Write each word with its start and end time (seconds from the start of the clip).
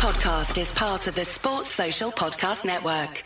podcast 0.00 0.58
is 0.58 0.72
part 0.72 1.06
of 1.08 1.14
the 1.14 1.26
Sports 1.26 1.68
Social 1.68 2.10
Podcast 2.10 2.64
Network. 2.64 3.22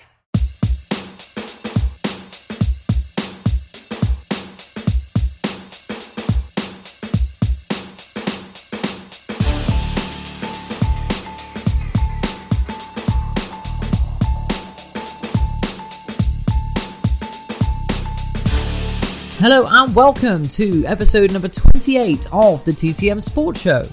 Hello 19.39 19.69
and 19.71 19.95
welcome 19.95 20.49
to 20.49 20.85
episode 20.87 21.31
number 21.31 21.47
28 21.47 22.27
of 22.33 22.65
the 22.65 22.73
TTM 22.73 23.23
Sports 23.23 23.61
Show. 23.61 23.85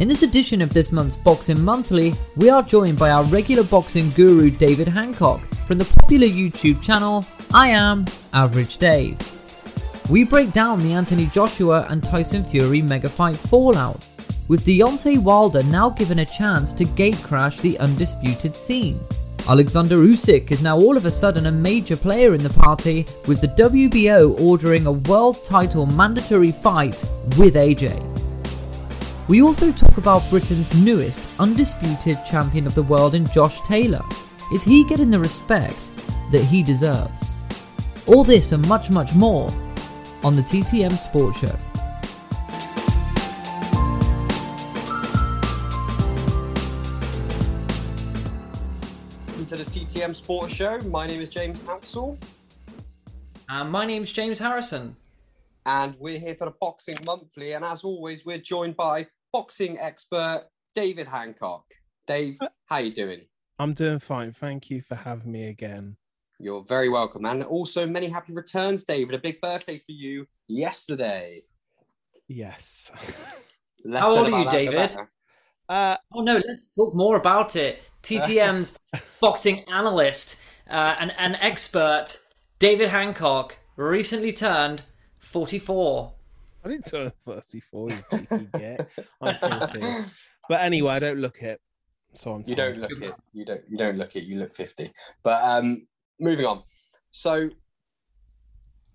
In 0.00 0.08
this 0.08 0.22
edition 0.22 0.62
of 0.62 0.72
this 0.72 0.92
month's 0.92 1.14
Boxing 1.14 1.60
Monthly, 1.60 2.14
we 2.34 2.48
are 2.48 2.62
joined 2.62 2.98
by 2.98 3.10
our 3.10 3.22
regular 3.24 3.62
boxing 3.62 4.08
guru 4.08 4.48
David 4.50 4.88
Hancock 4.88 5.42
from 5.66 5.76
the 5.76 5.84
popular 5.84 6.26
YouTube 6.26 6.80
channel 6.80 7.22
I 7.52 7.68
Am 7.68 8.06
Average 8.32 8.78
Dave. 8.78 9.18
We 10.08 10.24
break 10.24 10.52
down 10.52 10.82
the 10.82 10.94
Anthony 10.94 11.26
Joshua 11.26 11.86
and 11.90 12.02
Tyson 12.02 12.44
Fury 12.44 12.80
mega 12.80 13.10
fight 13.10 13.36
fallout, 13.36 14.06
with 14.48 14.64
Deontay 14.64 15.22
Wilder 15.22 15.62
now 15.62 15.90
given 15.90 16.20
a 16.20 16.24
chance 16.24 16.72
to 16.72 16.86
gatecrash 16.86 17.60
the 17.60 17.78
undisputed 17.78 18.56
scene. 18.56 18.98
Alexander 19.50 19.98
Usyk 19.98 20.50
is 20.50 20.62
now 20.62 20.78
all 20.78 20.96
of 20.96 21.04
a 21.04 21.10
sudden 21.10 21.44
a 21.44 21.52
major 21.52 21.94
player 21.94 22.32
in 22.32 22.42
the 22.42 22.48
party, 22.48 23.04
with 23.26 23.42
the 23.42 23.48
WBO 23.48 24.40
ordering 24.40 24.86
a 24.86 24.92
world 24.92 25.44
title 25.44 25.84
mandatory 25.84 26.52
fight 26.52 27.02
with 27.36 27.54
AJ. 27.56 28.09
We 29.30 29.42
also 29.42 29.70
talk 29.70 29.96
about 29.96 30.28
Britain's 30.28 30.74
newest 30.74 31.22
undisputed 31.38 32.18
champion 32.26 32.66
of 32.66 32.74
the 32.74 32.82
world 32.82 33.14
in 33.14 33.24
Josh 33.26 33.60
Taylor. 33.60 34.02
Is 34.52 34.64
he 34.64 34.82
getting 34.82 35.08
the 35.08 35.20
respect 35.20 35.88
that 36.32 36.42
he 36.42 36.64
deserves? 36.64 37.34
All 38.08 38.24
this 38.24 38.50
and 38.50 38.66
much, 38.66 38.90
much 38.90 39.14
more 39.14 39.48
on 40.24 40.34
the 40.34 40.42
TTM 40.42 40.98
Sports 40.98 41.38
Show. 41.38 41.56
Welcome 49.28 49.46
to 49.46 49.56
the 49.58 49.64
TTM 49.64 50.16
Sports 50.16 50.54
Show. 50.54 50.80
My 50.88 51.06
name 51.06 51.20
is 51.20 51.30
James 51.30 51.62
Hansel, 51.62 52.18
And 53.48 53.70
my 53.70 53.86
name's 53.86 54.10
James 54.12 54.40
Harrison. 54.40 54.96
and 55.66 55.94
we're 56.00 56.18
here 56.18 56.34
for 56.34 56.46
the 56.46 56.54
Boxing 56.60 56.96
Monthly. 57.06 57.52
And 57.52 57.64
as 57.64 57.84
always, 57.84 58.26
we're 58.26 58.38
joined 58.38 58.76
by 58.76 59.06
boxing 59.32 59.78
expert 59.78 60.46
David 60.74 61.06
Hancock. 61.06 61.64
Dave, 62.06 62.38
how 62.66 62.76
are 62.76 62.82
you 62.82 62.94
doing? 62.94 63.22
I'm 63.58 63.74
doing 63.74 63.98
fine. 63.98 64.32
Thank 64.32 64.70
you 64.70 64.82
for 64.82 64.94
having 64.94 65.30
me 65.30 65.48
again. 65.48 65.96
You're 66.38 66.64
very 66.64 66.88
welcome, 66.88 67.26
and 67.26 67.44
also 67.44 67.86
many 67.86 68.08
happy 68.08 68.32
returns, 68.32 68.84
David. 68.84 69.14
A 69.14 69.18
big 69.18 69.40
birthday 69.40 69.78
for 69.78 69.92
you 69.92 70.26
yesterday. 70.48 71.42
Yes. 72.28 72.90
Less 73.84 74.00
How 74.00 74.16
old 74.16 74.32
are 74.32 74.38
you, 74.38 74.44
that, 74.44 74.52
David? 74.52 74.96
Uh, 75.68 75.96
Oh 76.14 76.22
no, 76.22 76.34
let's 76.34 76.68
talk 76.76 76.94
more 76.94 77.16
about 77.16 77.56
it. 77.56 77.82
TTM's 78.02 78.78
boxing 79.20 79.64
analyst 79.68 80.42
uh, 80.68 80.96
and 80.98 81.12
an 81.18 81.34
expert, 81.36 82.18
David 82.58 82.88
Hancock, 82.88 83.56
recently 83.76 84.32
turned 84.32 84.82
44. 85.18 86.14
I 86.64 86.68
didn't 86.68 86.86
turn 86.86 87.12
34, 87.24 87.90
you 87.90 87.96
cheeky 88.10 88.48
get. 88.52 88.88
I'm 89.20 89.36
14. 89.36 90.04
But 90.48 90.60
anyway, 90.62 90.92
I 90.92 90.98
don't 90.98 91.18
look 91.18 91.42
it. 91.42 91.60
So 92.14 92.32
I'm 92.32 92.44
You 92.46 92.56
don't 92.56 92.78
look 92.78 92.90
it. 92.90 93.14
You 93.32 93.44
don't. 93.44 93.62
You 93.68 93.78
don't 93.78 93.96
look 93.96 94.16
it. 94.16 94.24
You 94.24 94.38
look 94.38 94.52
fifty. 94.52 94.92
But 95.22 95.42
um, 95.44 95.86
moving 96.18 96.44
on. 96.44 96.64
So, 97.12 97.50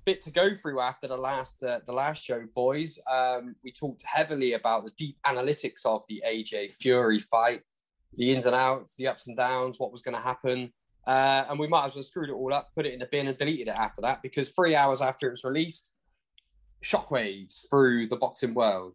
bit 0.06 0.20
to 0.22 0.32
go 0.32 0.54
through 0.54 0.82
after 0.82 1.08
the 1.08 1.18
last 1.18 1.64
uh, 1.64 1.80
the 1.86 1.94
last 1.94 2.24
show, 2.24 2.44
boys. 2.54 3.00
Um, 3.10 3.56
we 3.64 3.72
talked 3.72 4.04
heavily 4.04 4.54
about 4.54 4.84
the 4.84 4.92
deep 4.98 5.18
analytics 5.26 5.86
of 5.86 6.04
the 6.10 6.22
AJ 6.28 6.76
Fury 6.76 7.20
fight, 7.20 7.62
the 8.18 8.34
ins 8.34 8.46
and 8.46 8.56
outs, 8.56 8.96
the 8.98 9.08
ups 9.08 9.28
and 9.28 9.38
downs, 9.38 9.80
what 9.80 9.94
was 9.94 10.02
going 10.02 10.16
to 10.16 10.22
happen, 10.22 10.74
uh, 11.08 11.46
and 11.50 11.60
we 11.60 11.68
might 11.68 11.86
as 11.86 11.96
well 11.96 12.04
screwed 12.04 12.30
it 12.30 12.34
all 12.34 12.54
up, 12.54 12.70
put 12.76 12.86
it 12.86 12.94
in 12.94 13.00
the 13.00 13.08
bin, 13.12 13.28
and 13.28 13.38
deleted 13.38 13.68
it 13.68 13.76
after 13.76 14.02
that 14.02 14.22
because 14.22 14.50
three 14.50 14.76
hours 14.76 15.02
after 15.02 15.28
it 15.28 15.32
was 15.32 15.44
released, 15.44 15.95
shockwaves 16.86 17.68
through 17.70 18.08
the 18.08 18.16
boxing 18.16 18.54
world. 18.54 18.94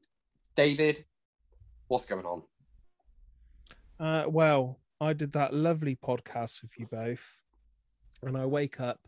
David, 0.55 1.05
what's 1.89 2.07
going 2.07 2.25
on? 2.25 2.43
Uh, 3.99 4.25
well, 4.29 4.79
I 5.01 5.13
did 5.13 5.33
that 5.33 5.53
lovely 5.53 5.97
podcast 5.97 6.63
with 6.63 6.71
you 6.79 6.87
both, 6.87 7.41
and 8.23 8.37
I 8.37 8.47
wake 8.47 8.81
up 8.81 9.01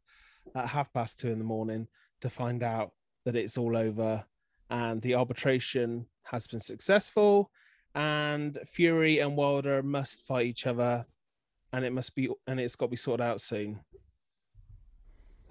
at 0.54 0.68
half 0.68 0.92
past 0.92 1.20
two 1.20 1.28
in 1.28 1.38
the 1.38 1.44
morning 1.44 1.86
to 2.22 2.28
find 2.28 2.62
out 2.62 2.92
that 3.24 3.36
it's 3.36 3.56
all 3.56 3.76
over 3.76 4.24
and 4.68 5.00
the 5.02 5.14
arbitration 5.14 6.06
has 6.24 6.46
been 6.46 6.60
successful, 6.60 7.50
and 7.94 8.58
Fury 8.66 9.18
and 9.18 9.36
Wilder 9.36 9.82
must 9.82 10.22
fight 10.22 10.46
each 10.46 10.66
other, 10.66 11.04
and 11.72 11.84
it 11.84 11.92
must 11.92 12.14
be 12.14 12.30
and 12.46 12.58
it's 12.58 12.74
got 12.74 12.86
to 12.86 12.90
be 12.90 12.96
sorted 12.96 13.24
out 13.24 13.40
soon. 13.40 13.80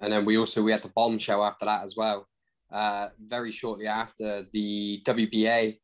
And 0.00 0.12
then 0.12 0.24
we 0.24 0.36
also 0.36 0.62
we 0.62 0.72
had 0.72 0.82
the 0.82 0.88
bombshell 0.88 1.44
after 1.44 1.64
that 1.66 1.84
as 1.84 1.96
well. 1.96 2.26
Uh, 2.72 3.08
very 3.26 3.50
shortly 3.50 3.86
after 3.86 4.44
the 4.54 5.02
WBA 5.04 5.76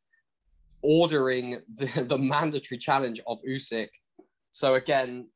ordering 0.83 1.61
the, 1.75 2.05
the 2.09 2.17
mandatory 2.17 2.79
challenge 2.79 3.21
of 3.27 3.39
Usyk. 3.47 3.89
So 4.53 4.77
again, 4.77 5.29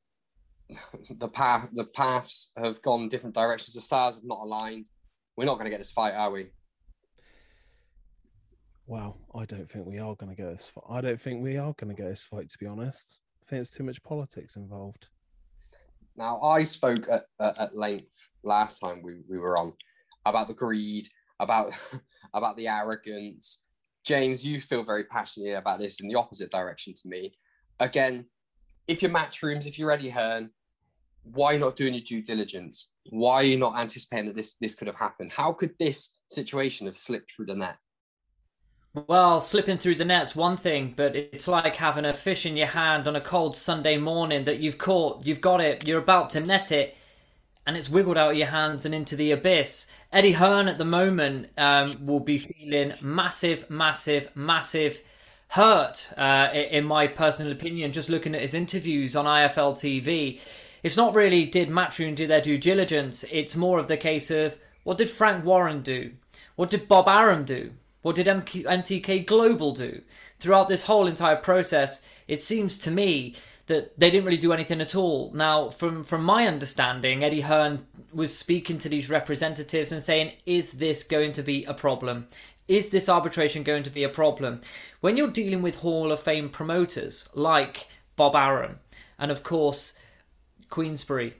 the 1.18 1.28
path 1.28 1.68
the 1.74 1.84
paths 1.84 2.52
have 2.56 2.80
gone 2.80 3.10
different 3.10 3.34
directions. 3.34 3.74
The 3.74 3.82
stars 3.82 4.14
have 4.14 4.24
not 4.24 4.38
aligned. 4.42 4.86
We're 5.36 5.44
not 5.44 5.54
going 5.54 5.66
to 5.66 5.70
get 5.70 5.78
this 5.78 5.92
fight, 5.92 6.14
are 6.14 6.30
we? 6.30 6.46
Well, 8.86 9.18
I 9.34 9.44
don't 9.44 9.68
think 9.68 9.86
we 9.86 9.98
are 9.98 10.14
going 10.14 10.34
to 10.34 10.36
get 10.36 10.50
this. 10.50 10.70
Fight. 10.70 10.84
I 10.88 11.00
don't 11.02 11.20
think 11.20 11.42
we 11.42 11.58
are 11.58 11.74
going 11.74 11.94
to 11.94 12.02
get 12.02 12.08
this 12.08 12.22
fight. 12.22 12.48
To 12.48 12.58
be 12.58 12.66
honest, 12.66 13.20
I 13.42 13.46
think 13.46 13.60
it's 13.60 13.70
too 13.70 13.84
much 13.84 14.02
politics 14.02 14.56
involved. 14.56 15.08
Now, 16.16 16.40
I 16.40 16.64
spoke 16.64 17.08
at, 17.10 17.24
at, 17.40 17.58
at 17.58 17.76
length 17.76 18.28
last 18.42 18.80
time 18.80 19.02
we, 19.02 19.16
we 19.28 19.38
were 19.38 19.58
on 19.58 19.72
about 20.26 20.48
the 20.48 20.54
greed, 20.54 21.06
about 21.42 21.72
about 22.34 22.56
the 22.56 22.68
arrogance. 22.68 23.66
James, 24.04 24.44
you 24.44 24.60
feel 24.60 24.82
very 24.82 25.04
passionate 25.04 25.56
about 25.56 25.78
this 25.78 26.00
in 26.00 26.08
the 26.08 26.16
opposite 26.16 26.50
direction 26.50 26.92
to 26.94 27.08
me. 27.08 27.32
Again, 27.78 28.26
if 28.88 29.00
you're 29.00 29.10
matchrooms, 29.10 29.66
if 29.66 29.78
you're 29.78 29.92
Eddie 29.92 30.10
Hearn, 30.10 30.50
why 31.22 31.56
not 31.56 31.76
doing 31.76 31.94
your 31.94 32.02
due 32.02 32.22
diligence? 32.22 32.94
Why 33.10 33.34
are 33.34 33.44
you 33.44 33.56
not 33.56 33.78
anticipating 33.78 34.26
that 34.26 34.36
this 34.36 34.54
this 34.60 34.74
could 34.74 34.88
have 34.88 34.96
happened? 34.96 35.30
How 35.30 35.52
could 35.52 35.74
this 35.78 36.20
situation 36.28 36.86
have 36.86 36.96
slipped 36.96 37.32
through 37.34 37.46
the 37.46 37.54
net? 37.54 37.76
Well, 38.94 39.40
slipping 39.40 39.78
through 39.78 39.94
the 39.94 40.04
net's 40.04 40.36
one 40.36 40.58
thing, 40.58 40.92
but 40.94 41.16
it's 41.16 41.48
like 41.48 41.76
having 41.76 42.04
a 42.04 42.12
fish 42.12 42.44
in 42.44 42.58
your 42.58 42.66
hand 42.66 43.08
on 43.08 43.16
a 43.16 43.22
cold 43.22 43.56
Sunday 43.56 43.96
morning 43.96 44.44
that 44.44 44.58
you've 44.58 44.76
caught, 44.76 45.24
you've 45.24 45.40
got 45.40 45.62
it, 45.62 45.88
you're 45.88 45.98
about 45.98 46.28
to 46.30 46.40
net 46.40 46.70
it, 46.70 46.94
and 47.66 47.76
it's 47.76 47.88
wiggled 47.88 48.16
out 48.16 48.32
of 48.32 48.36
your 48.36 48.48
hands 48.48 48.84
and 48.84 48.94
into 48.94 49.16
the 49.16 49.30
abyss. 49.30 49.90
Eddie 50.12 50.32
Hearn 50.32 50.68
at 50.68 50.78
the 50.78 50.84
moment 50.84 51.48
um, 51.56 51.88
will 52.00 52.20
be 52.20 52.38
feeling 52.38 52.94
massive, 53.02 53.68
massive, 53.70 54.34
massive 54.34 55.02
hurt, 55.48 56.12
uh, 56.16 56.48
in 56.52 56.84
my 56.84 57.06
personal 57.06 57.52
opinion, 57.52 57.92
just 57.92 58.08
looking 58.08 58.34
at 58.34 58.40
his 58.40 58.54
interviews 58.54 59.14
on 59.14 59.26
IFL 59.26 59.74
TV. 59.74 60.40
It's 60.82 60.96
not 60.96 61.14
really 61.14 61.44
did 61.46 61.68
Matchroom 61.68 62.16
do 62.16 62.26
their 62.26 62.40
due 62.40 62.58
diligence, 62.58 63.24
it's 63.30 63.54
more 63.54 63.78
of 63.78 63.86
the 63.88 63.96
case 63.96 64.30
of 64.30 64.56
what 64.82 64.98
did 64.98 65.10
Frank 65.10 65.44
Warren 65.44 65.82
do? 65.82 66.12
What 66.56 66.70
did 66.70 66.88
Bob 66.88 67.06
Arum 67.06 67.44
do? 67.44 67.72
What 68.02 68.16
did 68.16 68.26
MTK 68.26 69.24
Global 69.24 69.74
do? 69.74 70.02
Throughout 70.40 70.68
this 70.68 70.86
whole 70.86 71.06
entire 71.06 71.36
process, 71.36 72.06
it 72.26 72.42
seems 72.42 72.78
to 72.78 72.90
me 72.90 73.36
that 73.72 73.98
they 73.98 74.10
didn't 74.10 74.26
really 74.26 74.36
do 74.36 74.52
anything 74.52 74.82
at 74.82 74.94
all. 74.94 75.32
Now, 75.32 75.70
from 75.70 76.04
from 76.04 76.22
my 76.22 76.46
understanding, 76.46 77.24
Eddie 77.24 77.40
Hearn 77.40 77.86
was 78.12 78.36
speaking 78.36 78.76
to 78.78 78.88
these 78.88 79.08
representatives 79.08 79.90
and 79.90 80.02
saying, 80.02 80.34
"Is 80.44 80.72
this 80.72 81.02
going 81.02 81.32
to 81.32 81.42
be 81.42 81.64
a 81.64 81.72
problem? 81.72 82.28
Is 82.68 82.90
this 82.90 83.08
arbitration 83.08 83.62
going 83.62 83.82
to 83.84 83.90
be 83.90 84.04
a 84.04 84.10
problem?" 84.10 84.60
When 85.00 85.16
you're 85.16 85.30
dealing 85.30 85.62
with 85.62 85.76
Hall 85.76 86.12
of 86.12 86.20
Fame 86.20 86.50
promoters 86.50 87.30
like 87.34 87.88
Bob 88.14 88.36
Arum 88.36 88.80
and 89.18 89.30
of 89.30 89.42
course 89.42 89.98
Queensberry, 90.68 91.34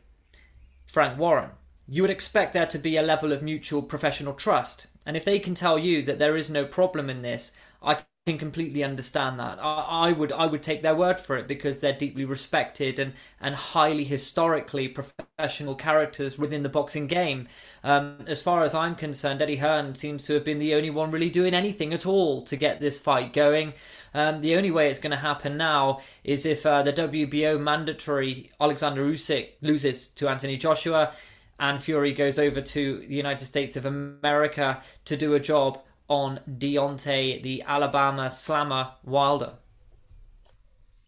Frank 0.87 1.19
Warren, 1.19 1.50
you 1.87 2.00
would 2.02 2.11
expect 2.11 2.55
there 2.55 2.67
to 2.67 2.78
be 2.78 2.96
a 2.96 3.02
level 3.02 3.32
of 3.32 3.43
mutual 3.43 3.82
professional 3.82 4.32
trust. 4.32 4.87
And 5.05 5.17
if 5.17 5.25
they 5.25 5.38
can 5.38 5.55
tell 5.55 5.78
you 5.78 6.02
that 6.05 6.19
there 6.19 6.37
is 6.37 6.49
no 6.49 6.64
problem 6.64 7.11
in 7.11 7.20
this, 7.20 7.56
I 7.82 8.05
can 8.26 8.38
completely 8.38 8.84
understand 8.84 9.40
that. 9.40 9.58
I, 9.60 10.08
I, 10.08 10.12
would 10.12 10.30
I 10.30 10.46
would 10.46 10.62
take 10.62 10.82
their 10.82 10.94
word 10.94 11.19
for 11.19 11.36
it 11.36 11.48
because 11.48 11.80
they're 11.80 11.92
deeply 11.92 12.24
respected 12.24 13.00
and, 13.00 13.14
and 13.40 13.56
highly 13.56 14.04
historically 14.04 14.86
professional 14.86 15.74
characters 15.74 16.38
within 16.38 16.62
the 16.62 16.69
boxing 16.69 17.08
game. 17.08 17.48
Um, 17.82 18.19
as 18.28 18.40
far 18.40 18.62
as 18.62 18.76
I'm 18.76 18.94
concerned, 18.94 19.42
Eddie 19.42 19.56
Hearn 19.56 19.96
seems 19.96 20.24
to 20.26 20.34
have 20.34 20.44
been 20.44 20.60
the 20.60 20.74
only 20.74 20.90
one 20.90 21.10
really 21.10 21.30
doing 21.30 21.52
anything 21.52 21.92
at 21.92 22.06
all 22.06 22.44
to 22.44 22.54
get 22.54 22.80
this 22.80 23.00
fight 23.00 23.32
going. 23.32 23.72
Um, 24.14 24.40
the 24.40 24.54
only 24.54 24.70
way 24.70 24.88
it's 24.88 25.00
going 25.00 25.10
to 25.10 25.16
happen 25.16 25.56
now 25.56 26.00
is 26.22 26.46
if 26.46 26.64
uh, 26.64 26.84
the 26.84 26.92
WBO 26.92 27.60
mandatory 27.60 28.52
Alexander 28.60 29.04
Usyk 29.04 29.54
loses 29.62 30.06
to 30.10 30.28
Anthony 30.28 30.56
Joshua 30.56 31.12
and 31.58 31.82
Fury 31.82 32.12
goes 32.12 32.38
over 32.38 32.60
to 32.60 32.98
the 33.00 33.14
United 33.14 33.46
States 33.46 33.76
of 33.76 33.84
America 33.84 34.80
to 35.06 35.16
do 35.16 35.34
a 35.34 35.40
job 35.40 35.80
on 36.12 36.38
Deontay, 36.47 37.43
the 37.43 37.62
Alabama 37.62 38.31
slammer 38.31 38.91
Wilder. 39.03 39.55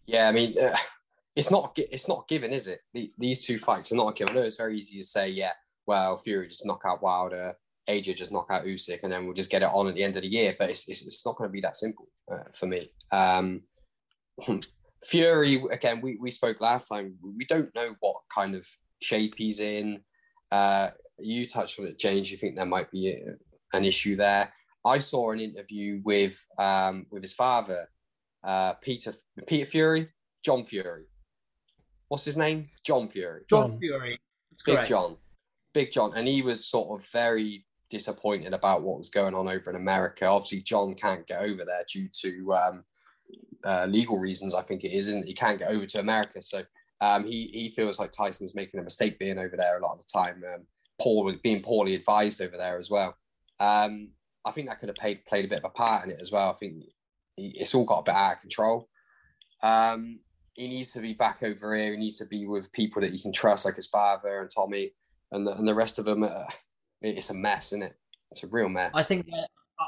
Yeah, 0.07 0.27
I 0.27 0.31
mean, 0.31 0.55
uh, 0.59 0.75
it's 1.35 1.51
not 1.51 1.77
it's 1.77 2.07
not 2.07 2.27
given, 2.27 2.51
is 2.51 2.65
it? 2.65 2.79
The, 2.95 3.11
these 3.19 3.45
two 3.45 3.59
fights 3.59 3.91
are 3.91 3.95
not 3.95 4.07
a 4.07 4.13
given. 4.13 4.35
I 4.35 4.39
know 4.39 4.45
it's 4.45 4.55
very 4.55 4.79
easy 4.79 4.97
to 4.97 5.03
say, 5.03 5.29
yeah, 5.29 5.51
well, 5.85 6.17
Fury 6.17 6.47
just 6.47 6.65
knock 6.65 6.81
out 6.87 7.03
Wilder, 7.03 7.53
AJ 7.87 8.15
just 8.15 8.31
knock 8.31 8.47
out 8.49 8.65
Usyk, 8.65 9.03
and 9.03 9.11
then 9.11 9.25
we'll 9.25 9.35
just 9.35 9.51
get 9.51 9.61
it 9.61 9.69
on 9.71 9.87
at 9.87 9.93
the 9.93 10.03
end 10.03 10.15
of 10.15 10.23
the 10.23 10.27
year. 10.27 10.55
But 10.57 10.71
it's 10.71 10.89
it's, 10.89 11.05
it's 11.05 11.23
not 11.23 11.35
going 11.35 11.49
to 11.49 11.53
be 11.53 11.61
that 11.61 11.77
simple 11.77 12.07
uh, 12.31 12.49
for 12.55 12.65
me. 12.65 12.89
Um, 13.11 13.61
Fury, 15.05 15.63
again, 15.69 16.01
we, 16.01 16.17
we 16.19 16.31
spoke 16.31 16.59
last 16.61 16.87
time. 16.87 17.13
We 17.21 17.45
don't 17.45 17.73
know 17.75 17.95
what 17.99 18.15
kind 18.33 18.55
of 18.55 18.67
shape 19.03 19.35
he's 19.37 19.59
in. 19.59 20.01
Uh, 20.51 20.89
you 21.19 21.45
touched 21.45 21.79
on 21.79 21.85
it, 21.85 21.99
James. 21.99 22.31
You 22.31 22.37
think 22.37 22.55
there 22.55 22.65
might 22.65 22.89
be 22.89 23.15
an 23.73 23.85
issue 23.85 24.15
there? 24.15 24.51
I 24.85 24.99
saw 24.99 25.31
an 25.31 25.39
interview 25.39 26.01
with 26.03 26.45
um, 26.59 27.07
with 27.09 27.23
his 27.23 27.33
father, 27.33 27.89
uh, 28.43 28.73
Peter 28.73 29.13
Peter 29.47 29.65
Fury, 29.65 30.09
John 30.43 30.63
Fury. 30.63 31.07
What's 32.07 32.23
his 32.23 32.37
name? 32.37 32.69
John 32.83 33.09
Fury. 33.09 33.41
John, 33.49 33.71
John 33.71 33.79
Fury. 33.79 34.19
That's 34.51 34.63
Big 34.63 34.75
correct. 34.75 34.89
John. 34.89 35.17
Big 35.73 35.91
John, 35.91 36.13
and 36.15 36.27
he 36.27 36.41
was 36.41 36.65
sort 36.65 36.99
of 36.99 37.05
very 37.09 37.65
disappointed 37.89 38.53
about 38.53 38.83
what 38.83 38.97
was 38.97 39.09
going 39.09 39.33
on 39.33 39.47
over 39.47 39.69
in 39.69 39.75
America. 39.75 40.25
Obviously, 40.25 40.61
John 40.61 40.93
can't 40.93 41.25
get 41.27 41.41
over 41.41 41.65
there 41.65 41.83
due 41.91 42.07
to 42.21 42.53
um, 42.53 42.83
uh, 43.63 43.87
legal 43.89 44.19
reasons. 44.19 44.55
I 44.55 44.61
think 44.61 44.83
it 44.83 44.91
is, 44.91 45.07
isn't 45.07 45.23
it? 45.23 45.27
He 45.27 45.33
can't 45.33 45.59
get 45.59 45.71
over 45.71 45.85
to 45.85 45.99
America, 45.99 46.41
so 46.41 46.61
um, 47.01 47.25
he 47.25 47.47
he 47.47 47.73
feels 47.75 47.99
like 47.99 48.11
Tyson's 48.11 48.55
making 48.55 48.79
a 48.79 48.83
mistake 48.83 49.17
being 49.19 49.39
over 49.39 49.57
there 49.57 49.77
a 49.77 49.81
lot 49.81 49.93
of 49.93 49.99
the 49.99 50.11
time. 50.13 50.43
Um, 50.53 50.61
poor 51.01 51.33
being 51.43 51.61
poorly 51.61 51.95
advised 51.95 52.41
over 52.41 52.55
there 52.55 52.77
as 52.77 52.89
well. 52.89 53.17
Um, 53.59 54.09
I 54.45 54.51
think 54.51 54.67
that 54.67 54.79
could 54.79 54.89
have 54.89 54.95
played 54.95 55.25
played 55.25 55.45
a 55.45 55.47
bit 55.47 55.59
of 55.59 55.65
a 55.65 55.69
part 55.69 56.05
in 56.05 56.11
it 56.11 56.19
as 56.21 56.31
well. 56.31 56.49
I 56.49 56.53
think 56.53 56.83
it's 57.37 57.75
all 57.75 57.85
got 57.85 57.99
a 57.99 58.03
bit 58.03 58.15
out 58.15 58.33
of 58.35 58.41
control. 58.41 58.89
Um, 59.63 60.19
he 60.53 60.67
needs 60.67 60.93
to 60.93 61.01
be 61.01 61.13
back 61.13 61.43
over 61.43 61.75
here. 61.75 61.91
He 61.91 61.97
needs 61.97 62.17
to 62.19 62.25
be 62.25 62.45
with 62.45 62.71
people 62.71 63.01
that 63.01 63.11
he 63.11 63.21
can 63.21 63.33
trust, 63.33 63.65
like 63.65 63.75
his 63.75 63.87
father 63.87 64.39
and 64.41 64.49
Tommy, 64.49 64.91
and 65.31 65.45
the, 65.45 65.53
and 65.53 65.67
the 65.67 65.75
rest 65.75 65.99
of 65.99 66.05
them. 66.05 66.23
Uh, 66.23 66.45
it's 67.01 67.29
a 67.29 67.33
mess, 67.33 67.73
isn't 67.73 67.83
it? 67.83 67.95
It's 68.31 68.43
a 68.43 68.47
real 68.47 68.69
mess. 68.69 68.91
I 68.93 69.03
think 69.03 69.27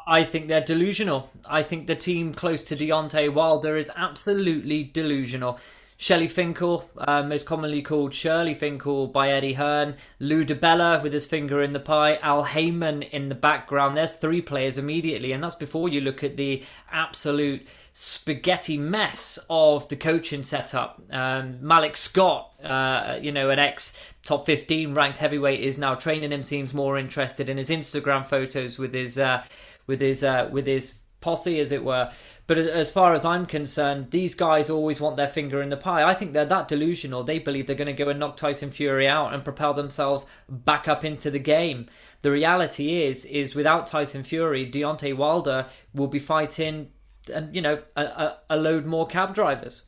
I 0.07 0.24
think 0.24 0.48
they're 0.48 0.62
delusional. 0.63 1.30
I 1.45 1.63
think 1.63 1.88
the 1.88 1.95
team 1.95 2.33
close 2.33 2.63
to 2.65 2.75
Deontay 2.75 3.33
Wilder 3.33 3.77
is 3.77 3.92
absolutely 3.95 4.83
delusional. 4.83 5.59
Shelly 5.99 6.27
Finkel, 6.27 6.88
uh, 6.95 7.23
most 7.23 7.47
commonly 7.47 7.81
called 7.81 8.13
Shirley 8.13 8.53
Finkel 8.53 9.07
by 9.07 9.31
Eddie 9.31 9.53
Hearn, 9.53 9.95
Lou 10.19 10.45
DiBella 10.45 11.01
with 11.01 11.11
his 11.11 11.25
finger 11.25 11.63
in 11.63 11.73
the 11.73 11.79
pie, 11.79 12.17
Al 12.17 12.44
Haymon 12.44 13.01
in 13.01 13.29
the 13.29 13.35
background. 13.35 13.97
There's 13.97 14.15
three 14.15 14.41
players 14.41 14.77
immediately, 14.77 15.31
and 15.31 15.44
that's 15.44 15.55
before 15.55 15.89
you 15.89 16.01
look 16.01 16.23
at 16.23 16.38
the 16.38 16.63
absolute 16.91 17.65
spaghetti 17.94 18.77
mess 18.77 19.39
of 19.49 19.89
the 19.89 19.95
coaching 19.95 20.44
setup. 20.44 21.01
Um, 21.09 21.57
Malik 21.61 21.97
Scott, 21.97 22.53
uh, 22.63 23.17
you 23.19 23.31
know, 23.31 23.49
an 23.49 23.57
ex 23.57 23.99
top 24.21 24.45
15 24.45 24.94
ranked 24.94 25.17
heavyweight, 25.17 25.61
is 25.61 25.79
now 25.79 25.95
training 25.95 26.31
him. 26.31 26.44
Seems 26.44 26.75
more 26.75 26.99
interested 26.99 27.49
in 27.49 27.57
his 27.57 27.71
Instagram 27.71 28.23
photos 28.23 28.77
with 28.77 28.94
his 28.94 29.17
uh, 29.17 29.44
with 29.88 30.01
his 30.01 30.23
uh, 30.23 30.47
with 30.51 30.67
his 30.67 31.01
posse, 31.27 31.59
as 31.59 31.74
it 31.74 31.83
were. 31.83 32.09
But 32.47 32.57
as 32.57 32.89
far 32.89 33.13
as 33.13 33.25
I'm 33.25 33.45
concerned, 33.45 34.12
these 34.12 34.33
guys 34.33 34.69
always 34.69 35.01
want 35.01 35.18
their 35.18 35.27
finger 35.27 35.62
in 35.62 35.68
the 35.68 35.75
pie. 35.75 36.07
I 36.07 36.13
think 36.13 36.31
they're 36.31 36.45
that 36.45 36.69
delusional. 36.69 37.21
They 37.21 37.39
believe 37.39 37.68
they're 37.68 37.75
going 37.75 37.94
to 37.94 38.03
go 38.03 38.07
and 38.07 38.18
knock 38.18 38.38
Tyson 38.38 38.71
Fury 38.71 39.06
out 39.06 39.33
and 39.33 39.44
propel 39.44 39.74
themselves 39.74 40.25
back 40.47 40.88
up 40.88 41.03
into 41.03 41.29
the 41.29 41.39
game. 41.39 41.88
The 42.21 42.31
reality 42.31 43.03
is, 43.03 43.25
is 43.25 43.56
without 43.56 43.88
Tyson 43.88 44.24
Fury, 44.24 44.65
Deontay 44.65 45.18
Wilder 45.18 45.65
will 45.94 46.07
be 46.07 46.19
fighting, 46.19 46.91
and 47.33 47.53
you 47.53 47.62
know, 47.62 47.83
a, 47.97 48.03
a, 48.03 48.38
a 48.51 48.57
load 48.57 48.85
more 48.85 49.06
cab 49.06 49.35
drivers. 49.35 49.88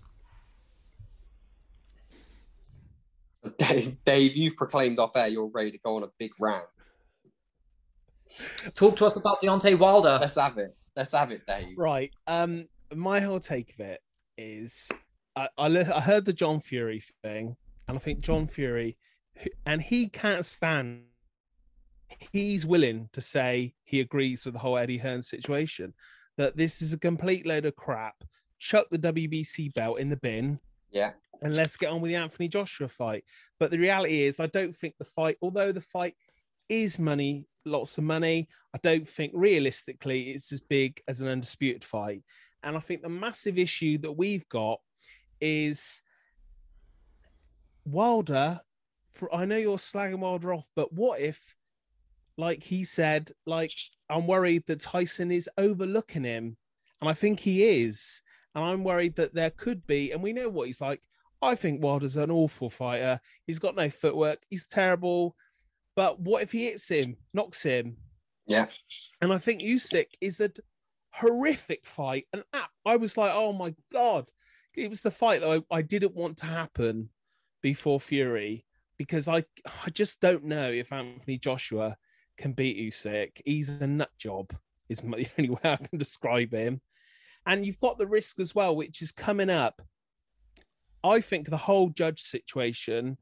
Dave, 3.58 4.04
Dave, 4.04 4.36
you've 4.36 4.58
proclaimed 4.58 5.00
off 5.00 5.16
air 5.16 5.30
you're 5.30 5.48
ready 5.48 5.72
to 5.72 5.78
go 5.78 5.96
on 5.96 6.04
a 6.04 6.10
big 6.20 6.32
round. 6.42 6.68
Talk 8.76 8.98
to 8.98 9.06
us 9.06 9.16
about 9.16 9.42
Deontay 9.42 9.80
Wilder. 9.80 10.18
Let's 10.20 10.38
have 10.38 10.58
it. 10.58 10.76
Let's 11.00 11.14
have 11.14 11.32
it, 11.32 11.48
Dave. 11.48 11.78
Right. 11.78 12.12
Um, 12.28 12.66
my 12.94 13.22
whole 13.22 13.40
take 13.40 13.74
of 13.74 13.80
it 13.80 14.02
is, 14.38 14.92
I, 15.34 15.48
I, 15.58 15.68
I 15.68 16.02
heard 16.02 16.26
the 16.26 16.34
John 16.34 16.60
Fury 16.60 17.02
thing, 17.24 17.56
and 17.88 17.98
I 17.98 18.02
think 18.02 18.20
John 18.20 18.48
Fury, 18.48 18.98
and 19.66 19.82
he 19.82 20.10
can't 20.10 20.46
stand. 20.46 21.04
He's 22.34 22.66
willing 22.66 23.08
to 23.14 23.22
say 23.22 23.76
he 23.86 24.02
agrees 24.02 24.44
with 24.44 24.56
the 24.56 24.60
whole 24.60 24.78
Eddie 24.78 24.98
Hearn 24.98 25.22
situation, 25.22 25.94
that 26.38 26.58
this 26.58 26.82
is 26.82 26.92
a 26.92 27.00
complete 27.00 27.46
load 27.46 27.64
of 27.64 27.78
crap. 27.78 28.16
Chuck 28.60 28.88
the 28.92 29.00
WBC 29.00 29.74
belt 29.76 30.02
in 30.02 30.10
the 30.10 30.18
bin. 30.18 30.60
Yeah. 30.92 31.12
And 31.42 31.56
let's 31.56 31.78
get 31.78 31.92
on 31.92 32.02
with 32.02 32.10
the 32.10 32.18
Anthony 32.18 32.50
Joshua 32.50 32.90
fight. 32.90 33.24
But 33.58 33.72
the 33.72 33.80
reality 33.80 34.24
is, 34.24 34.42
I 34.42 34.48
don't 34.48 34.76
think 34.76 34.96
the 35.00 35.06
fight, 35.06 35.38
although 35.42 35.72
the 35.72 35.80
fight 35.80 36.16
is 36.68 37.00
money, 37.00 37.48
lots 37.64 37.98
of 37.98 38.04
money, 38.04 38.50
I 38.74 38.80
don't 38.82 39.08
think 39.08 39.32
realistically 39.36 40.32
it's 40.32 40.52
as 40.52 40.62
big 40.62 41.02
as 41.08 41.22
an 41.22 41.28
undisputed 41.28 41.84
fight. 41.84 42.24
And 42.64 42.76
I 42.76 42.80
think 42.80 43.02
the 43.02 43.10
massive 43.10 43.58
issue 43.58 43.98
that 44.00 44.12
we've 44.12 44.48
got 44.50 44.80
is 45.42 46.02
Wilder. 47.86 48.60
For 49.14 49.34
I 49.34 49.46
know 49.46 49.58
you're 49.58 49.78
slagging 49.78 50.20
Wilder 50.20 50.54
off, 50.54 50.70
but 50.76 50.94
what 50.94 51.20
if, 51.20 51.56
like 52.38 52.64
he 52.64 52.84
said, 52.84 53.32
like 53.46 53.72
I'm 54.10 54.28
worried 54.28 54.64
that 54.68 54.82
Tyson 54.82 55.32
is 55.32 55.50
overlooking 55.58 56.24
him, 56.24 56.58
and 57.02 57.10
I 57.10 57.14
think 57.14 57.40
he 57.40 57.64
is, 57.84 58.22
and 58.56 58.64
I'm 58.64 58.84
worried 58.84 59.16
that 59.16 59.34
there 59.34 59.50
could 59.50 59.86
be, 59.88 60.12
and 60.12 60.22
we 60.22 60.32
know 60.32 60.50
what 60.50 60.68
he's 60.68 60.82
like. 60.82 61.02
I 61.42 61.56
think 61.56 61.82
Wilder's 61.82 62.18
an 62.18 62.32
awful 62.32 62.70
fighter. 62.70 63.20
He's 63.48 63.60
got 63.60 63.76
no 63.76 63.90
footwork. 63.90 64.40
He's 64.50 64.68
terrible. 64.68 65.36
But 65.96 66.20
what 66.20 66.44
if 66.44 66.52
he 66.52 66.66
hits 66.66 66.90
him, 66.90 67.18
knocks 67.34 67.64
him, 67.64 67.98
yeah. 68.50 68.66
And 69.22 69.32
I 69.32 69.38
think 69.38 69.62
Usyk 69.62 70.08
is 70.20 70.42
a 70.42 70.52
horrific 71.12 71.86
fight. 71.86 72.26
And 72.34 72.44
I 72.86 72.98
was 72.98 73.16
like, 73.16 73.32
oh 73.34 73.54
my 73.54 73.74
God. 73.94 74.30
It 74.76 74.90
was 74.90 75.02
the 75.02 75.12
fight 75.12 75.42
that 75.42 75.64
I, 75.72 75.78
I 75.78 75.82
didn't 75.82 76.16
want 76.16 76.38
to 76.38 76.46
happen 76.46 77.10
before 77.62 78.00
Fury 78.00 78.66
because 78.98 79.28
I 79.28 79.44
I 79.86 79.90
just 79.92 80.20
don't 80.20 80.46
know 80.46 80.70
if 80.70 80.92
Anthony 80.92 81.38
Joshua 81.38 81.98
can 82.38 82.54
beat 82.54 82.78
Usyk. 82.78 83.42
He's 83.46 83.82
a 83.82 83.88
nut 83.88 84.12
job, 84.18 84.56
is 84.88 85.00
the 85.02 85.28
only 85.38 85.50
way 85.50 85.60
I 85.64 85.76
can 85.76 85.98
describe 85.98 86.54
him. 86.54 86.82
And 87.46 87.66
you've 87.66 87.80
got 87.80 87.98
the 87.98 88.08
risk 88.08 88.40
as 88.40 88.56
well, 88.56 88.76
which 88.76 89.02
is 89.02 89.12
coming 89.12 89.50
up. 89.50 89.82
I 91.04 91.22
think 91.22 91.50
the 91.50 91.58
whole 91.58 91.90
judge 91.90 92.22
situation 92.22 93.18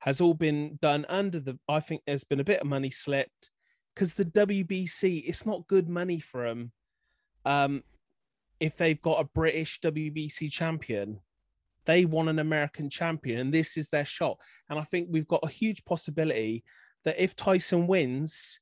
has 0.00 0.20
all 0.20 0.34
been 0.34 0.78
done 0.82 1.06
under 1.08 1.40
the. 1.40 1.58
I 1.68 1.80
think 1.80 2.02
there's 2.06 2.24
been 2.24 2.40
a 2.40 2.44
bit 2.44 2.60
of 2.60 2.66
money 2.66 2.90
slipped 2.90 3.51
because 3.94 4.14
the 4.14 4.24
WBC, 4.24 5.24
it's 5.26 5.46
not 5.46 5.66
good 5.66 5.88
money 5.88 6.18
for 6.18 6.46
them. 6.46 6.72
Um, 7.44 7.82
if 8.60 8.76
they've 8.76 9.00
got 9.00 9.20
a 9.20 9.28
British 9.34 9.80
WBC 9.80 10.50
champion, 10.50 11.20
they 11.84 12.04
want 12.04 12.28
an 12.28 12.38
American 12.38 12.88
champion, 12.88 13.40
and 13.40 13.52
this 13.52 13.76
is 13.76 13.88
their 13.88 14.06
shot. 14.06 14.38
And 14.68 14.78
I 14.78 14.82
think 14.84 15.08
we've 15.10 15.26
got 15.26 15.40
a 15.42 15.48
huge 15.48 15.84
possibility 15.84 16.64
that 17.04 17.20
if 17.22 17.34
Tyson 17.34 17.86
wins, 17.86 18.60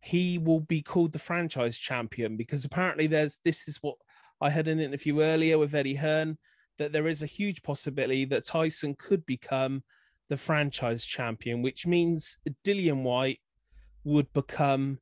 he 0.00 0.38
will 0.38 0.60
be 0.60 0.82
called 0.82 1.12
the 1.12 1.18
franchise 1.18 1.78
champion 1.78 2.36
because 2.36 2.64
apparently 2.64 3.06
there's 3.06 3.40
this 3.44 3.68
is 3.68 3.78
what 3.80 3.96
I 4.40 4.50
had 4.50 4.68
an 4.68 4.80
interview 4.80 5.20
earlier 5.20 5.58
with 5.58 5.74
Eddie 5.74 5.96
Hearn 5.96 6.38
that 6.78 6.92
there 6.92 7.08
is 7.08 7.22
a 7.22 7.26
huge 7.26 7.62
possibility 7.62 8.24
that 8.26 8.44
Tyson 8.44 8.94
could 8.98 9.26
become 9.26 9.82
the 10.28 10.36
franchise 10.36 11.04
champion, 11.04 11.62
which 11.62 11.86
means 11.86 12.38
Dillian 12.64 13.02
Whyte 13.02 13.40
would 14.08 14.32
become 14.32 14.98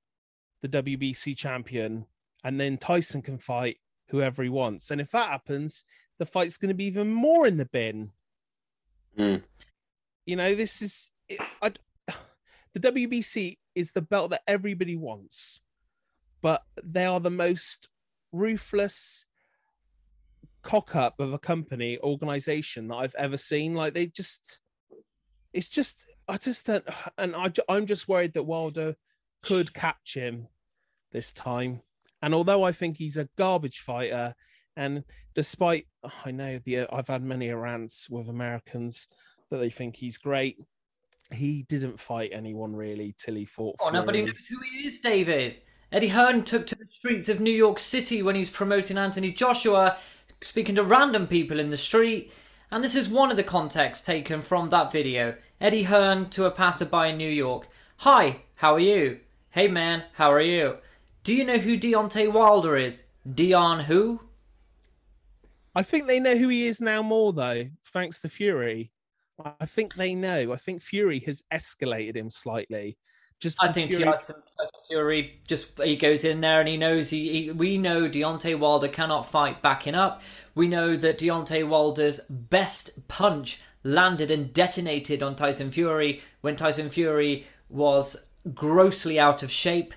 the 0.63 0.69
WBC 0.69 1.37
champion, 1.37 2.07
and 2.45 2.61
then 2.61 2.79
Tyson 2.79 3.23
can 3.23 3.39
fight 3.39 3.79
whoever 4.09 4.43
he 4.43 4.49
wants. 4.49 4.91
And 4.91 5.01
if 5.01 5.11
that 5.13 5.31
happens, 5.31 5.85
the 6.19 6.27
fight's 6.27 6.57
going 6.57 6.69
to 6.69 6.75
be 6.75 6.85
even 6.85 7.13
more 7.13 7.47
in 7.47 7.57
the 7.57 7.67
bin. 7.67 8.11
Mm. 9.19 9.43
You 10.25 10.37
know, 10.37 10.55
this 10.55 10.83
is 10.83 11.11
I, 11.63 11.73
the 12.75 12.81
WBC 12.81 13.59
is 13.75 13.93
the 13.93 14.03
belt 14.03 14.31
that 14.31 14.43
everybody 14.47 14.97
wants, 14.97 15.61
but 16.43 16.63
they 16.83 17.05
are 17.05 17.21
the 17.21 17.31
most 17.31 17.89
ruthless 18.33 19.27
cock 20.63 20.97
up 20.97 21.21
of 21.21 21.33
a 21.33 21.39
company 21.39 21.99
organization 21.99 22.89
that 22.89 22.97
I've 22.97 23.15
ever 23.17 23.39
seen. 23.39 23.75
Like 23.75 23.95
they 23.95 24.07
just, 24.07 24.59
it's 25.57 25.71
just, 25.71 26.07
I 26.29 26.37
just 26.37 26.67
don't, 26.67 26.85
and 27.17 27.35
I, 27.35 27.51
I'm 27.69 27.87
just 27.87 28.09
worried 28.09 28.35
that 28.35 28.43
Wilder 28.43 28.97
could 29.43 29.73
catch 29.73 30.15
him 30.15 30.49
this 31.13 31.33
time. 31.33 31.81
And 32.23 32.35
although 32.35 32.63
I 32.63 32.73
think 32.73 32.99
he's 32.99 33.17
a 33.17 33.29
garbage 33.37 33.81
fighter, 33.81 34.35
and 34.77 35.05
despite 35.35 35.87
I 36.25 36.31
know 36.31 36.61
the 36.63 36.87
I've 36.93 37.09
had 37.09 37.23
many 37.23 37.49
rants 37.51 38.11
with 38.11 38.29
Americans 38.29 39.09
that 39.51 39.59
they 39.59 39.71
think 39.71 39.97
he's 39.97 40.19
great, 40.19 40.59
he 41.33 41.65
didn't 41.69 41.99
fight 41.99 42.31
anyone 42.33 42.77
really 42.77 43.15
till 43.19 43.35
he 43.35 43.47
fought. 43.47 43.77
Oh, 43.81 43.91
nobody 43.91 44.23
knows 44.23 44.35
who 44.49 44.59
he 44.61 44.87
is, 44.87 45.01
David. 45.01 45.59
Eddie 45.91 46.09
Hearn 46.09 46.43
took 46.43 46.67
to 46.67 46.75
the 46.75 46.87
streets 46.99 47.29
of 47.29 47.41
New 47.41 47.53
York 47.53 47.79
City 47.79 48.23
when 48.23 48.35
he 48.35 48.41
was 48.41 48.51
promoting 48.51 48.99
Anthony 48.99 49.33
Joshua, 49.33 49.97
speaking 50.43 50.75
to 50.75 50.83
random 50.83 51.27
people 51.27 51.59
in 51.59 51.71
the 51.71 51.77
street. 51.77 52.33
And 52.71 52.83
this 52.83 52.97
is 52.97 53.09
one 53.09 53.31
of 53.31 53.37
the 53.37 53.45
contexts 53.45 54.05
taken 54.05 54.43
from 54.43 54.71
that 54.71 54.93
video. 54.93 55.37
Eddie 55.59 55.85
Hearn 55.85 56.29
to 56.31 56.45
a 56.45 56.51
passerby 56.51 57.11
in 57.11 57.17
New 57.17 57.31
York. 57.31 57.67
Hi, 57.99 58.43
how 58.57 58.75
are 58.75 58.81
you? 58.81 59.21
Hey 59.51 59.69
man, 59.69 60.05
how 60.13 60.31
are 60.31 60.41
you? 60.41 60.77
Do 61.25 61.35
you 61.35 61.45
know 61.45 61.57
who 61.57 61.79
Deontay 61.79 62.31
Wilder 62.31 62.77
is? 62.77 63.07
Dion 63.35 63.81
who? 63.81 64.21
I 65.75 65.83
think 65.83 66.07
they 66.07 66.21
know 66.21 66.37
who 66.37 66.49
he 66.49 66.67
is 66.67 66.83
now 66.83 67.03
more 67.03 67.33
though, 67.33 67.71
thanks 67.85 68.21
to 68.21 68.29
Fury. 68.29 68.93
I 69.59 69.65
think 69.65 69.95
they 69.95 70.15
know. 70.15 70.53
I 70.53 70.57
think 70.57 70.83
Fury 70.83 71.21
has 71.21 71.43
escalated 71.53 72.17
him 72.17 72.29
slightly. 72.29 72.99
Just 73.41 73.57
I 73.59 73.73
think 73.73 73.93
Fury... 73.93 74.09
Uh, 74.09 74.67
Fury 74.89 75.41
just 75.49 75.81
he 75.83 75.97
goes 75.97 76.25
in 76.25 76.43
there 76.43 76.61
and 76.61 76.69
he 76.69 76.77
knows 76.77 77.09
he, 77.09 77.45
he, 77.45 77.51
we 77.51 77.79
know 77.79 78.11
Deontay 78.11 78.59
Wilder 78.59 78.89
cannot 78.89 79.27
fight 79.27 79.63
backing 79.63 79.95
up. 79.95 80.21
We 80.55 80.69
know 80.69 80.97
that 80.97 81.19
Deontay 81.19 81.67
Wilder's 81.67 82.21
best 82.29 83.09
punch 83.09 83.63
landed 83.87 84.31
and 84.31 84.53
detonated 84.53 85.23
on 85.23 85.37
Tyson 85.37 85.71
Fury 85.71 86.21
when 86.41 86.57
Tyson 86.57 86.91
Fury 86.91 87.47
was 87.69 88.27
grossly 88.55 89.19
out 89.19 89.43
of 89.43 89.51
shape 89.51 89.95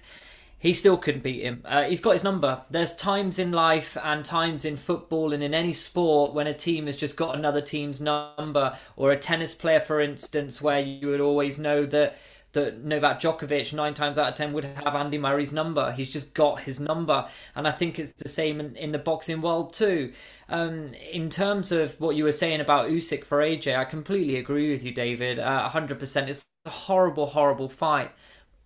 he 0.60 0.74
still 0.74 0.98
couldn't 0.98 1.24
beat 1.24 1.42
him. 1.42 1.62
Uh, 1.64 1.84
he's 1.84 2.02
got 2.02 2.12
his 2.12 2.24
number. 2.24 2.62
There's 2.70 2.96
times 2.96 3.40
in 3.40 3.54
life 3.54 3.98
and 4.04 4.26
times 4.26 4.66
in 4.66 4.76
football 4.76 5.32
and 5.32 5.42
in 5.42 5.54
any 5.54 5.72
sport 5.72 6.34
when 6.34 6.48
a 6.48 6.54
team 6.54 6.86
has 6.88 6.98
just 6.98 7.16
got 7.16 7.36
another 7.36 7.62
team's 7.62 8.02
number, 8.02 8.78
or 8.98 9.12
a 9.12 9.18
tennis 9.18 9.56
player, 9.56 9.80
for 9.80 10.02
instance, 10.02 10.62
where 10.62 10.82
you 10.82 11.08
would 11.08 11.22
always 11.22 11.60
know 11.60 11.86
that 11.86 12.18
that 12.54 12.84
Novak 12.84 13.22
Djokovic 13.22 13.74
nine 13.74 13.94
times 13.94 14.18
out 14.18 14.30
of 14.30 14.36
ten 14.36 14.54
would 14.54 14.64
have 14.64 14.96
Andy 14.96 15.18
Murray's 15.18 15.54
number. 15.54 15.92
He's 15.92 16.10
just 16.10 16.34
got 16.34 16.62
his 16.62 16.80
number, 16.80 17.28
and 17.56 17.68
I 17.68 17.72
think 17.72 18.00
it's 18.00 18.14
the 18.14 18.30
same 18.30 18.60
in, 18.60 18.76
in 18.76 18.92
the 18.92 18.98
boxing 18.98 19.42
world 19.42 19.74
too. 19.74 20.14
Um, 20.48 20.94
in 21.12 21.30
terms 21.30 21.72
of 21.72 22.00
what 22.02 22.16
you 22.16 22.24
were 22.24 22.32
saying 22.32 22.60
about 22.60 22.90
Usyk 22.90 23.24
for 23.24 23.40
AJ, 23.40 23.78
I 23.78 23.86
completely 23.86 24.38
agree 24.38 24.72
with 24.72 24.84
you, 24.84 24.92
David. 24.92 25.38
Uh, 25.40 25.70
hundred 25.70 25.98
uh, 25.98 26.00
percent. 26.00 26.30
It's 26.30 26.44
a 26.66 26.72
horrible, 26.72 27.28
horrible 27.28 27.70
fight, 27.70 28.12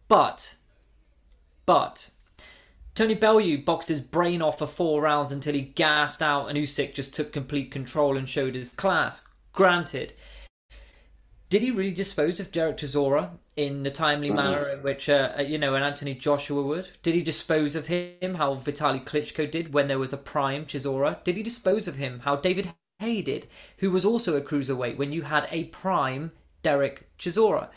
but 0.08 0.56
but 1.66 2.12
Tony 2.96 3.16
Bellew 3.16 3.58
boxed 3.58 3.90
his 3.90 4.02
brain 4.02 4.42
off 4.42 4.60
for 4.60 4.68
four 4.68 5.02
rounds 5.02 5.32
until 5.32 5.56
he 5.56 5.62
gassed 5.62 6.22
out, 6.22 6.48
and 6.48 6.58
Usyk 6.58 6.94
just 6.94 7.16
took 7.16 7.34
complete 7.34 7.72
control 7.72 8.18
and 8.18 8.30
showed 8.30 8.56
his 8.56 8.70
class. 8.70 9.28
Granted, 9.52 10.14
did 11.54 11.62
he 11.62 11.70
really 11.70 11.94
dispose 11.94 12.40
of 12.40 12.52
Derek 12.52 12.78
Chisora 12.78 13.30
in 13.56 13.84
the 13.84 13.92
timely 13.92 14.32
manner 14.32 14.70
in 14.70 14.82
which 14.82 15.08
uh, 15.08 15.34
uh, 15.38 15.42
you 15.44 15.60
know 15.60 15.76
an 15.76 15.84
Anthony 15.84 16.16
Joshua 16.16 16.64
would? 16.64 16.88
Did 17.04 17.14
he 17.14 17.22
dispose 17.22 17.76
of 17.76 17.86
him 17.86 18.34
how 18.34 18.56
Vitaly 18.56 19.06
Klitschko 19.06 19.52
did 19.52 19.72
when 19.72 19.88
there 19.88 20.00
was 20.00 20.12
a 20.12 20.18
prime 20.18 20.66
Chisora? 20.66 21.24
Did 21.24 21.38
he 21.38 21.44
dispose 21.44 21.88
of 21.88 21.98
him 21.98 22.22
how 22.22 22.38
David 22.38 22.74
Haye 22.98 23.22
did, 23.22 23.46
who 23.78 23.92
was 23.92 24.04
also 24.04 24.36
a 24.36 24.42
cruiserweight 24.42 24.98
when 24.98 25.12
you 25.12 25.22
had 25.22 25.48
a 25.52 25.66
prime 25.66 26.32
Derek 26.64 27.08
Chisora? 27.20 27.70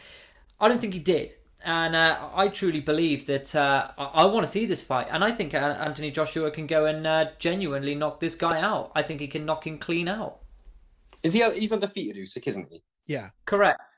I 0.59 0.69
don't 0.69 0.81
think 0.81 0.95
he 0.95 1.01
did 1.01 1.35
and 1.63 1.95
uh, 1.95 2.31
I 2.35 2.49
truly 2.49 2.81
believe 2.81 3.27
that 3.27 3.55
uh, 3.55 3.91
I, 3.99 4.05
I 4.05 4.25
want 4.25 4.47
to 4.47 4.51
see 4.51 4.65
this 4.65 4.85
fight, 4.85 5.09
and 5.11 5.23
I 5.23 5.33
think 5.33 5.53
uh, 5.53 5.59
Anthony 5.59 6.11
Joshua 6.11 6.51
can 6.51 6.67
go 6.67 6.87
and 6.87 7.07
uh, 7.07 7.27
genuinely 7.39 7.95
knock 7.95 8.21
this 8.21 8.37
guy 8.37 8.59
out. 8.59 8.91
I 8.95 9.03
think 9.03 9.21
he 9.21 9.27
can 9.27 9.45
knock 9.45 9.67
him 9.67 9.77
clean 9.77 10.09
out. 10.09 10.39
Is 11.23 11.35
he? 11.35 11.43
He's 11.51 11.75
undefeated, 11.75 12.17
Usyk, 12.17 12.47
isn't 12.47 12.69
he? 12.71 12.83
Yeah, 13.07 13.31
correct. 13.47 13.97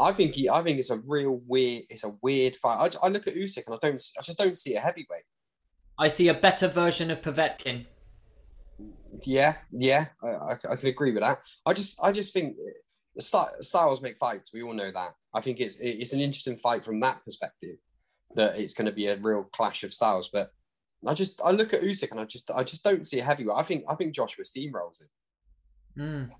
I 0.00 0.12
think 0.12 0.34
he. 0.34 0.48
I 0.48 0.62
think 0.62 0.78
it's 0.78 0.90
a 0.90 0.98
real 0.98 1.40
weird. 1.46 1.84
It's 1.88 2.04
a 2.04 2.14
weird 2.22 2.56
fight. 2.56 2.96
I, 3.02 3.06
I 3.06 3.08
look 3.10 3.26
at 3.26 3.36
Usyk 3.36 3.66
and 3.66 3.74
I 3.74 3.78
don't. 3.80 4.02
I 4.18 4.22
just 4.22 4.38
don't 4.38 4.58
see 4.58 4.74
a 4.74 4.80
heavyweight. 4.80 5.24
I 5.98 6.08
see 6.08 6.28
a 6.28 6.34
better 6.34 6.68
version 6.68 7.10
of 7.10 7.22
Povetkin. 7.22 7.86
Yeah, 9.22 9.54
yeah, 9.70 10.06
I, 10.22 10.28
I, 10.28 10.52
I 10.70 10.76
can 10.76 10.88
agree 10.88 11.12
with 11.12 11.22
that. 11.22 11.40
I 11.64 11.72
just, 11.72 11.98
I 12.02 12.10
just 12.10 12.32
think 12.32 12.56
styles 13.18 14.02
make 14.02 14.18
fights. 14.18 14.52
We 14.52 14.62
all 14.62 14.74
know 14.74 14.90
that. 14.90 15.14
I 15.32 15.40
think 15.40 15.60
it's 15.60 15.76
it's 15.80 16.12
an 16.12 16.20
interesting 16.20 16.56
fight 16.56 16.84
from 16.84 17.00
that 17.00 17.24
perspective. 17.24 17.76
That 18.34 18.58
it's 18.58 18.74
going 18.74 18.86
to 18.86 18.92
be 18.92 19.06
a 19.06 19.16
real 19.16 19.44
clash 19.44 19.84
of 19.84 19.94
styles. 19.94 20.30
But 20.32 20.50
I 21.06 21.14
just 21.14 21.40
I 21.44 21.52
look 21.52 21.72
at 21.72 21.82
Usyk 21.82 22.10
and 22.10 22.20
I 22.20 22.24
just 22.24 22.50
I 22.50 22.64
just 22.64 22.82
don't 22.82 23.06
see 23.06 23.20
a 23.20 23.24
heavyweight. 23.24 23.56
I 23.56 23.62
think 23.62 23.84
I 23.88 23.94
think 23.94 24.14
Joshua 24.14 24.44
steamrolls 24.44 25.02
it. 25.02 25.08
Mm. 26.00 26.30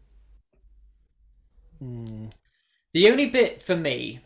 Mm. 1.82 2.30
The 2.92 3.10
only 3.10 3.30
bit 3.30 3.62
for 3.62 3.76
me 3.76 4.20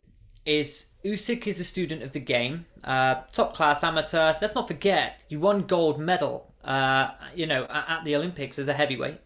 is 0.44 0.94
Usyk 1.04 1.46
is 1.46 1.60
a 1.60 1.64
student 1.64 2.02
of 2.02 2.12
the 2.12 2.20
game, 2.20 2.66
uh, 2.84 3.16
top 3.32 3.54
class 3.54 3.84
amateur. 3.84 4.34
Let's 4.40 4.54
not 4.54 4.68
forget 4.68 5.22
he 5.28 5.36
won 5.36 5.62
gold 5.62 5.98
medal. 5.98 6.52
Uh, 6.64 7.10
you 7.34 7.46
know 7.46 7.66
at 7.70 8.04
the 8.04 8.16
Olympics 8.16 8.58
as 8.58 8.68
a 8.68 8.74
heavyweight. 8.74 9.20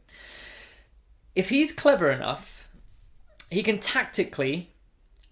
If 1.34 1.48
he's 1.48 1.72
clever 1.72 2.10
enough 2.10 2.62
he 3.52 3.62
can 3.62 3.78
tactically 3.78 4.70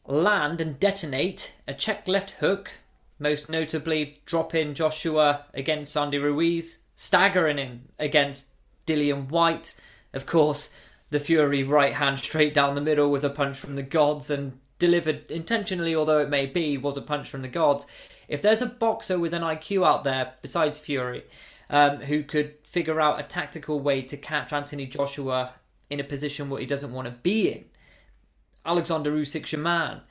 land 0.06 0.60
and 0.60 0.78
detonate 0.78 1.54
a 1.66 1.72
check 1.72 2.06
left 2.06 2.32
hook, 2.32 2.70
most 3.18 3.48
notably 3.48 4.18
dropping 4.26 4.74
Joshua 4.74 5.46
against 5.54 5.96
Andy 5.96 6.18
Ruiz, 6.18 6.84
staggering 6.94 7.56
him 7.56 7.88
against 7.98 8.54
Dillian 8.86 9.30
Whyte. 9.30 9.74
Of 10.12 10.26
course, 10.26 10.74
the 11.10 11.20
Fury 11.20 11.62
right 11.62 11.94
hand 11.94 12.20
straight 12.20 12.54
down 12.54 12.74
the 12.74 12.80
middle 12.80 13.10
was 13.10 13.24
a 13.24 13.30
punch 13.30 13.56
from 13.56 13.76
the 13.76 13.82
gods 13.82 14.30
and 14.30 14.58
delivered 14.78 15.30
intentionally, 15.30 15.94
although 15.94 16.18
it 16.18 16.30
may 16.30 16.46
be, 16.46 16.78
was 16.78 16.96
a 16.96 17.02
punch 17.02 17.28
from 17.28 17.42
the 17.42 17.48
gods. 17.48 17.86
If 18.28 18.42
there's 18.42 18.62
a 18.62 18.66
boxer 18.66 19.18
with 19.18 19.34
an 19.34 19.42
IQ 19.42 19.86
out 19.86 20.04
there 20.04 20.34
besides 20.40 20.78
Fury 20.78 21.24
um, 21.68 21.98
who 21.98 22.22
could 22.22 22.54
figure 22.62 23.00
out 23.00 23.20
a 23.20 23.24
tactical 23.24 23.80
way 23.80 24.02
to 24.02 24.16
catch 24.16 24.52
Anthony 24.52 24.86
Joshua 24.86 25.54
in 25.90 26.00
a 26.00 26.04
position 26.04 26.48
where 26.48 26.60
he 26.60 26.66
doesn't 26.66 26.92
want 26.92 27.06
to 27.06 27.14
be 27.22 27.50
in, 27.50 27.64
Alexander 28.64 29.10
Usyk's 29.10 29.52
your 29.52 29.60
man. 29.60 30.02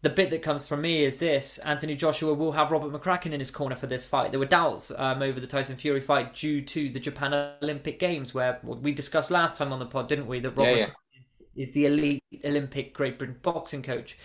The 0.00 0.10
bit 0.10 0.30
that 0.30 0.42
comes 0.42 0.66
from 0.66 0.82
me 0.82 1.02
is 1.02 1.18
this: 1.18 1.58
Anthony 1.58 1.96
Joshua 1.96 2.32
will 2.32 2.52
have 2.52 2.70
Robert 2.70 2.92
McCracken 2.92 3.32
in 3.32 3.40
his 3.40 3.50
corner 3.50 3.74
for 3.74 3.88
this 3.88 4.06
fight. 4.06 4.30
There 4.30 4.38
were 4.38 4.46
doubts 4.46 4.92
um, 4.96 5.22
over 5.22 5.40
the 5.40 5.46
Tyson 5.46 5.76
Fury 5.76 6.00
fight 6.00 6.34
due 6.34 6.60
to 6.60 6.88
the 6.88 7.00
Japan 7.00 7.34
Olympic 7.62 7.98
Games, 7.98 8.32
where 8.32 8.60
we 8.62 8.92
discussed 8.92 9.30
last 9.30 9.56
time 9.56 9.72
on 9.72 9.80
the 9.80 9.86
pod, 9.86 10.08
didn't 10.08 10.28
we? 10.28 10.38
That 10.38 10.50
Robert 10.50 10.70
yeah, 10.70 10.76
yeah. 10.76 11.22
is 11.62 11.72
the 11.72 11.86
elite 11.86 12.22
Olympic 12.44 12.94
Great 12.94 13.18
Britain 13.18 13.38
boxing 13.42 13.82
coach. 13.82 14.16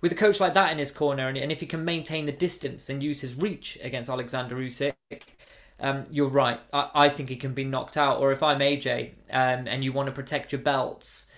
With 0.00 0.10
a 0.12 0.16
coach 0.16 0.40
like 0.40 0.54
that 0.54 0.72
in 0.72 0.78
his 0.78 0.92
corner, 0.92 1.28
and, 1.28 1.36
and 1.36 1.52
if 1.52 1.60
he 1.60 1.66
can 1.66 1.84
maintain 1.84 2.26
the 2.26 2.32
distance 2.32 2.88
and 2.88 3.02
use 3.02 3.20
his 3.20 3.36
reach 3.36 3.78
against 3.82 4.08
Alexander 4.08 4.56
Usyk, 4.56 4.94
um, 5.78 6.04
you're 6.10 6.28
right. 6.28 6.58
I, 6.72 6.90
I, 6.94 7.08
think 7.08 7.28
he 7.28 7.36
can 7.36 7.54
be 7.54 7.64
knocked 7.64 7.96
out. 7.96 8.18
Or 8.18 8.32
if 8.32 8.42
I'm 8.42 8.60
AJ 8.60 9.12
um, 9.30 9.66
and 9.66 9.84
you 9.84 9.92
want 9.92 10.06
to 10.06 10.12
protect 10.12 10.52
your 10.52 10.60
belts, 10.60 11.29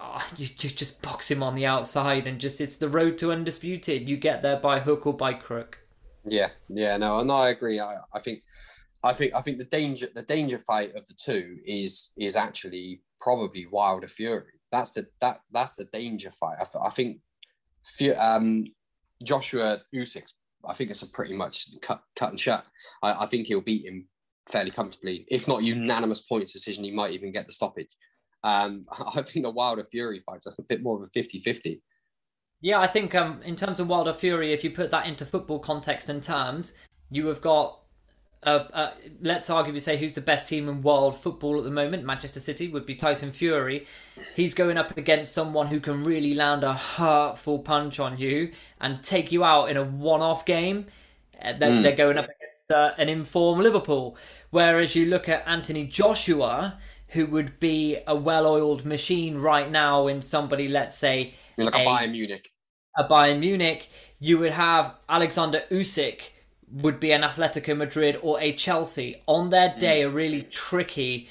oh, 0.00 0.26
you, 0.36 0.48
you 0.60 0.70
just 0.70 1.02
box 1.02 1.30
him 1.30 1.42
on 1.42 1.54
the 1.54 1.66
outside 1.66 2.26
and 2.26 2.40
just 2.40 2.60
it's 2.60 2.76
the 2.76 2.88
road 2.88 3.18
to 3.18 3.32
undisputed. 3.32 4.08
You 4.08 4.16
get 4.16 4.42
there 4.42 4.58
by 4.58 4.80
hook 4.80 5.06
or 5.06 5.14
by 5.14 5.34
crook. 5.34 5.78
Yeah, 6.24 6.50
yeah, 6.68 6.96
no, 6.96 7.22
no, 7.22 7.34
I 7.34 7.50
agree. 7.50 7.78
I, 7.78 7.96
I 8.12 8.18
think, 8.20 8.42
I 9.02 9.12
think, 9.12 9.34
I 9.34 9.40
think 9.40 9.58
the 9.58 9.64
danger, 9.64 10.08
the 10.14 10.22
danger 10.22 10.58
fight 10.58 10.94
of 10.96 11.06
the 11.06 11.14
two 11.14 11.58
is 11.64 12.12
is 12.18 12.34
actually 12.36 13.02
probably 13.20 13.66
Wilder 13.66 14.08
Fury. 14.08 14.52
That's 14.72 14.90
the 14.90 15.06
that 15.20 15.40
that's 15.52 15.74
the 15.74 15.84
danger 15.92 16.32
fight. 16.32 16.58
I, 16.60 16.86
I 16.86 16.90
think, 16.90 17.20
um, 18.18 18.64
Joshua 19.22 19.78
Usyk. 19.94 20.32
I 20.68 20.74
think 20.74 20.90
it's 20.90 21.02
a 21.02 21.10
pretty 21.10 21.34
much 21.34 21.68
cut 21.80 22.02
cut 22.16 22.30
and 22.30 22.40
shut. 22.40 22.64
I, 23.02 23.24
I 23.24 23.26
think 23.26 23.46
he'll 23.46 23.60
beat 23.60 23.86
him 23.86 24.08
fairly 24.48 24.70
comfortably, 24.70 25.24
if 25.28 25.46
not 25.46 25.62
unanimous 25.62 26.22
points 26.22 26.52
decision. 26.52 26.82
He 26.82 26.90
might 26.90 27.12
even 27.12 27.32
get 27.32 27.46
the 27.46 27.52
stoppage. 27.52 27.96
Um, 28.44 28.86
I 29.14 29.22
think 29.22 29.44
the 29.44 29.50
Wilder 29.50 29.84
Fury 29.84 30.20
fight's 30.20 30.46
are 30.46 30.54
a 30.58 30.62
bit 30.62 30.82
more 30.82 30.96
of 30.96 31.02
a 31.02 31.08
50 31.08 31.40
50. 31.40 31.80
Yeah, 32.60 32.80
I 32.80 32.86
think 32.86 33.14
um, 33.14 33.42
in 33.44 33.54
terms 33.54 33.80
of 33.80 33.88
Wilder 33.88 34.12
Fury, 34.12 34.52
if 34.52 34.64
you 34.64 34.70
put 34.70 34.90
that 34.90 35.06
into 35.06 35.26
football 35.26 35.58
context 35.58 36.08
and 36.08 36.22
terms, 36.22 36.74
you 37.10 37.26
have 37.26 37.42
got, 37.42 37.80
uh, 38.44 38.64
uh, 38.72 38.92
let's 39.20 39.50
arguably 39.50 39.80
say 39.80 39.98
who's 39.98 40.14
the 40.14 40.22
best 40.22 40.48
team 40.48 40.68
in 40.68 40.82
world 40.82 41.20
football 41.20 41.58
at 41.58 41.64
the 41.64 41.70
moment. 41.70 42.04
Manchester 42.04 42.40
City 42.40 42.68
would 42.68 42.86
be 42.86 42.94
Tyson 42.94 43.30
Fury. 43.30 43.86
He's 44.34 44.54
going 44.54 44.78
up 44.78 44.96
against 44.96 45.34
someone 45.34 45.66
who 45.66 45.80
can 45.80 46.02
really 46.02 46.34
land 46.34 46.64
a 46.64 46.72
hurtful 46.72 47.58
punch 47.58 48.00
on 48.00 48.18
you 48.18 48.52
and 48.80 49.02
take 49.02 49.30
you 49.30 49.44
out 49.44 49.66
in 49.66 49.76
a 49.76 49.84
one 49.84 50.22
off 50.22 50.46
game. 50.46 50.86
Uh, 51.40 51.52
they're, 51.58 51.70
mm. 51.70 51.82
they're 51.82 51.96
going 51.96 52.16
up 52.16 52.24
against 52.24 52.70
uh, 52.72 52.94
an 52.96 53.10
informed 53.10 53.62
Liverpool. 53.62 54.16
Whereas 54.50 54.96
you 54.96 55.06
look 55.06 55.28
at 55.28 55.46
Anthony 55.46 55.86
Joshua, 55.86 56.78
who 57.08 57.26
would 57.26 57.60
be 57.60 57.98
a 58.06 58.16
well-oiled 58.16 58.84
machine 58.84 59.38
right 59.38 59.70
now 59.70 60.06
in 60.06 60.22
somebody, 60.22 60.68
let's 60.68 60.96
say, 60.96 61.34
like 61.56 61.74
a, 61.74 61.78
Bayern 61.78 62.10
Munich. 62.10 62.50
a 62.96 63.04
Bayern 63.04 63.38
Munich. 63.40 63.88
You 64.18 64.38
would 64.38 64.52
have 64.52 64.94
Alexander 65.08 65.62
Usyk 65.70 66.30
would 66.70 66.98
be 66.98 67.12
an 67.12 67.22
Atletico 67.22 67.76
Madrid 67.76 68.18
or 68.22 68.40
a 68.40 68.52
Chelsea 68.52 69.22
on 69.26 69.50
their 69.50 69.74
day. 69.78 70.02
A 70.02 70.10
really 70.10 70.42
tricky, 70.42 71.28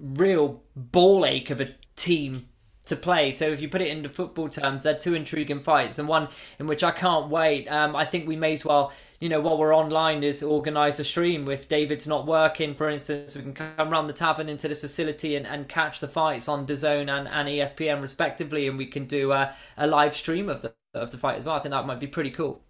real 0.00 0.62
ball 0.76 1.24
ache 1.24 1.50
of 1.50 1.60
a 1.60 1.74
team 1.96 2.48
to 2.84 2.96
play. 2.96 3.32
So 3.32 3.46
if 3.46 3.62
you 3.62 3.68
put 3.68 3.80
it 3.80 3.88
into 3.88 4.08
football 4.08 4.48
terms, 4.48 4.82
they're 4.82 4.98
two 4.98 5.14
intriguing 5.14 5.60
fights 5.60 5.98
and 5.98 6.06
one 6.06 6.28
in 6.58 6.66
which 6.66 6.84
I 6.84 6.90
can't 6.90 7.28
wait. 7.28 7.66
Um, 7.68 7.96
I 7.96 8.04
think 8.04 8.28
we 8.28 8.36
may 8.36 8.54
as 8.54 8.64
well, 8.64 8.92
you 9.20 9.28
know, 9.28 9.40
while 9.40 9.58
we're 9.58 9.74
online, 9.74 10.22
is 10.22 10.42
organise 10.42 10.98
a 10.98 11.04
stream. 11.04 11.48
If 11.48 11.68
David's 11.68 12.06
not 12.06 12.26
working, 12.26 12.74
for 12.74 12.88
instance, 12.88 13.34
we 13.34 13.42
can 13.42 13.54
come 13.54 13.90
round 13.90 14.08
the 14.08 14.14
tavern 14.14 14.48
into 14.48 14.68
this 14.68 14.80
facility 14.80 15.36
and, 15.36 15.46
and 15.46 15.68
catch 15.68 16.00
the 16.00 16.08
fights 16.08 16.48
on 16.48 16.66
DAZN 16.66 17.08
and, 17.08 17.28
and 17.28 17.48
ESPN 17.48 18.02
respectively, 18.02 18.68
and 18.68 18.78
we 18.78 18.86
can 18.86 19.06
do 19.06 19.32
a, 19.32 19.54
a 19.76 19.86
live 19.86 20.14
stream 20.14 20.48
of 20.48 20.62
the 20.62 20.74
of 20.94 21.10
the 21.10 21.18
fight 21.18 21.36
as 21.36 21.44
well. 21.44 21.56
I 21.56 21.60
think 21.60 21.72
that 21.72 21.86
might 21.86 22.00
be 22.00 22.06
pretty 22.06 22.30
cool. 22.30 22.62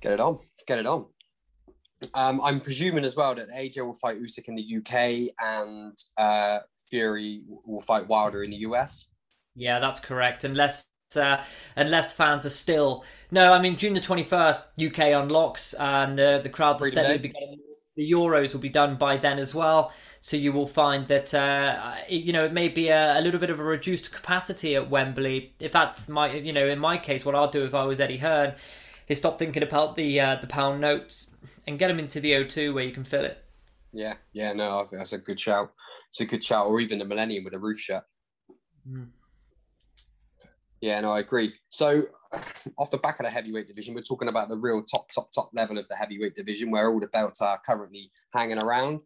Get 0.00 0.12
it 0.12 0.20
on. 0.20 0.38
Get 0.66 0.78
it 0.78 0.86
on. 0.86 1.06
Um, 2.14 2.40
I'm 2.42 2.60
presuming 2.60 3.04
as 3.04 3.16
well 3.16 3.34
that 3.34 3.48
AJ 3.50 3.84
will 3.84 3.94
fight 3.94 4.20
Usyk 4.20 4.48
in 4.48 4.54
the 4.54 4.76
UK 4.76 5.34
and 5.40 5.98
uh, 6.16 6.60
Fury 6.90 7.42
will 7.46 7.80
fight 7.80 8.06
Wilder 8.06 8.44
in 8.44 8.50
the 8.50 8.58
US. 8.58 9.12
Yeah, 9.56 9.80
that's 9.80 9.98
correct. 9.98 10.44
Unless 10.44 10.88
uh, 11.16 11.42
unless 11.76 12.12
fans 12.12 12.44
are 12.44 12.50
still 12.50 13.04
no, 13.30 13.52
I 13.52 13.60
mean 13.60 13.76
June 13.76 13.94
the 13.94 14.00
twenty 14.00 14.24
first, 14.24 14.72
UK 14.82 14.98
unlocks 15.12 15.74
and 15.74 16.18
the 16.18 16.40
the 16.42 16.48
crowds 16.48 16.82
are 16.82 16.86
Freedom 16.86 17.04
steadily 17.04 17.18
Day. 17.18 17.28
beginning. 17.28 17.60
The 17.96 18.10
Euros 18.12 18.52
will 18.52 18.60
be 18.60 18.68
done 18.68 18.96
by 18.96 19.16
then 19.16 19.38
as 19.40 19.54
well, 19.54 19.92
so 20.20 20.36
you 20.36 20.52
will 20.52 20.68
find 20.68 21.08
that 21.08 21.34
uh, 21.34 21.94
it- 22.08 22.22
you 22.24 22.32
know 22.32 22.44
it 22.44 22.52
may 22.52 22.68
be 22.68 22.88
a, 22.88 23.18
a 23.18 23.20
little 23.20 23.40
bit 23.40 23.50
of 23.50 23.58
a 23.60 23.64
reduced 23.64 24.12
capacity 24.12 24.76
at 24.76 24.88
Wembley. 24.88 25.54
If 25.60 25.72
that's 25.72 26.08
my 26.08 26.32
you 26.32 26.52
know 26.52 26.66
in 26.68 26.78
my 26.78 26.96
case, 26.98 27.24
what 27.24 27.34
I'll 27.34 27.50
do 27.50 27.64
if 27.64 27.74
I 27.74 27.84
was 27.84 28.00
Eddie 28.00 28.18
Hearn 28.18 28.54
is 29.08 29.18
stop 29.18 29.38
thinking 29.38 29.62
about 29.62 29.96
the 29.96 30.20
uh, 30.20 30.36
the 30.36 30.46
pound 30.46 30.80
notes 30.80 31.34
and 31.66 31.78
get 31.78 31.88
them 31.88 31.98
into 31.98 32.20
the 32.20 32.32
O2 32.32 32.72
where 32.72 32.84
you 32.84 32.92
can 32.92 33.04
fill 33.04 33.24
it. 33.24 33.44
Yeah, 33.92 34.14
yeah, 34.32 34.52
no, 34.52 34.88
that's 34.92 35.12
a 35.12 35.18
good 35.18 35.40
shout. 35.40 35.72
It's 36.10 36.20
a 36.20 36.26
good 36.26 36.44
shout, 36.44 36.66
or 36.66 36.80
even 36.80 36.98
the 36.98 37.04
Millennium 37.04 37.44
with 37.44 37.54
a 37.54 37.58
roof 37.58 37.78
shut. 37.80 38.04
Mm. 38.88 39.08
Yeah, 40.80 41.00
no, 41.00 41.12
I 41.12 41.20
agree. 41.20 41.54
So, 41.68 42.06
off 42.78 42.90
the 42.90 42.98
back 42.98 43.18
of 43.20 43.26
the 43.26 43.30
heavyweight 43.30 43.68
division, 43.68 43.94
we're 43.94 44.02
talking 44.02 44.28
about 44.28 44.48
the 44.48 44.56
real 44.56 44.82
top, 44.82 45.10
top, 45.10 45.30
top 45.32 45.50
level 45.52 45.78
of 45.78 45.88
the 45.88 45.96
heavyweight 45.96 46.34
division 46.34 46.70
where 46.70 46.90
all 46.90 47.00
the 47.00 47.08
belts 47.08 47.40
are 47.40 47.58
currently 47.64 48.10
hanging 48.32 48.58
around. 48.58 49.00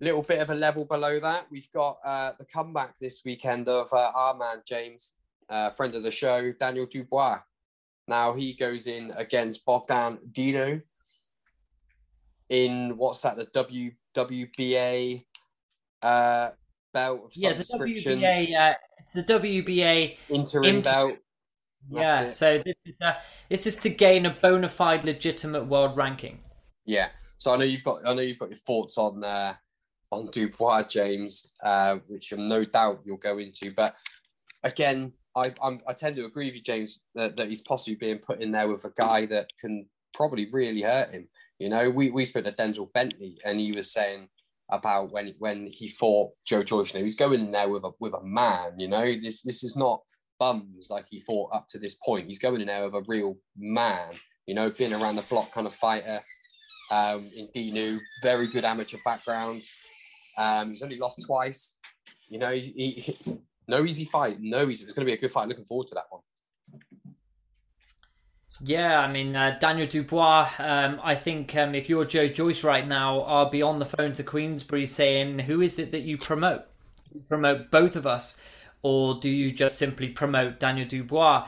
Little 0.00 0.22
bit 0.22 0.40
of 0.40 0.50
a 0.50 0.54
level 0.54 0.84
below 0.84 1.18
that, 1.18 1.46
we've 1.50 1.70
got 1.72 1.98
uh, 2.04 2.32
the 2.38 2.44
comeback 2.44 2.98
this 2.98 3.22
weekend 3.24 3.68
of 3.68 3.92
uh, 3.92 4.12
our 4.14 4.36
man 4.36 4.62
James, 4.66 5.14
uh, 5.48 5.70
friend 5.70 5.94
of 5.94 6.02
the 6.02 6.10
show, 6.10 6.52
Daniel 6.60 6.86
Dubois. 6.86 7.40
Now 8.06 8.32
he 8.32 8.54
goes 8.54 8.86
in 8.86 9.12
against 9.16 9.66
Bogdan 9.66 10.18
Dinu 10.32 10.82
in 12.48 12.96
what's 12.96 13.22
that, 13.22 13.36
the 13.36 13.46
W 13.52 13.90
WBA 14.16 15.24
uh, 16.02 16.50
belt 16.92 17.24
of 17.24 17.32
Yeah, 17.34 17.50
it's 17.50 17.60
a 17.60 17.62
description, 17.64 18.20
WBA. 18.20 18.74
It's 19.08 19.16
a 19.16 19.22
WBA 19.40 20.18
interim 20.28 20.64
Inter- 20.64 20.90
belt. 20.90 21.18
Yeah, 21.90 22.24
it. 22.24 22.32
so 22.32 22.58
this 22.58 22.74
is, 22.84 22.94
uh, 23.00 23.12
this 23.48 23.66
is 23.66 23.76
to 23.76 23.88
gain 23.88 24.26
a 24.26 24.30
bona 24.30 24.68
fide, 24.68 25.04
legitimate 25.04 25.64
world 25.64 25.96
ranking. 25.96 26.40
Yeah. 26.84 27.08
So 27.38 27.54
I 27.54 27.56
know 27.56 27.64
you've 27.64 27.84
got 27.84 28.06
I 28.06 28.12
know 28.12 28.20
you've 28.20 28.38
got 28.38 28.50
your 28.50 28.58
thoughts 28.58 28.98
on 28.98 29.24
uh, 29.24 29.54
on 30.10 30.26
Dubois, 30.26 30.82
James, 30.82 31.54
uh, 31.62 31.96
which 32.06 32.32
I'm 32.32 32.48
no 32.48 32.64
doubt 32.64 33.00
you'll 33.06 33.16
go 33.16 33.38
into. 33.38 33.72
But 33.72 33.94
again, 34.62 35.14
I 35.34 35.54
I'm, 35.62 35.80
I 35.88 35.94
tend 35.94 36.16
to 36.16 36.26
agree 36.26 36.46
with 36.46 36.56
you, 36.56 36.62
James, 36.62 37.06
that, 37.14 37.34
that 37.36 37.48
he's 37.48 37.62
possibly 37.62 37.94
being 37.94 38.18
put 38.18 38.42
in 38.42 38.52
there 38.52 38.68
with 38.68 38.84
a 38.84 38.92
guy 38.94 39.24
that 39.26 39.46
can 39.58 39.86
probably 40.12 40.48
really 40.52 40.82
hurt 40.82 41.12
him. 41.12 41.28
You 41.58 41.70
know, 41.70 41.88
we 41.88 42.10
we 42.10 42.26
spoke 42.26 42.44
to 42.44 42.52
Denzel 42.52 42.92
Bentley, 42.92 43.38
and 43.42 43.58
he 43.58 43.72
was 43.72 43.90
saying 43.90 44.28
about 44.70 45.10
when 45.12 45.34
when 45.38 45.68
he 45.72 45.88
fought 45.88 46.32
Joe 46.44 46.62
Joyce. 46.62 46.92
You 46.92 47.00
know, 47.00 47.04
he's 47.04 47.16
going 47.16 47.40
in 47.40 47.50
there 47.50 47.68
with 47.68 47.84
a 47.84 47.90
with 48.00 48.14
a 48.14 48.22
man. 48.22 48.78
You 48.78 48.88
know, 48.88 49.04
this 49.04 49.42
this 49.42 49.64
is 49.64 49.76
not 49.76 50.00
bums 50.38 50.88
like 50.90 51.06
he 51.08 51.20
fought 51.20 51.54
up 51.54 51.66
to 51.70 51.78
this 51.78 51.94
point. 51.94 52.26
He's 52.26 52.38
going 52.38 52.60
in 52.60 52.68
there 52.68 52.84
with 52.84 52.94
a 52.94 53.04
real 53.08 53.36
man. 53.56 54.12
You 54.46 54.54
know, 54.54 54.70
being 54.78 54.94
around 54.94 55.16
the 55.16 55.22
block 55.22 55.52
kind 55.52 55.66
of 55.66 55.74
fighter. 55.74 56.18
Um, 56.90 57.28
in 57.36 57.48
Dinu, 57.48 57.98
very 58.22 58.46
good 58.46 58.64
amateur 58.64 58.96
background. 59.04 59.60
Um, 60.38 60.70
he's 60.70 60.82
only 60.82 60.96
lost 60.96 61.22
twice. 61.26 61.78
You 62.30 62.38
know, 62.38 62.50
he, 62.52 62.72
he, 62.76 63.40
no 63.66 63.84
easy 63.84 64.06
fight. 64.06 64.38
No 64.40 64.68
easy. 64.68 64.84
It's 64.84 64.94
going 64.94 65.06
to 65.06 65.10
be 65.10 65.16
a 65.16 65.20
good 65.20 65.30
fight. 65.30 65.48
Looking 65.48 65.66
forward 65.66 65.88
to 65.88 65.94
that 65.96 66.04
one. 66.08 66.22
Yeah, 68.60 68.98
I 68.98 69.10
mean, 69.10 69.36
uh, 69.36 69.56
Daniel 69.60 69.86
Dubois, 69.86 70.50
um, 70.58 71.00
I 71.02 71.14
think 71.14 71.54
um, 71.54 71.76
if 71.76 71.88
you're 71.88 72.04
Joe 72.04 72.26
Joyce 72.26 72.64
right 72.64 72.86
now, 72.86 73.20
I'll 73.20 73.50
be 73.50 73.62
on 73.62 73.78
the 73.78 73.84
phone 73.84 74.12
to 74.14 74.24
Queensberry 74.24 74.86
saying, 74.86 75.40
who 75.40 75.60
is 75.60 75.78
it 75.78 75.92
that 75.92 76.00
you 76.00 76.18
promote? 76.18 76.64
You 77.14 77.22
promote 77.28 77.70
both 77.70 77.94
of 77.94 78.04
us, 78.04 78.40
or 78.82 79.14
do 79.14 79.28
you 79.28 79.52
just 79.52 79.78
simply 79.78 80.08
promote 80.08 80.58
Daniel 80.58 80.88
Dubois? 80.88 81.46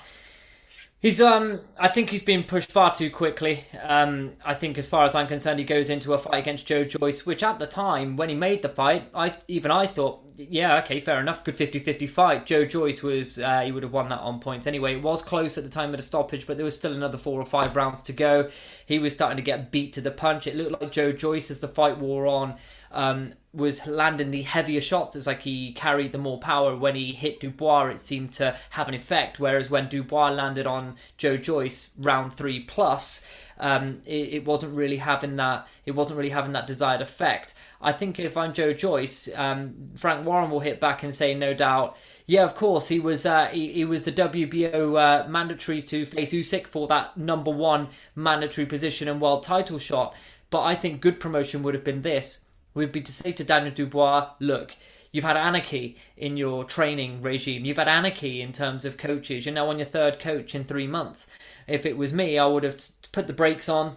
He's 1.01 1.19
um 1.19 1.61
I 1.79 1.89
think 1.89 2.11
he's 2.11 2.23
been 2.23 2.45
pushed 2.45 2.71
far 2.71 2.95
too 2.95 3.11
quickly. 3.11 3.65
Um 3.83 4.33
I 4.45 4.55
think 4.55 4.77
as 4.77 4.87
far 4.87 5.07
as 5.07 5.15
I'm 5.15 5.27
concerned 5.27 5.59
he 5.59 5.65
goes 5.65 5.89
into 5.89 6.13
a 6.13 6.19
fight 6.19 6.41
against 6.41 6.67
Joe 6.67 6.85
Joyce, 6.85 7.25
which 7.25 7.43
at 7.43 7.59
the 7.59 7.67
time 7.67 8.17
when 8.17 8.29
he 8.29 8.35
made 8.35 8.61
the 8.61 8.69
fight, 8.69 9.09
I 9.15 9.35
even 9.49 9.71
I 9.71 9.87
thought, 9.87 10.21
yeah, 10.37 10.79
okay, 10.81 11.01
fair 11.01 11.19
enough, 11.19 11.43
good 11.43 11.57
50-50 11.57 12.09
fight. 12.09 12.45
Joe 12.45 12.67
Joyce 12.67 13.03
was 13.03 13.39
uh, 13.39 13.61
he 13.61 13.73
would 13.73 13.83
have 13.83 13.93
won 13.93 14.11
that 14.11 14.21
on 14.21 14.41
points 14.41 14.67
anyway. 14.67 14.97
It 14.97 15.03
was 15.03 15.23
close 15.23 15.57
at 15.57 15.65
the 15.65 15.71
time 15.71 15.91
of 15.91 15.97
the 15.97 16.03
stoppage, 16.03 16.47
but 16.47 16.59
there 16.59 16.67
was 16.67 16.77
still 16.77 16.93
another 16.93 17.17
four 17.17 17.41
or 17.41 17.47
five 17.47 17.75
rounds 17.77 18.03
to 18.03 18.13
go. 18.13 18.51
He 18.85 18.99
was 18.99 19.15
starting 19.15 19.37
to 19.39 19.43
get 19.43 19.71
beat 19.71 19.95
to 19.95 20.03
the 20.03 20.11
punch. 20.11 20.47
It 20.47 20.55
looked 20.55 20.83
like 20.83 20.93
Joe 20.93 21.13
Joyce 21.13 21.51
as 21.51 21.61
the 21.61 21.69
fight 21.69 21.97
wore 21.97 22.27
on 22.27 22.57
um, 22.93 23.33
was 23.53 23.87
landing 23.87 24.31
the 24.31 24.43
heavier 24.43 24.81
shots. 24.81 25.17
It's 25.17 25.27
like 25.27 25.41
he 25.41 25.73
carried 25.73 26.13
the 26.13 26.19
more 26.19 26.39
power. 26.39 26.77
When 26.77 26.95
he 26.95 27.13
hit 27.13 27.41
Dubois, 27.41 27.87
it 27.87 28.01
seemed 28.01 28.33
to 28.35 28.57
have 28.71 28.89
an 28.89 28.95
effect. 28.95 29.41
Whereas 29.41 29.71
when 29.71 29.89
Dubois 29.89 30.31
landed 30.31 30.67
on 30.67 30.97
Joe 31.19 31.37
Joyce 31.37 31.95
round 31.99 32.33
three 32.33 32.61
plus, 32.61 33.27
um, 33.59 34.01
it, 34.07 34.35
it 34.35 34.45
wasn't 34.45 34.77
really 34.77 34.99
having 34.99 35.37
that. 35.37 35.67
It 35.85 35.93
wasn't 35.93 36.19
really 36.19 36.31
having 36.31 36.53
that 36.53 36.67
desired 36.67 37.03
effect. 37.03 37.55
I 37.81 37.93
think 37.93 38.21
if 38.21 38.37
I'm 38.37 38.53
Joe 38.53 38.73
Joyce, 38.73 39.29
um, 39.35 39.75
Frank 39.97 40.25
Warren 40.25 40.51
will 40.51 40.61
hit 40.61 40.81
back 40.81 41.03
and 41.03 41.15
say, 41.15 41.35
no 41.35 41.53
doubt. 41.53 41.97
Yeah, 42.27 42.45
of 42.45 42.55
course, 42.55 42.89
he 42.89 43.01
was 43.01 43.27
uh, 43.27 43.47
he, 43.47 43.73
he 43.73 43.85
was 43.85 44.05
the 44.05 44.13
WBO 44.13 44.97
uh, 44.97 45.29
mandatory 45.29 45.83
to 45.83 46.07
face 46.07 46.33
Usyk 46.33 46.69
for 46.69 46.87
that 46.87 47.17
number 47.17 47.51
one 47.51 47.89
mandatory 48.15 48.67
position 48.67 49.09
and 49.09 49.21
world 49.21 49.43
title 49.43 49.81
shot. 49.81 50.15
But 50.51 50.63
I 50.63 50.77
think 50.77 51.01
good 51.01 51.19
promotion 51.19 51.63
would 51.65 51.75
have 51.75 51.85
been 51.85 52.03
this 52.03 52.45
would 52.75 52.93
be 52.93 53.01
to 53.03 53.13
say 53.13 53.33
to 53.33 53.45
Daniel 53.45 53.75
Dubois, 53.75 54.31
look, 54.39 54.77
you've 55.13 55.25
had 55.25 55.37
anarchy 55.37 55.97
in 56.17 56.37
your 56.37 56.65
training 56.65 57.23
regime. 57.23 57.65
You've 57.65 57.77
had 57.77 57.89
anarchy 57.89 58.41
in 58.41 58.53
terms 58.53 58.85
of 58.85 58.97
coaches. 58.97 59.45
You're 59.45 59.55
now 59.55 59.69
on 59.69 59.79
your 59.79 59.87
third 59.87 60.19
coach 60.19 60.55
in 60.55 60.65
three 60.65 60.87
months. 60.87 61.31
If 61.67 61.85
it 61.85 61.97
was 61.97 62.13
me, 62.13 62.39
I 62.39 62.47
would 62.47 62.65
have 62.65 62.81
put 63.13 63.27
the 63.27 63.33
brakes 63.33 63.69
on, 63.69 63.97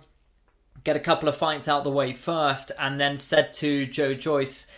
get 0.84 0.96
a 0.96 1.02
couple 1.02 1.30
of 1.30 1.38
fights 1.38 1.68
out 1.68 1.84
the 1.84 1.92
way 1.92 2.14
first, 2.14 2.72
and 2.80 3.00
then 3.00 3.18
said 3.18 3.54
to 3.54 3.86
Joe 3.86 4.14
Joyce, 4.14 4.72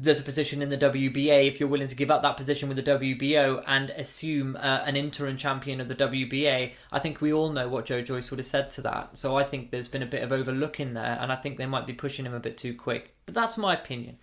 there's 0.00 0.20
a 0.20 0.22
position 0.22 0.62
in 0.62 0.68
the 0.68 0.78
WBA 0.78 1.48
if 1.48 1.58
you're 1.58 1.68
willing 1.68 1.88
to 1.88 1.96
give 1.96 2.10
up 2.10 2.22
that 2.22 2.36
position 2.36 2.68
with 2.68 2.76
the 2.76 2.82
WBO 2.84 3.64
and 3.66 3.90
assume 3.90 4.56
uh, 4.56 4.82
an 4.86 4.96
interim 4.96 5.36
champion 5.36 5.80
of 5.80 5.88
the 5.88 5.94
WBA. 5.96 6.72
I 6.92 6.98
think 7.00 7.20
we 7.20 7.32
all 7.32 7.50
know 7.50 7.68
what 7.68 7.84
Joe 7.84 8.00
Joyce 8.00 8.30
would 8.30 8.38
have 8.38 8.46
said 8.46 8.70
to 8.72 8.82
that. 8.82 9.18
So 9.18 9.36
I 9.36 9.42
think 9.42 9.70
there's 9.70 9.88
been 9.88 10.04
a 10.04 10.06
bit 10.06 10.22
of 10.22 10.30
overlooking 10.32 10.94
there, 10.94 11.18
and 11.20 11.32
I 11.32 11.36
think 11.36 11.58
they 11.58 11.66
might 11.66 11.86
be 11.86 11.92
pushing 11.92 12.24
him 12.24 12.34
a 12.34 12.40
bit 12.40 12.56
too 12.56 12.74
quick. 12.74 13.16
But 13.26 13.34
that's 13.34 13.58
my 13.58 13.74
opinion. 13.74 14.18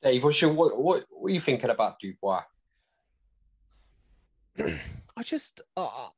Dave, 0.00 0.22
what's 0.22 0.40
your, 0.40 0.52
what, 0.52 0.80
what, 0.80 1.04
what 1.10 1.28
are 1.30 1.34
you 1.34 1.40
thinking 1.40 1.70
about 1.70 1.98
Dubois? 1.98 2.42
I 4.58 5.22
just, 5.22 5.60
uh, 5.76 6.08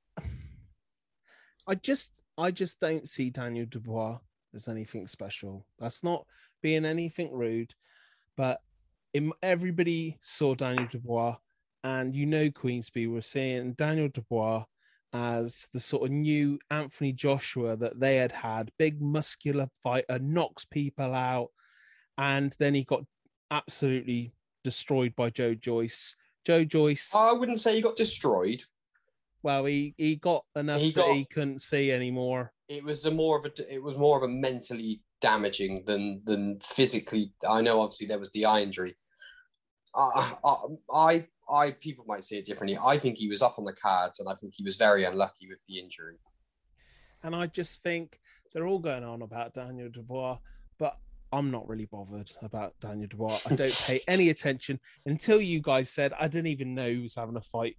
I 1.66 1.74
just, 1.76 2.24
I 2.36 2.50
just 2.50 2.78
don't 2.78 3.08
see 3.08 3.30
Daniel 3.30 3.66
Dubois 3.66 4.18
as 4.54 4.68
anything 4.68 5.06
special. 5.06 5.64
That's 5.78 6.04
not 6.04 6.26
being 6.62 6.84
anything 6.84 7.32
rude, 7.32 7.72
but 8.36 8.60
in, 9.16 9.32
everybody 9.42 10.18
saw 10.20 10.54
Daniel 10.54 10.86
Dubois, 10.90 11.36
and 11.82 12.14
you 12.14 12.26
know 12.26 12.50
Queensby 12.50 13.10
were 13.10 13.22
seeing 13.22 13.72
Daniel 13.72 14.08
Dubois 14.08 14.64
as 15.12 15.68
the 15.72 15.80
sort 15.80 16.04
of 16.04 16.10
new 16.10 16.58
Anthony 16.70 17.12
Joshua 17.12 17.76
that 17.76 17.98
they 17.98 18.16
had 18.16 18.32
had, 18.32 18.70
big 18.78 19.00
muscular 19.00 19.68
fighter, 19.82 20.18
knocks 20.18 20.64
people 20.64 21.14
out, 21.14 21.48
and 22.18 22.54
then 22.58 22.74
he 22.74 22.84
got 22.84 23.04
absolutely 23.50 24.32
destroyed 24.62 25.14
by 25.16 25.30
Joe 25.30 25.54
Joyce. 25.54 26.14
Joe 26.44 26.64
Joyce. 26.64 27.12
I 27.14 27.32
wouldn't 27.32 27.60
say 27.60 27.74
he 27.74 27.80
got 27.80 27.96
destroyed. 27.96 28.62
Well, 29.42 29.64
he 29.64 29.94
he 29.96 30.16
got 30.16 30.44
enough 30.56 30.80
He 30.80 30.90
that 30.92 31.06
got- 31.06 31.14
he 31.16 31.24
couldn't 31.24 31.60
see 31.60 31.90
anymore. 31.92 32.52
It 32.68 32.82
was 32.82 33.04
a 33.06 33.10
more 33.12 33.38
of 33.38 33.44
a 33.44 33.72
it 33.72 33.82
was 33.82 33.96
more 33.96 34.16
of 34.16 34.24
a 34.24 34.32
mentally 34.32 35.00
damaging 35.20 35.84
than 35.86 36.20
than 36.24 36.58
physically. 36.60 37.32
I 37.48 37.62
know 37.62 37.80
obviously 37.80 38.08
there 38.08 38.18
was 38.18 38.32
the 38.32 38.44
eye 38.44 38.60
injury. 38.62 38.96
I, 39.96 40.34
I, 40.44 40.56
I, 40.90 41.26
I 41.48 41.70
people 41.72 42.04
might 42.06 42.24
say 42.24 42.36
it 42.36 42.44
differently. 42.44 42.78
I 42.84 42.98
think 42.98 43.16
he 43.16 43.28
was 43.28 43.42
up 43.42 43.58
on 43.58 43.64
the 43.64 43.72
cards, 43.72 44.20
and 44.20 44.28
I 44.28 44.34
think 44.34 44.54
he 44.54 44.62
was 44.62 44.76
very 44.76 45.04
unlucky 45.04 45.48
with 45.48 45.58
the 45.66 45.78
injury. 45.78 46.16
And 47.22 47.34
I 47.34 47.46
just 47.46 47.82
think 47.82 48.20
they're 48.52 48.66
all 48.66 48.78
going 48.78 49.04
on 49.04 49.22
about 49.22 49.54
Daniel 49.54 49.88
Dubois, 49.88 50.38
but 50.78 50.98
I'm 51.32 51.50
not 51.50 51.68
really 51.68 51.86
bothered 51.86 52.30
about 52.42 52.74
Daniel 52.80 53.08
Dubois. 53.08 53.40
I 53.46 53.54
don't 53.54 53.74
pay 53.86 54.00
any 54.06 54.30
attention 54.30 54.80
until 55.06 55.40
you 55.40 55.60
guys 55.60 55.90
said 55.90 56.12
I 56.18 56.28
didn't 56.28 56.48
even 56.48 56.74
know 56.74 56.88
he 56.88 56.98
was 56.98 57.16
having 57.16 57.36
a 57.36 57.42
fight. 57.42 57.76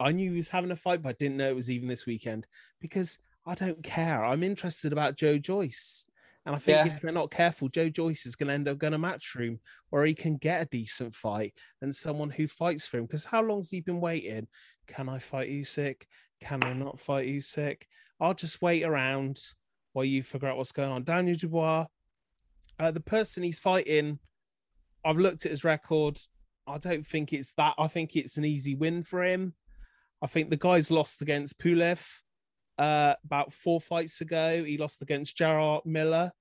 I 0.00 0.12
knew 0.12 0.30
he 0.30 0.36
was 0.36 0.48
having 0.48 0.70
a 0.70 0.76
fight, 0.76 1.02
but 1.02 1.10
I 1.10 1.16
didn't 1.18 1.36
know 1.36 1.48
it 1.48 1.56
was 1.56 1.70
even 1.70 1.88
this 1.88 2.06
weekend 2.06 2.46
because 2.80 3.18
I 3.46 3.54
don't 3.54 3.82
care. 3.82 4.24
I'm 4.24 4.42
interested 4.42 4.92
about 4.92 5.16
Joe 5.16 5.38
Joyce. 5.38 6.06
And 6.46 6.54
I 6.54 6.58
think 6.58 6.86
Yeah. 6.86 6.94
if 6.94 7.00
they're 7.00 7.12
not 7.12 7.30
careful, 7.30 7.68
Joe 7.68 7.88
Joyce 7.88 8.26
is 8.26 8.36
going 8.36 8.48
to 8.48 8.54
end 8.54 8.68
up 8.68 8.78
going 8.78 8.92
to 8.92 8.98
matchroom 8.98 9.60
where 9.88 10.04
he 10.04 10.14
can 10.14 10.36
get 10.36 10.60
a 10.62 10.66
decent 10.66 11.14
fight 11.14 11.54
and 11.80 11.94
someone 11.94 12.30
who 12.30 12.46
fights 12.46 12.86
for 12.86 12.98
him. 12.98 13.06
Because 13.06 13.24
how 13.24 13.42
long's 13.42 13.70
he 13.70 13.80
been 13.80 14.00
waiting? 14.00 14.48
Can 14.86 15.08
I 15.08 15.18
fight 15.18 15.48
Usyk? 15.48 16.02
Can 16.40 16.62
I 16.64 16.74
not 16.74 17.00
fight 17.00 17.28
Usyk? 17.28 17.82
I'll 18.20 18.34
just 18.34 18.60
wait 18.60 18.84
around 18.84 19.40
while 19.92 20.04
you 20.04 20.22
figure 20.22 20.48
out 20.48 20.58
what's 20.58 20.72
going 20.72 20.90
on. 20.90 21.04
Daniel 21.04 21.36
Dubois, 21.36 21.86
uh, 22.78 22.90
the 22.90 23.00
person 23.00 23.42
he's 23.42 23.58
fighting, 23.58 24.18
I've 25.04 25.16
looked 25.16 25.46
at 25.46 25.50
his 25.50 25.64
record. 25.64 26.18
I 26.66 26.78
don't 26.78 27.06
think 27.06 27.32
it's 27.32 27.52
that. 27.54 27.74
I 27.78 27.88
think 27.88 28.16
it's 28.16 28.36
an 28.36 28.44
easy 28.44 28.74
win 28.74 29.02
for 29.02 29.22
him. 29.24 29.54
I 30.20 30.26
think 30.26 30.50
the 30.50 30.56
guy's 30.56 30.90
lost 30.90 31.22
against 31.22 31.58
Pulev 31.58 32.02
uh, 32.78 33.14
about 33.24 33.52
four 33.52 33.80
fights 33.80 34.20
ago. 34.20 34.64
He 34.64 34.78
lost 34.78 35.02
against 35.02 35.36
Jarrell 35.36 35.84
Miller, 35.86 36.32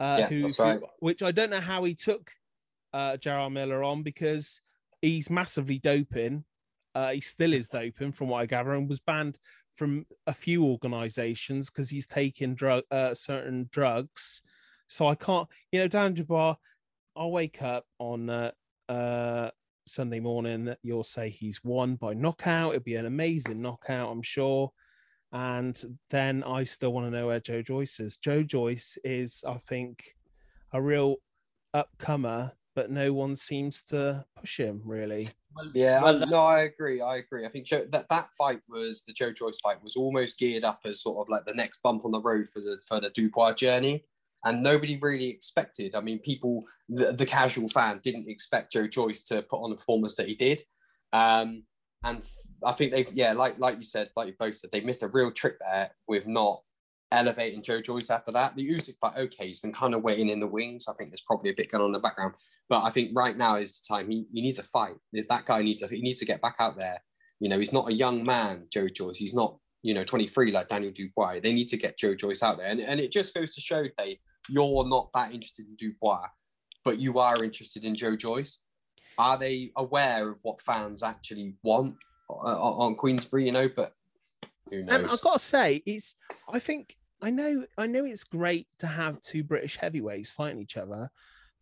uh, 0.00 0.16
Yeah, 0.20 0.28
who, 0.28 0.42
that's 0.42 0.56
who- 0.56 0.86
which 1.00 1.22
I 1.22 1.32
don't 1.32 1.50
know 1.50 1.60
how 1.60 1.84
he 1.84 1.94
took 1.94 2.30
uh, 2.92 3.16
Jarrell 3.18 3.52
Miller 3.52 3.82
on 3.82 4.02
because 4.02 4.60
he's 5.02 5.28
massively 5.30 5.78
doping. 5.78 6.44
Uh, 6.94 7.10
he 7.10 7.20
still 7.20 7.52
is 7.52 7.68
doping, 7.68 8.12
from 8.12 8.28
what 8.28 8.38
I 8.40 8.46
gather, 8.46 8.72
and 8.74 8.88
was 8.88 9.00
banned 9.00 9.38
from 9.74 10.06
a 10.28 10.32
few 10.32 10.64
organizations 10.64 11.68
because 11.68 11.90
he's 11.90 12.06
taking 12.06 12.54
drug 12.54 12.84
uh, 12.92 13.12
certain 13.14 13.68
drugs. 13.72 14.40
So 14.88 15.08
I 15.08 15.16
can't, 15.16 15.48
you 15.72 15.80
know, 15.80 15.88
Dan 15.88 16.14
Dubois. 16.14 16.54
I'll 17.16 17.32
wake 17.32 17.60
up 17.62 17.84
on 17.98 18.30
uh, 18.30 18.52
uh, 18.88 19.50
Sunday 19.86 20.20
morning. 20.20 20.74
You'll 20.84 21.02
say 21.02 21.30
he's 21.30 21.64
won 21.64 21.96
by 21.96 22.14
knockout. 22.14 22.72
It'd 22.74 22.84
be 22.84 22.94
an 22.94 23.06
amazing 23.06 23.60
knockout, 23.60 24.10
I'm 24.12 24.22
sure. 24.22 24.70
And 25.34 25.98
then 26.10 26.44
I 26.44 26.62
still 26.62 26.92
want 26.92 27.08
to 27.08 27.10
know 27.10 27.26
where 27.26 27.40
Joe 27.40 27.60
Joyce 27.60 27.98
is. 27.98 28.16
Joe 28.16 28.44
Joyce 28.44 28.96
is, 29.02 29.42
I 29.46 29.58
think, 29.58 30.14
a 30.72 30.80
real 30.80 31.16
upcomer, 31.74 32.52
but 32.76 32.92
no 32.92 33.12
one 33.12 33.34
seems 33.34 33.82
to 33.84 34.24
push 34.38 34.58
him 34.58 34.80
really. 34.84 35.30
Yeah, 35.74 36.02
Well, 36.02 36.22
I, 36.22 36.26
no, 36.26 36.38
I 36.38 36.60
agree. 36.62 37.00
I 37.00 37.16
agree. 37.16 37.44
I 37.44 37.48
think 37.48 37.66
Joe, 37.66 37.84
that 37.90 38.08
that 38.10 38.28
fight 38.38 38.60
was 38.68 39.02
the 39.02 39.12
Joe 39.12 39.32
Joyce 39.32 39.58
fight 39.58 39.82
was 39.82 39.96
almost 39.96 40.38
geared 40.38 40.64
up 40.64 40.80
as 40.84 41.02
sort 41.02 41.26
of 41.26 41.28
like 41.28 41.44
the 41.46 41.54
next 41.54 41.82
bump 41.82 42.04
on 42.04 42.12
the 42.12 42.20
road 42.20 42.48
for 42.52 42.60
the 42.60 42.78
for 42.86 43.00
the 43.00 43.10
Dubois 43.10 43.54
journey, 43.54 44.04
and 44.44 44.62
nobody 44.62 44.98
really 45.02 45.28
expected. 45.28 45.96
I 45.96 46.00
mean, 46.00 46.20
people, 46.20 46.64
the, 46.88 47.12
the 47.12 47.26
casual 47.26 47.68
fan, 47.68 48.00
didn't 48.04 48.28
expect 48.28 48.72
Joe 48.72 48.86
Joyce 48.86 49.24
to 49.24 49.42
put 49.42 49.62
on 49.62 49.70
the 49.70 49.76
performance 49.76 50.14
that 50.16 50.28
he 50.28 50.36
did, 50.36 50.62
um, 51.12 51.64
and 52.04 52.24
I 52.64 52.72
think 52.72 52.92
they've 52.92 53.12
yeah, 53.12 53.32
like 53.32 53.58
like 53.58 53.76
you 53.76 53.82
said, 53.82 54.10
like 54.16 54.28
you 54.28 54.34
both 54.38 54.56
said, 54.56 54.70
they 54.72 54.80
missed 54.80 55.02
a 55.02 55.08
real 55.08 55.30
trick 55.30 55.56
there 55.60 55.90
with 56.06 56.26
not 56.26 56.62
elevating 57.12 57.62
Joe 57.62 57.80
Joyce 57.80 58.10
after 58.10 58.32
that. 58.32 58.56
The 58.56 58.68
Usyk 58.68 58.98
fight, 59.00 59.16
okay, 59.16 59.46
he's 59.46 59.60
been 59.60 59.72
kind 59.72 59.94
of 59.94 60.02
waiting 60.02 60.28
in 60.28 60.40
the 60.40 60.46
wings. 60.46 60.86
I 60.88 60.94
think 60.94 61.10
there's 61.10 61.22
probably 61.22 61.50
a 61.50 61.54
bit 61.54 61.70
going 61.70 61.82
on 61.82 61.88
in 61.88 61.92
the 61.92 62.00
background. 62.00 62.34
But 62.68 62.82
I 62.82 62.90
think 62.90 63.10
right 63.14 63.36
now 63.36 63.56
is 63.56 63.80
the 63.80 63.94
time 63.94 64.10
he, 64.10 64.26
he 64.32 64.42
needs 64.42 64.58
a 64.58 64.64
fight. 64.64 64.96
That 65.12 65.44
guy 65.44 65.62
needs 65.62 65.82
to 65.82 65.94
he 65.94 66.02
needs 66.02 66.18
to 66.18 66.26
get 66.26 66.42
back 66.42 66.56
out 66.58 66.78
there. 66.78 67.02
You 67.40 67.48
know, 67.48 67.58
he's 67.58 67.72
not 67.72 67.88
a 67.88 67.94
young 67.94 68.24
man, 68.24 68.66
Joe 68.72 68.88
Joyce. 68.88 69.18
He's 69.18 69.34
not, 69.34 69.56
you 69.82 69.94
know, 69.94 70.04
23 70.04 70.52
like 70.52 70.68
Daniel 70.68 70.92
Dubois. 70.92 71.40
They 71.40 71.52
need 71.52 71.68
to 71.68 71.76
get 71.76 71.98
Joe 71.98 72.14
Joyce 72.14 72.42
out 72.42 72.58
there. 72.58 72.68
And, 72.68 72.80
and 72.80 73.00
it 73.00 73.12
just 73.12 73.34
goes 73.34 73.54
to 73.54 73.60
show, 73.60 73.84
Dave, 73.98 74.18
you're 74.48 74.88
not 74.88 75.10
that 75.14 75.32
interested 75.32 75.66
in 75.66 75.76
Dubois, 75.76 76.26
but 76.84 76.98
you 76.98 77.18
are 77.18 77.42
interested 77.42 77.84
in 77.84 77.94
Joe 77.94 78.16
Joyce. 78.16 78.60
Are 79.18 79.36
they 79.38 79.70
aware 79.76 80.30
of 80.30 80.38
what 80.42 80.60
fans 80.60 81.02
actually 81.02 81.54
want 81.62 81.96
uh, 82.28 82.34
on 82.34 82.94
Queensberry, 82.94 83.46
you 83.46 83.52
know? 83.52 83.68
But 83.68 83.92
who 84.70 84.78
And 84.78 85.06
I've 85.06 85.20
got 85.20 85.34
to 85.34 85.38
say, 85.38 85.82
it's 85.86 86.16
I 86.48 86.58
think 86.58 86.96
I 87.22 87.30
know 87.30 87.64
I 87.78 87.86
know 87.86 88.04
it's 88.04 88.24
great 88.24 88.66
to 88.78 88.86
have 88.86 89.20
two 89.20 89.44
British 89.44 89.76
heavyweights 89.76 90.30
fighting 90.30 90.60
each 90.60 90.76
other, 90.76 91.10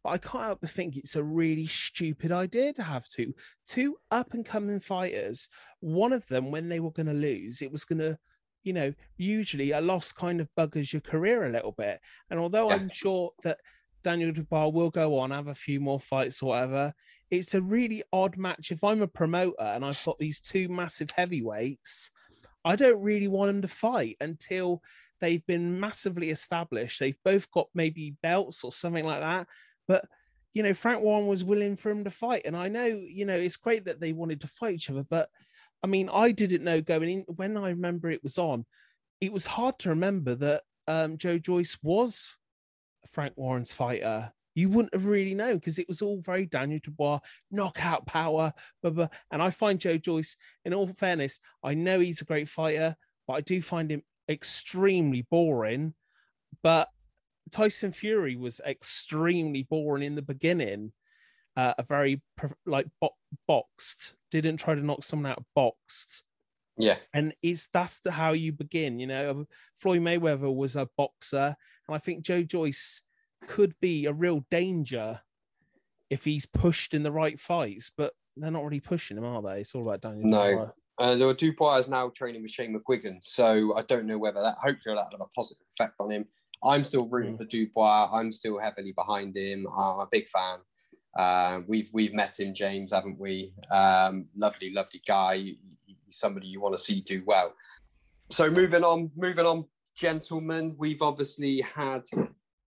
but 0.03 0.11
I 0.11 0.19
can't 0.19 0.45
help 0.45 0.61
but 0.61 0.71
think 0.71 0.97
it's 0.97 1.17
a 1.17 1.23
really 1.23 1.67
stupid 1.67 2.33
idea 2.33 2.73
to 2.75 2.83
have 2.83 3.07
two 3.09 3.35
two 3.67 3.97
up 4.11 4.35
and 4.35 4.45
coming 4.45 4.81
fighters. 4.81 5.49
One 5.81 6.13
of 6.13 6.27
them, 6.29 6.51
when 6.51 6.69
they 6.69 6.81
were 6.81 6.93
going 6.93 7.07
to 7.07 7.13
lose, 7.13 7.63
it 7.63 7.73
was 7.73 7.85
going 7.85 7.99
to, 8.01 8.19
you 8.63 8.73
know, 8.73 8.95
usually 9.17 9.73
a 9.73 9.81
loss 9.81 10.13
kind 10.13 10.41
of 10.41 10.49
buggers 10.57 10.93
your 10.93 11.03
career 11.03 11.45
a 11.45 11.51
little 11.53 11.73
bit. 11.73 12.01
And 12.31 12.41
although 12.41 12.69
Yeah. 12.69 12.77
I'm 12.77 12.89
sure 12.89 13.33
that 13.43 13.59
Daniel 14.03 14.33
Dubois 14.33 14.69
will 14.69 14.91
go 14.91 15.19
on, 15.19 15.31
have 15.31 15.49
a 15.49 15.55
few 15.55 15.81
more 15.81 16.01
fights 16.01 16.43
or 16.43 16.51
whatever, 16.51 16.95
it's 17.33 17.55
a 17.55 17.63
really 17.63 18.03
odd 18.13 18.37
match. 18.37 18.71
If 18.71 18.85
I'm 18.85 19.01
a 19.01 19.09
promoter 19.09 19.57
and 19.59 19.85
I've 19.85 20.05
got 20.05 20.19
these 20.19 20.39
two 20.39 20.69
massive 20.69 21.11
heavyweights, 21.11 22.11
I 22.63 22.77
don't 22.77 23.03
really 23.03 23.27
want 23.27 23.49
them 23.49 23.63
to 23.63 23.69
fight 23.69 24.19
until 24.21 24.83
they've 25.19 25.45
been 25.47 25.81
massively 25.81 26.29
established. 26.29 27.01
They've 27.01 27.19
both 27.25 27.51
got 27.51 27.69
maybe 27.75 28.17
belts 28.23 28.63
or 28.65 28.71
something 28.71 29.07
like 29.07 29.21
that. 29.21 29.47
But 29.89 30.05
you 30.53 30.63
know, 30.63 30.75
Frank 30.75 31.03
Warren 31.03 31.27
was 31.27 31.43
willing 31.43 31.75
for 31.75 31.91
him 31.91 32.05
to 32.05 32.11
fight, 32.11 32.43
and 32.45 32.55
I 32.55 32.69
know 32.69 32.85
you 32.85 33.25
know 33.25 33.35
it's 33.35 33.57
great 33.57 33.87
that 33.87 33.99
they 33.99 34.13
wanted 34.13 34.43
to 34.43 34.47
fight 34.47 34.75
each 34.75 34.91
other. 34.91 35.05
But 35.09 35.31
I 35.83 35.87
mean, 35.87 36.11
I 36.13 36.33
didn't 36.33 36.63
know 36.63 36.83
going 36.83 37.09
in 37.09 37.25
when 37.29 37.57
I 37.57 37.71
remember 37.71 38.11
it 38.11 38.23
was 38.23 38.37
on. 38.37 38.67
It 39.23 39.33
was 39.33 39.47
hard 39.47 39.79
to 39.81 39.89
remember 39.89 40.35
that 40.35 40.65
um, 40.87 41.17
Joe 41.17 41.39
Joyce 41.39 41.79
was 41.83 42.37
Frank 43.09 43.33
Warren's 43.37 43.73
fighter. 43.73 44.35
You 44.55 44.69
wouldn't 44.69 44.95
have 44.95 45.07
really 45.07 45.35
known 45.35 45.55
because 45.55 45.79
it 45.79 45.89
was 45.89 46.03
all 46.03 46.21
very 46.21 46.47
Daniel 46.47 46.81
Dubois, 46.83 47.21
knockout 47.51 48.07
power, 48.07 48.53
blah, 48.83 48.91
blah. 48.91 49.09
And 49.31 49.43
I 49.43 49.51
find 49.51 49.81
Joe 49.81 49.97
Joyce, 49.99 50.37
in 50.65 50.75
all 50.75 50.87
fairness, 50.87 51.41
I 51.63 51.75
know 51.75 52.01
he's 52.01 52.21
a 52.21 52.27
great 52.27 52.49
fighter, 52.49 52.97
but 53.27 53.35
I 53.35 53.41
do 53.41 53.63
find 53.63 53.91
him 53.91 54.03
extremely 54.29 55.27
boring. 55.31 55.95
But 56.63 56.89
Tyson 57.51 57.93
Fury 57.93 58.37
was 58.37 58.61
extremely 58.67 59.63
boring 59.63 60.03
in 60.05 60.15
the 60.15 60.23
beginning. 60.23 60.93
Uh, 61.57 61.75
a 61.77 61.83
very 61.83 62.23
like 62.65 62.87
bo- 63.01 63.17
boxed, 63.47 64.15
didn't 64.31 64.57
try 64.57 64.75
to 64.75 64.85
knock 64.85 65.03
someone 65.03 65.33
out 65.33 65.45
boxed 65.55 66.23
Yeah. 66.79 66.97
and 67.13 67.35
it's 67.43 67.69
that's 67.69 68.01
the, 68.01 68.11
how 68.11 68.33
you 68.33 68.53
begin. 68.53 68.99
You 68.99 69.07
know, 69.07 69.45
Floyd 69.79 70.01
Mayweather 70.01 70.55
was 70.55 70.77
a 70.77 70.89
boxer, 70.97 71.55
and 71.89 71.95
I 71.95 71.99
think 71.99 72.25
Joe 72.25 72.43
Joyce 72.43 73.03
could 73.49 73.75
be 73.81 74.07
a 74.07 74.13
real 74.13 74.45
danger 74.51 75.21
if 76.11 76.25
he's 76.25 76.47
pushed 76.47 76.95
in 76.95 77.03
the 77.03 77.13
right 77.13 77.39
fights. 77.41 77.91
But 77.97 78.13
they're 78.37 78.51
not 78.51 78.65
really 78.65 78.81
pushing 78.81 79.17
him, 79.19 79.25
are 79.25 79.43
they? 79.43 79.61
It's 79.61 79.75
all 79.75 79.83
about 79.83 80.01
Daniel. 80.01 80.29
No. 80.29 80.73
Uh, 80.99 81.33
Dubois 81.33 81.79
is 81.79 81.89
now 81.89 82.11
training 82.11 82.43
with 82.43 82.51
Shane 82.51 82.79
McGuigan, 82.79 83.17
so 83.23 83.75
I 83.77 83.83
don't 83.83 84.07
know 84.07 84.19
whether 84.19 84.41
that. 84.43 84.57
Hopefully, 84.59 84.95
that'll 84.95 85.11
have 85.11 85.21
a 85.21 85.27
positive 85.35 85.67
effect 85.73 85.95
on 86.01 86.11
him. 86.11 86.27
I'm 86.63 86.85
still 86.85 87.07
rooting 87.09 87.35
Mm. 87.35 87.39
for 87.39 87.45
Dubois. 87.45 88.11
I'm 88.13 88.31
still 88.33 88.59
heavily 88.59 88.93
behind 88.93 89.37
him. 89.37 89.67
I'm 89.77 90.01
a 90.01 90.09
big 90.11 90.29
fan. 90.29 90.59
Uh, 91.19 91.61
we've 91.67 91.91
we've 91.93 92.15
met 92.15 92.39
him, 92.39 92.55
James, 92.55 92.93
haven't 92.93 93.19
we? 93.19 93.53
Um, 93.71 94.27
lovely, 94.37 94.71
lovely 94.73 95.01
guy. 95.07 95.37
He's 95.39 95.57
somebody 96.11 96.47
you 96.47 96.61
want 96.61 96.75
to 96.75 96.79
see 96.79 97.01
do 97.01 97.23
well. 97.27 97.53
So 98.31 98.51
moving 98.51 98.85
on, 98.85 99.11
moving 99.17 99.45
on, 99.47 99.65
gentlemen. 99.97 100.75
We've 100.79 101.03
obviously 101.03 101.63
had 101.63 102.05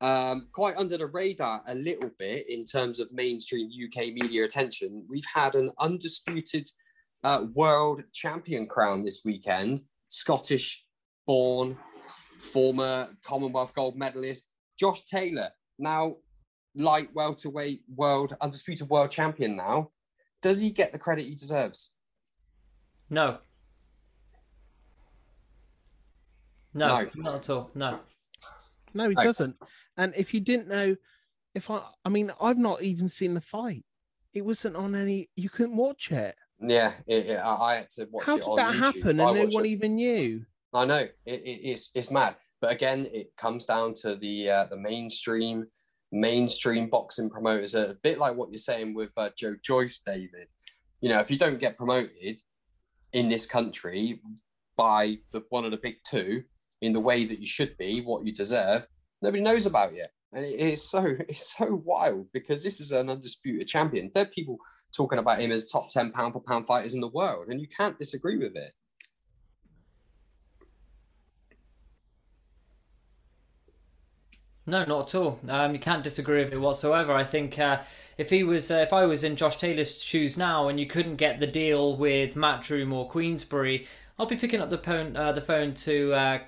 um, 0.01 0.49
quite 0.53 0.77
under 0.77 0.97
the 0.97 1.07
radar 1.07 1.63
a 1.67 1.75
little 1.75 2.11
bit 2.19 2.49
in 2.49 2.65
terms 2.65 3.01
of 3.01 3.13
mainstream 3.13 3.69
UK 3.69 4.09
media 4.15 4.45
attention. 4.45 5.05
We've 5.09 5.25
had 5.33 5.55
an 5.55 5.71
undisputed 5.81 6.71
uh, 7.25 7.47
world 7.55 8.03
champion 8.13 8.67
crown 8.67 9.03
this 9.03 9.23
weekend. 9.25 9.83
Scottish 10.09 10.85
born, 11.27 11.77
former 12.39 13.09
Commonwealth 13.25 13.75
gold 13.75 13.97
medalist 13.97 14.51
Josh 14.79 15.05
Taylor. 15.05 15.51
Now, 15.79 16.17
light 16.77 17.09
welterweight 17.15 17.83
world 17.95 18.37
undisputed 18.41 18.89
world 18.89 19.11
champion. 19.11 19.57
Now, 19.57 19.91
does 20.41 20.61
he 20.61 20.71
get 20.71 20.93
the 20.93 20.99
credit 20.99 21.27
he 21.27 21.35
deserves? 21.35 21.95
No. 23.11 23.39
No, 26.75 26.87
No. 27.03 27.11
not 27.17 27.35
at 27.37 27.51
all. 27.51 27.71
No. 27.75 28.01
No, 28.95 29.09
he 29.09 29.17
Okay. 29.17 29.25
doesn't. 29.25 29.57
And 29.99 30.15
if 30.17 30.33
you 30.33 30.41
didn't 30.41 30.69
know, 30.69 30.97
if 31.55 31.71
I, 31.71 31.83
I 32.05 32.09
mean, 32.09 32.31
I've 32.41 32.57
not 32.59 32.83
even 32.83 33.09
seen 33.09 33.35
the 33.35 33.41
fight. 33.41 33.85
It 34.33 34.43
wasn't 34.45 34.77
on 34.77 34.95
any. 34.95 35.29
You 35.37 35.49
couldn't 35.51 35.77
watch 35.77 36.11
it. 36.13 36.37
Yeah, 36.61 36.93
it, 37.07 37.27
it- 37.27 37.39
I 37.39 37.55
I 37.55 37.75
had 37.77 37.91
to 37.91 38.09
watch 38.11 38.25
How 38.27 38.37
it 38.37 38.41
did 38.43 38.49
on 38.49 38.57
that 38.57 38.75
YouTube. 38.75 38.79
happen? 38.79 39.21
I 39.21 39.31
And 39.31 39.35
no 39.51 39.55
one 39.57 39.65
it. 39.67 39.69
even 39.71 39.97
knew. 39.97 40.45
I 40.73 40.85
know 40.85 40.99
it, 40.99 41.13
it, 41.27 41.41
it's 41.71 41.91
it's 41.95 42.11
mad. 42.11 42.37
But 42.61 42.73
again, 42.73 43.09
it 43.13 43.33
comes 43.37 43.67
down 43.67 43.95
to 44.03 44.17
the 44.17 44.51
uh, 44.51 44.65
the 44.67 44.77
mainstream 44.77 45.67
mainstream 46.13 46.89
boxing 46.89 47.29
promoters. 47.31 47.75
A 47.75 47.97
bit 48.03 48.19
like 48.19 48.37
what 48.37 48.51
you're 48.51 48.59
saying 48.59 48.95
with 48.95 49.11
uh, 49.17 49.31
Joe 49.37 49.55
Joyce, 49.63 50.01
David. 50.05 50.49
You 51.01 51.09
know, 51.11 51.21
if 51.21 51.31
you 51.31 51.39
don't 51.39 51.59
get 51.61 51.77
promoted 51.77 52.41
in 53.13 53.29
this 53.29 53.47
country 53.47 54.21
by 54.77 55.19
the 55.33 55.43
one 55.51 55.65
of 55.65 55.71
the 55.71 55.77
big 55.79 55.97
two 56.09 56.43
in 56.83 56.93
the 56.93 57.01
way 57.01 57.25
that 57.25 57.39
you 57.41 57.47
should 57.47 57.77
be, 57.79 58.01
what 58.01 58.25
you 58.27 58.33
deserve, 58.33 58.87
nobody 59.23 59.43
knows 59.43 59.67
about 59.67 59.95
you. 59.95 60.07
And 60.33 60.45
it 60.45 60.59
is 60.61 60.89
so 60.89 61.17
it's 61.29 61.57
so 61.57 61.83
wild 61.85 62.27
because 62.33 62.63
this 62.63 62.81
is 62.81 62.93
an 62.93 63.11
undisputed 63.11 63.69
champion. 63.69 64.11
There 64.15 64.25
are 64.25 64.27
people 64.27 64.59
talking 64.93 65.19
about 65.19 65.41
him 65.41 65.53
as 65.53 65.71
top 65.71 65.91
10 65.91 66.13
pound 66.13 66.33
for 66.33 66.41
pound 66.41 66.67
fighters 66.67 66.95
in 66.95 67.01
the 67.01 67.09
world, 67.09 67.49
and 67.49 67.61
you 67.61 67.69
can't 67.69 67.99
disagree 67.99 68.37
with 68.37 68.57
it. 68.57 68.73
No, 74.69 74.85
not 74.85 75.09
at 75.09 75.15
all. 75.15 75.41
Um, 75.49 75.73
you 75.73 75.81
can't 75.81 76.05
disagree 76.05 76.45
with 76.45 76.53
it 76.53 76.61
whatsoever. 76.61 77.15
I 77.15 77.25
think 77.25 77.59
uh, 77.59 77.81
if 78.19 78.29
he 78.29 78.43
was, 78.43 78.71
uh, 78.71 78.85
if 78.87 78.93
I 78.93 79.07
was 79.07 79.25
in 79.25 79.35
Josh 79.35 79.57
Taylor's 79.57 80.03
shoes 80.03 80.37
now, 80.37 80.69
and 80.69 80.79
you 80.79 80.87
couldn't 80.87 81.17
get 81.17 81.41
the 81.41 81.47
deal 81.47 81.97
with 81.97 82.35
Matchroom 82.35 82.93
or 82.93 83.09
Queensberry, 83.09 83.87
I'll 84.19 84.27
be 84.27 84.37
picking 84.37 84.61
up 84.61 84.69
the 84.69 84.77
phone, 84.77 85.17
uh, 85.17 85.33
the 85.33 85.41
phone 85.41 85.73
to 85.75 86.13
uh, 86.13 86.39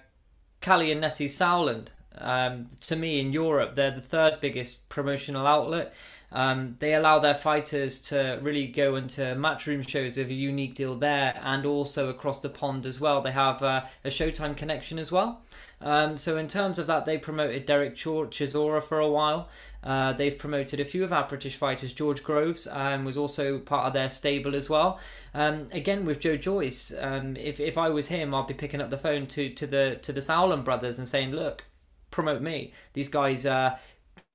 Kalle 0.61 0.91
and 0.91 1.01
Nisse 1.01 1.31
Sauerland. 1.31 1.89
Um, 2.19 2.69
to 2.83 2.97
me, 2.97 3.21
in 3.21 3.33
Europe, 3.33 3.75
they're 3.75 3.91
the 3.91 4.01
third 4.01 4.41
biggest 4.41 4.89
promotional 4.89 5.47
outlet. 5.47 5.95
Um, 6.33 6.77
they 6.79 6.95
allow 6.95 7.19
their 7.19 7.35
fighters 7.35 8.01
to 8.03 8.39
really 8.41 8.69
go 8.69 8.95
into 8.95 9.21
matchroom 9.21 9.87
shows 9.89 10.17
with 10.17 10.29
a 10.29 10.35
unique 10.35 10.75
deal 10.75 10.95
there, 10.95 11.39
and 11.43 11.67
also 11.67 12.09
across 12.09 12.41
the 12.41 12.49
pond 12.49 12.87
as 12.87 13.01
well. 13.01 13.21
They 13.21 13.33
have 13.33 13.63
uh, 13.63 13.85
a 14.05 14.09
Showtime 14.09 14.57
connection 14.57 14.99
as 14.99 15.11
well. 15.11 15.43
Um, 15.81 16.19
so 16.19 16.37
in 16.37 16.47
terms 16.47 16.79
of 16.79 16.87
that, 16.87 17.05
they 17.05 17.19
promoted 17.19 17.67
Derek 17.67 17.97
Chisora 17.97 18.83
for 18.83 18.99
a 18.99 19.09
while. 19.09 19.49
Uh, 19.83 20.13
they've 20.13 20.37
promoted 20.37 20.79
a 20.79 20.85
few 20.85 21.03
of 21.03 21.13
our 21.13 21.27
British 21.27 21.57
fighters. 21.57 21.93
George 21.93 22.23
Groves 22.23 22.69
um, 22.69 23.05
was 23.05 23.17
also 23.17 23.59
part 23.59 23.87
of 23.87 23.93
their 23.95 24.11
stable 24.11 24.55
as 24.55 24.69
well. 24.69 25.01
Um, 25.33 25.69
again 25.73 26.05
with 26.05 26.21
Joe 26.21 26.37
Joyce, 26.37 26.93
um, 27.01 27.37
if 27.37 27.59
if 27.61 27.79
I 27.79 27.89
was 27.89 28.09
him, 28.09 28.35
I'd 28.35 28.47
be 28.47 28.55
picking 28.55 28.81
up 28.81 28.91
the 28.91 28.99
phone 28.99 29.27
to 29.29 29.49
to 29.49 29.67
the 29.67 29.99
to 30.03 30.13
the 30.13 30.21
Sauerland 30.21 30.65
brothers 30.65 30.99
and 30.99 31.09
saying, 31.09 31.33
look, 31.33 31.65
promote 32.11 32.43
me. 32.43 32.73
These 32.93 33.09
guys. 33.09 33.47
Uh, 33.47 33.77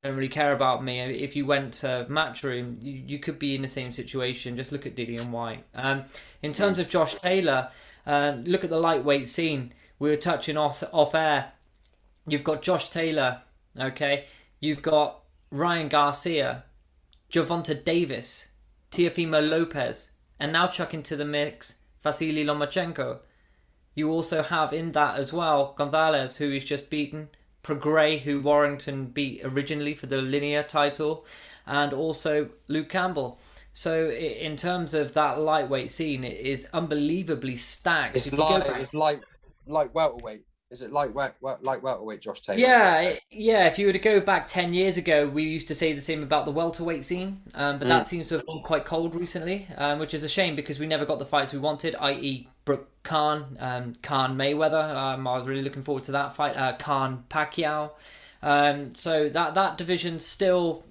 don't 0.03 0.15
really 0.15 0.29
care 0.29 0.53
about 0.53 0.83
me. 0.83 0.99
If 0.99 1.35
you 1.35 1.47
went 1.47 1.73
to 1.75 2.05
Matchroom, 2.07 2.77
you, 2.83 2.93
you 3.07 3.17
could 3.17 3.39
be 3.39 3.55
in 3.55 3.63
the 3.63 3.67
same 3.67 3.91
situation. 3.91 4.55
Just 4.55 4.71
look 4.71 4.85
at 4.85 4.95
Dillian 4.95 5.31
Whyte. 5.31 5.63
Um, 5.73 6.03
in 6.43 6.53
terms 6.53 6.77
of 6.77 6.87
Josh 6.87 7.15
Taylor, 7.15 7.71
uh, 8.05 8.35
look 8.43 8.63
at 8.63 8.69
the 8.69 8.77
lightweight 8.77 9.27
scene. 9.27 9.73
We 9.97 10.09
were 10.09 10.15
touching 10.15 10.57
off 10.57 10.83
off 10.93 11.15
air. 11.15 11.53
You've 12.27 12.43
got 12.43 12.61
Josh 12.61 12.91
Taylor, 12.91 13.41
okay. 13.79 14.25
You've 14.59 14.83
got 14.83 15.21
Ryan 15.49 15.89
Garcia, 15.89 16.65
Gervonta 17.31 17.83
Davis, 17.83 18.51
Teofimo 18.91 19.47
Lopez, 19.47 20.11
and 20.39 20.53
now 20.53 20.67
chuck 20.67 20.93
into 20.93 21.15
the 21.15 21.25
mix 21.25 21.81
Vasily 22.03 22.45
Lomachenko. 22.45 23.19
You 23.95 24.11
also 24.11 24.43
have 24.43 24.73
in 24.73 24.91
that 24.91 25.17
as 25.17 25.33
well 25.33 25.73
Gonzalez, 25.77 26.37
who 26.37 26.51
is 26.51 26.65
just 26.65 26.89
beaten, 26.89 27.29
Prograis, 27.65 28.21
who 28.21 28.41
Warrington 28.41 29.07
beat 29.07 29.41
originally 29.43 29.95
for 29.95 30.05
the 30.05 30.21
linear 30.21 30.61
title, 30.61 31.25
and 31.65 31.93
also 31.93 32.49
Luke 32.67 32.89
Campbell. 32.89 33.39
So 33.73 34.09
in 34.09 34.55
terms 34.55 34.93
of 34.93 35.13
that 35.15 35.39
lightweight 35.39 35.89
scene, 35.89 36.23
it 36.23 36.39
is 36.39 36.69
unbelievably 36.73 37.57
stacked. 37.57 38.15
It's 38.15 38.31
light. 38.31 38.63
It's 38.79 38.93
light, 38.93 39.21
light 39.65 39.93
welterweight. 39.93 40.45
Is 40.71 40.81
it 40.81 40.91
light, 40.91 41.15
light, 41.15 41.33
light 41.41 41.81
welterweight, 41.81 42.21
Josh 42.21 42.41
Taylor? 42.41 42.59
Yeah, 42.59 43.15
yeah. 43.31 43.67
If 43.67 43.79
you 43.79 43.87
were 43.87 43.93
to 43.93 43.99
go 43.99 44.19
back 44.19 44.47
ten 44.47 44.73
years 44.73 44.97
ago, 44.97 45.27
we 45.27 45.43
used 45.43 45.67
to 45.69 45.75
say 45.75 45.93
the 45.93 46.01
same 46.01 46.23
about 46.23 46.45
the 46.45 46.51
welterweight 46.51 47.03
scene, 47.03 47.41
um, 47.53 47.79
but 47.79 47.85
mm. 47.85 47.89
that 47.89 48.07
seems 48.07 48.27
to 48.29 48.35
have 48.35 48.45
gone 48.45 48.61
quite 48.63 48.85
cold 48.85 49.15
recently, 49.15 49.67
um, 49.77 49.99
which 49.99 50.13
is 50.13 50.23
a 50.23 50.29
shame 50.29 50.55
because 50.55 50.79
we 50.79 50.87
never 50.87 51.05
got 51.05 51.19
the 51.19 51.25
fights 51.25 51.51
we 51.51 51.59
wanted, 51.59 51.95
i.e., 51.95 52.49
Brook 52.65 52.89
Khan, 53.03 53.57
um, 53.59 53.93
Khan 54.01 54.37
Mayweather. 54.37 54.93
Um, 54.93 55.27
I 55.27 55.37
was 55.37 55.47
really 55.47 55.61
looking 55.61 55.83
forward 55.83 56.03
to 56.03 56.11
that 56.13 56.35
fight. 56.35 56.57
Uh, 56.57 56.75
Khan 56.77 57.23
Pacquiao. 57.29 57.91
Um, 58.41 58.93
so 58.93 59.29
that 59.29 59.55
that 59.55 59.77
division 59.77 60.19
still, 60.19 60.83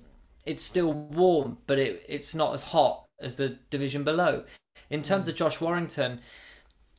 it's 0.47 0.63
still 0.63 0.93
warm, 0.93 1.59
but 1.67 1.79
it 1.79 2.05
it's 2.09 2.35
not 2.35 2.55
as 2.55 2.65
hot 2.65 3.05
as 3.21 3.37
the 3.37 3.59
division 3.71 4.05
below. 4.05 4.45
In 4.91 5.03
terms 5.03 5.27
mm. 5.27 5.29
of 5.29 5.37
Josh 5.37 5.61
Warrington 5.61 6.21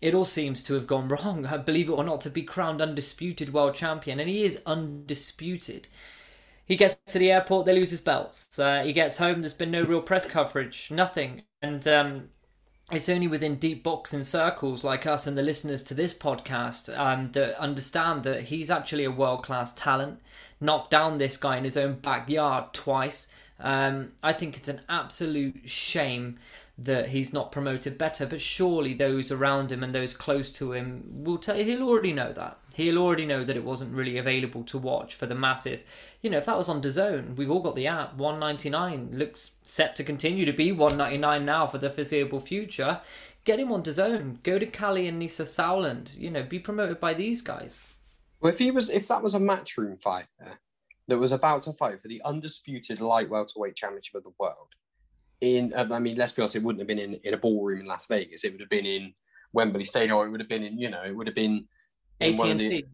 it 0.01 0.13
all 0.13 0.25
seems 0.25 0.63
to 0.63 0.73
have 0.73 0.87
gone 0.87 1.07
wrong, 1.09 1.47
believe 1.65 1.89
it 1.89 1.93
or 1.93 2.03
not, 2.03 2.21
to 2.21 2.29
be 2.29 2.43
crowned 2.43 2.81
undisputed 2.81 3.53
world 3.53 3.75
champion, 3.75 4.19
and 4.19 4.29
he 4.29 4.43
is 4.43 4.61
undisputed. 4.65 5.87
He 6.65 6.75
gets 6.75 6.97
to 7.07 7.19
the 7.19 7.31
airport, 7.31 7.65
they 7.65 7.75
lose 7.75 7.91
his 7.91 8.01
belts. 8.01 8.57
Uh, 8.57 8.83
he 8.83 8.93
gets 8.93 9.17
home, 9.17 9.41
there's 9.41 9.53
been 9.53 9.71
no 9.71 9.83
real 9.83 10.01
press 10.01 10.27
coverage, 10.27 10.89
nothing. 10.91 11.43
And 11.61 11.87
um, 11.87 12.29
it's 12.91 13.09
only 13.09 13.27
within 13.27 13.55
deep 13.55 13.83
boxing 13.83 14.23
circles 14.23 14.83
like 14.83 15.07
us 15.07 15.25
and 15.25 15.37
the 15.37 15.41
listeners 15.41 15.83
to 15.83 15.93
this 15.93 16.13
podcast 16.13 16.95
um, 16.97 17.31
that 17.31 17.59
understand 17.59 18.23
that 18.23 18.43
he's 18.43 18.69
actually 18.69 19.03
a 19.03 19.11
world 19.11 19.43
class 19.43 19.73
talent. 19.73 20.21
Knocked 20.61 20.91
down 20.91 21.17
this 21.17 21.35
guy 21.37 21.57
in 21.57 21.63
his 21.63 21.77
own 21.77 21.95
backyard 21.95 22.73
twice. 22.73 23.27
Um, 23.59 24.11
I 24.21 24.33
think 24.33 24.55
it's 24.55 24.67
an 24.67 24.81
absolute 24.87 25.67
shame 25.67 26.37
that 26.77 27.09
he's 27.09 27.33
not 27.33 27.51
promoted 27.51 27.97
better, 27.97 28.25
but 28.25 28.41
surely 28.41 28.93
those 28.93 29.31
around 29.31 29.71
him 29.71 29.83
and 29.83 29.95
those 29.95 30.15
close 30.15 30.51
to 30.53 30.73
him 30.73 31.03
will 31.23 31.37
tell 31.37 31.55
he'll 31.55 31.83
already 31.83 32.13
know 32.13 32.33
that. 32.33 32.59
He'll 32.75 32.97
already 32.97 33.25
know 33.25 33.43
that 33.45 33.55
it 33.55 33.63
wasn't 33.63 33.95
really 33.95 34.17
available 34.17 34.63
to 34.65 34.77
watch 34.77 35.15
for 35.15 35.25
the 35.25 35.33
masses. 35.35 35.85
You 36.21 36.29
know, 36.29 36.37
if 36.37 36.45
that 36.45 36.57
was 36.57 36.67
on 36.67 36.81
DAZN, 36.81 37.37
we've 37.37 37.49
all 37.49 37.61
got 37.61 37.75
the 37.75 37.87
app. 37.87 38.15
One 38.17 38.37
ninety 38.37 38.69
nine 38.69 39.09
looks 39.13 39.55
set 39.63 39.95
to 39.95 40.03
continue 40.03 40.45
to 40.45 40.51
be 40.51 40.71
one 40.73 40.97
ninety 40.97 41.17
nine 41.17 41.45
now 41.45 41.67
for 41.67 41.77
the 41.77 41.89
foreseeable 41.89 42.41
future. 42.41 42.99
Get 43.45 43.59
him 43.59 43.71
on 43.71 43.81
DAZN. 43.81 44.43
Go 44.43 44.59
to 44.59 44.65
Kalle 44.65 45.07
and 45.07 45.19
Nisse 45.19 45.39
Sauerland. 45.39 46.17
You 46.17 46.31
know, 46.31 46.43
be 46.43 46.59
promoted 46.59 46.99
by 46.99 47.13
these 47.13 47.41
guys. 47.41 47.81
Well, 48.41 48.51
if 48.51 48.59
he 48.59 48.71
was, 48.71 48.89
if 48.89 49.07
that 49.07 49.23
was 49.23 49.35
a 49.35 49.39
matchroom 49.39 50.01
fighter 50.01 50.59
that 51.07 51.17
was 51.17 51.31
about 51.31 51.63
to 51.63 51.73
fight 51.73 52.01
for 52.01 52.09
the 52.09 52.21
undisputed 52.25 52.99
light 52.99 53.29
welterweight 53.29 53.75
championship 53.75 54.15
of 54.15 54.23
the 54.23 54.33
world, 54.37 54.73
in 55.39 55.71
uh, 55.73 55.87
I 55.91 55.99
mean, 55.99 56.15
let's 56.17 56.33
be 56.33 56.41
honest, 56.41 56.57
it 56.57 56.63
wouldn't 56.63 56.81
have 56.81 56.87
been 56.87 56.99
in, 56.99 57.13
in 57.23 57.33
a 57.33 57.37
ballroom 57.37 57.79
in 57.79 57.85
Las 57.85 58.07
Vegas. 58.07 58.43
It 58.43 58.51
would 58.51 58.59
have 58.59 58.69
been 58.69 58.85
in 58.85 59.13
Wembley 59.53 59.85
Stadium, 59.85 60.17
or 60.17 60.25
it 60.25 60.31
would 60.31 60.41
have 60.41 60.49
been 60.49 60.63
in, 60.63 60.77
you 60.77 60.89
know, 60.89 61.01
it 61.01 61.15
would 61.15 61.27
have 61.27 61.35
been 61.35 61.65
in 62.19 62.37
one 62.37 62.51
of 62.51 62.59
the, 62.59 62.85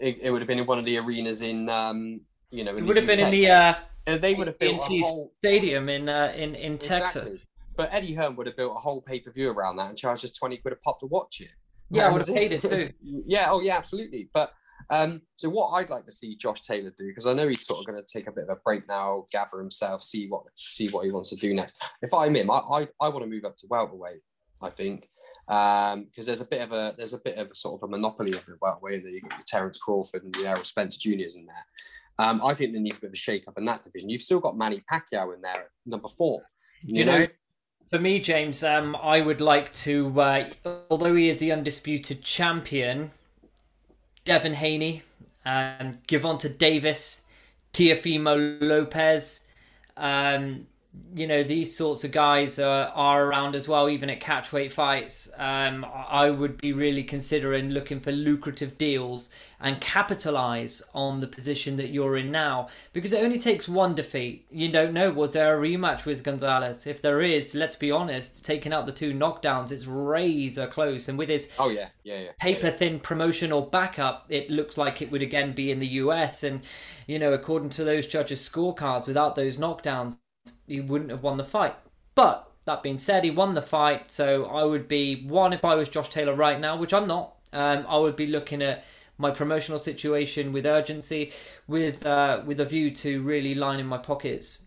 it, 0.00 0.18
it, 0.22 0.30
would 0.30 0.40
have 0.40 0.48
been 0.48 0.58
in 0.58 0.66
one 0.66 0.78
of 0.78 0.84
the 0.84 0.98
arenas 0.98 1.42
in, 1.42 1.68
um, 1.68 2.20
you 2.50 2.64
know, 2.64 2.76
it 2.76 2.84
would 2.84 2.96
have 2.96 3.06
been 3.06 3.20
in 3.20 3.30
the. 3.30 3.50
Uh, 3.50 3.74
they 4.16 4.34
would 4.34 4.46
have 4.46 4.58
built 4.58 4.88
a 4.90 5.00
whole 5.02 5.32
stadium 5.38 5.88
in 5.88 6.08
uh, 6.08 6.32
in 6.34 6.54
in 6.54 6.74
exactly. 6.74 7.20
Texas. 7.22 7.44
But 7.76 7.92
Eddie 7.92 8.14
Hearn 8.14 8.34
would 8.36 8.46
have 8.46 8.56
built 8.56 8.72
a 8.74 8.80
whole 8.80 9.02
pay 9.02 9.20
per 9.20 9.30
view 9.30 9.50
around 9.50 9.76
that 9.76 9.90
and 9.90 9.98
charged 9.98 10.24
us 10.24 10.32
twenty 10.32 10.56
quid 10.56 10.72
a 10.72 10.76
pop 10.76 10.98
to 11.00 11.06
watch 11.06 11.40
it. 11.40 11.50
Yeah, 11.90 12.08
I 12.08 12.12
would 12.12 12.26
have 12.26 12.36
paid 12.36 12.52
it 12.52 12.62
too. 12.62 12.90
yeah, 13.26 13.48
oh 13.50 13.60
yeah, 13.60 13.76
absolutely. 13.76 14.30
But 14.32 14.52
um, 14.90 15.22
so 15.36 15.48
what 15.48 15.70
I'd 15.70 15.90
like 15.90 16.06
to 16.06 16.12
see 16.12 16.36
Josh 16.36 16.62
Taylor 16.62 16.92
do, 16.98 17.06
because 17.06 17.26
I 17.26 17.34
know 17.34 17.48
he's 17.48 17.66
sort 17.66 17.80
of 17.80 17.86
going 17.86 18.02
to 18.02 18.06
take 18.10 18.28
a 18.28 18.32
bit 18.32 18.44
of 18.44 18.50
a 18.50 18.60
break 18.64 18.88
now, 18.88 19.26
gather 19.30 19.58
himself, 19.58 20.02
see 20.02 20.28
what 20.28 20.42
see 20.54 20.88
what 20.88 21.04
he 21.04 21.10
wants 21.10 21.30
to 21.30 21.36
do 21.36 21.54
next. 21.54 21.82
If 22.02 22.14
I'm 22.14 22.34
him, 22.34 22.50
I 22.50 22.58
I, 22.58 22.88
I 23.00 23.08
want 23.08 23.24
to 23.24 23.30
move 23.30 23.44
up 23.44 23.56
to 23.58 23.66
welterweight. 23.68 24.20
I 24.60 24.70
think 24.70 25.08
because 25.48 25.94
um, 25.94 26.06
there's 26.14 26.42
a 26.42 26.46
bit 26.46 26.60
of 26.60 26.72
a 26.72 26.94
there's 26.98 27.14
a 27.14 27.20
bit 27.20 27.38
of 27.38 27.50
a 27.50 27.54
sort 27.54 27.80
of 27.80 27.88
a 27.88 27.90
monopoly 27.90 28.32
of 28.32 28.46
it, 28.48 28.60
welterweight. 28.60 29.02
There 29.02 29.10
you 29.10 29.22
got 29.22 29.32
your 29.32 29.44
Terence 29.46 29.78
Crawford 29.78 30.22
and 30.22 30.34
the 30.34 30.46
Errol 30.46 30.62
Spence 30.62 30.98
Juniors 30.98 31.36
in 31.36 31.46
there. 31.46 32.26
Um, 32.26 32.42
I 32.44 32.52
think 32.52 32.72
there 32.72 32.82
needs 32.82 32.98
a 32.98 33.00
bit 33.00 33.08
of 33.08 33.14
a 33.14 33.16
shake 33.16 33.48
up 33.48 33.56
in 33.56 33.64
that 33.64 33.82
division. 33.82 34.10
You've 34.10 34.22
still 34.22 34.40
got 34.40 34.58
Manny 34.58 34.82
Pacquiao 34.92 35.34
in 35.34 35.40
there 35.40 35.52
at 35.52 35.70
number 35.86 36.08
four. 36.08 36.42
You, 36.82 36.98
you 36.98 37.04
know, 37.06 37.18
know 37.20 37.26
for 37.90 37.98
me, 37.98 38.20
James, 38.20 38.62
um, 38.62 38.94
I 38.96 39.22
would 39.22 39.40
like 39.40 39.72
to, 39.74 40.20
uh, 40.20 40.50
although 40.90 41.14
he 41.14 41.30
is 41.30 41.40
the 41.40 41.52
undisputed 41.52 42.22
champion, 42.22 43.12
Devin 44.24 44.54
Haney, 44.54 45.02
um, 45.46 45.98
Gervonta 46.06 46.58
Davis, 46.58 47.26
Teofimo 47.72 48.60
Lopez. 48.60 49.50
Um, 49.96 50.66
you 51.14 51.26
know 51.26 51.42
these 51.42 51.76
sorts 51.76 52.04
of 52.04 52.12
guys 52.12 52.58
are, 52.58 52.88
are 52.88 53.24
around 53.24 53.54
as 53.54 53.66
well 53.66 53.88
even 53.88 54.10
at 54.10 54.20
catchweight 54.20 54.70
fights. 54.70 55.30
Um, 55.36 55.84
i 56.08 56.30
would 56.30 56.58
be 56.58 56.72
really 56.72 57.02
considering 57.02 57.70
looking 57.70 58.00
for 58.00 58.12
lucrative 58.12 58.78
deals 58.78 59.30
and 59.60 59.80
capitalize 59.80 60.82
on 60.94 61.18
the 61.18 61.26
position 61.26 61.76
that 61.76 61.88
you're 61.88 62.16
in 62.16 62.30
now 62.30 62.68
because 62.92 63.12
it 63.12 63.24
only 63.24 63.38
takes 63.38 63.68
one 63.68 63.94
defeat. 63.94 64.46
You 64.50 64.70
don't 64.70 64.92
know 64.92 65.10
was 65.10 65.32
there 65.32 65.56
a 65.56 65.60
rematch 65.60 66.04
with 66.04 66.22
gonzalez? 66.22 66.86
If 66.86 67.02
there 67.02 67.20
is 67.20 67.54
let's 67.54 67.76
be 67.76 67.90
honest 67.90 68.44
taking 68.44 68.72
out 68.72 68.86
the 68.86 68.92
two 68.92 69.12
knockdowns 69.12 69.72
it's 69.72 69.86
razor 69.86 70.66
close. 70.66 71.08
And 71.08 71.18
with 71.18 71.28
his 71.28 71.50
oh 71.58 71.70
yeah. 71.70 71.88
Yeah, 72.04 72.20
yeah. 72.20 72.30
paper 72.38 72.70
thin 72.70 73.00
promotional 73.00 73.62
backup 73.62 74.26
it 74.28 74.50
looks 74.50 74.78
like 74.78 75.02
it 75.02 75.10
would 75.10 75.22
again 75.22 75.52
be 75.52 75.70
in 75.70 75.80
the 75.80 75.88
us 75.88 76.42
and 76.42 76.60
you 77.06 77.18
know 77.18 77.32
according 77.32 77.70
to 77.70 77.84
those 77.84 78.06
judges 78.06 78.46
scorecards 78.48 79.06
without 79.06 79.34
those 79.34 79.56
knockdowns 79.58 80.16
he 80.66 80.80
wouldn't 80.80 81.10
have 81.10 81.22
won 81.22 81.36
the 81.36 81.44
fight. 81.44 81.74
But 82.14 82.50
that 82.64 82.82
being 82.82 82.98
said, 82.98 83.24
he 83.24 83.30
won 83.30 83.54
the 83.54 83.62
fight, 83.62 84.10
so 84.10 84.44
I 84.46 84.64
would 84.64 84.88
be 84.88 85.24
one 85.26 85.52
if 85.52 85.64
I 85.64 85.74
was 85.74 85.88
Josh 85.88 86.10
Taylor 86.10 86.34
right 86.34 86.60
now, 86.60 86.76
which 86.76 86.92
I'm 86.92 87.06
not. 87.06 87.34
Um, 87.52 87.86
I 87.88 87.96
would 87.98 88.16
be 88.16 88.26
looking 88.26 88.62
at 88.62 88.84
my 89.16 89.30
promotional 89.30 89.78
situation 89.78 90.52
with 90.52 90.66
urgency, 90.66 91.32
with 91.66 92.04
uh, 92.06 92.42
with 92.44 92.60
a 92.60 92.64
view 92.64 92.90
to 92.92 93.22
really 93.22 93.54
lining 93.54 93.86
my 93.86 93.98
pockets. 93.98 94.66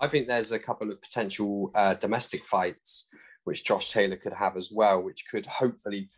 I 0.00 0.08
think 0.08 0.26
there's 0.26 0.52
a 0.52 0.58
couple 0.58 0.90
of 0.90 1.00
potential 1.00 1.70
uh, 1.74 1.94
domestic 1.94 2.42
fights 2.42 3.08
which 3.44 3.64
Josh 3.64 3.90
Taylor 3.90 4.16
could 4.16 4.32
have 4.32 4.56
as 4.56 4.70
well, 4.72 5.02
which 5.02 5.26
could 5.28 5.46
hopefully 5.46 6.08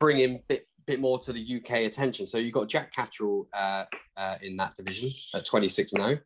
bring 0.00 0.18
him 0.18 0.40
bit 0.48 0.66
bit 0.84 1.00
more 1.00 1.18
to 1.20 1.32
the 1.32 1.56
UK 1.56 1.82
attention. 1.86 2.26
So 2.26 2.38
you've 2.38 2.54
got 2.54 2.68
Jack 2.68 2.92
Catterall 2.92 3.46
uh, 3.52 3.84
uh, 4.16 4.36
in 4.42 4.56
that 4.56 4.76
division 4.76 5.10
at 5.34 5.46
26 5.46 5.92
0. 5.92 6.18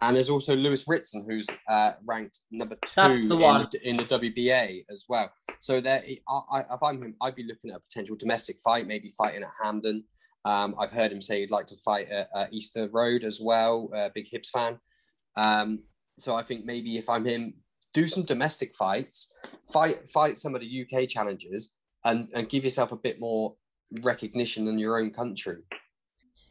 And 0.00 0.14
there's 0.14 0.30
also 0.30 0.54
Lewis 0.54 0.86
Ritson, 0.86 1.26
who's 1.28 1.48
uh, 1.68 1.92
ranked 2.06 2.40
number 2.52 2.76
two 2.86 3.00
in 3.00 3.28
the, 3.28 3.80
in, 3.82 3.96
the, 3.96 4.04
WBA 4.04 4.84
as 4.90 5.04
well. 5.08 5.30
So 5.58 5.80
there, 5.80 6.04
I, 6.28 6.40
I, 6.52 6.60
if 6.60 6.82
I'm 6.82 7.02
him, 7.02 7.16
I'd 7.20 7.34
be 7.34 7.42
looking 7.42 7.70
at 7.70 7.78
a 7.78 7.80
potential 7.80 8.14
domestic 8.14 8.56
fight, 8.60 8.86
maybe 8.86 9.10
fighting 9.18 9.42
at 9.42 9.50
Hampden. 9.60 10.04
Um, 10.44 10.76
I've 10.78 10.92
heard 10.92 11.10
him 11.10 11.20
say 11.20 11.40
he'd 11.40 11.50
like 11.50 11.66
to 11.66 11.76
fight 11.76 12.08
at, 12.10 12.28
at 12.34 12.52
Easter 12.52 12.88
Road 12.92 13.24
as 13.24 13.40
well. 13.42 13.90
Uh, 13.94 14.08
big 14.14 14.26
Hibs 14.30 14.50
fan. 14.50 14.78
Um, 15.36 15.80
so 16.18 16.36
I 16.36 16.42
think 16.42 16.64
maybe 16.64 16.96
if 16.96 17.08
I'm 17.08 17.24
him, 17.24 17.54
do 17.92 18.06
some 18.06 18.22
domestic 18.22 18.74
fights, 18.76 19.32
fight 19.72 20.08
fight 20.08 20.38
some 20.38 20.54
of 20.54 20.60
the 20.60 20.86
UK 20.86 21.08
challengers, 21.08 21.76
and 22.04 22.28
and 22.34 22.48
give 22.48 22.64
yourself 22.64 22.92
a 22.92 22.96
bit 22.96 23.18
more 23.18 23.56
recognition 24.02 24.68
in 24.68 24.78
your 24.78 24.98
own 25.00 25.10
country. 25.10 25.62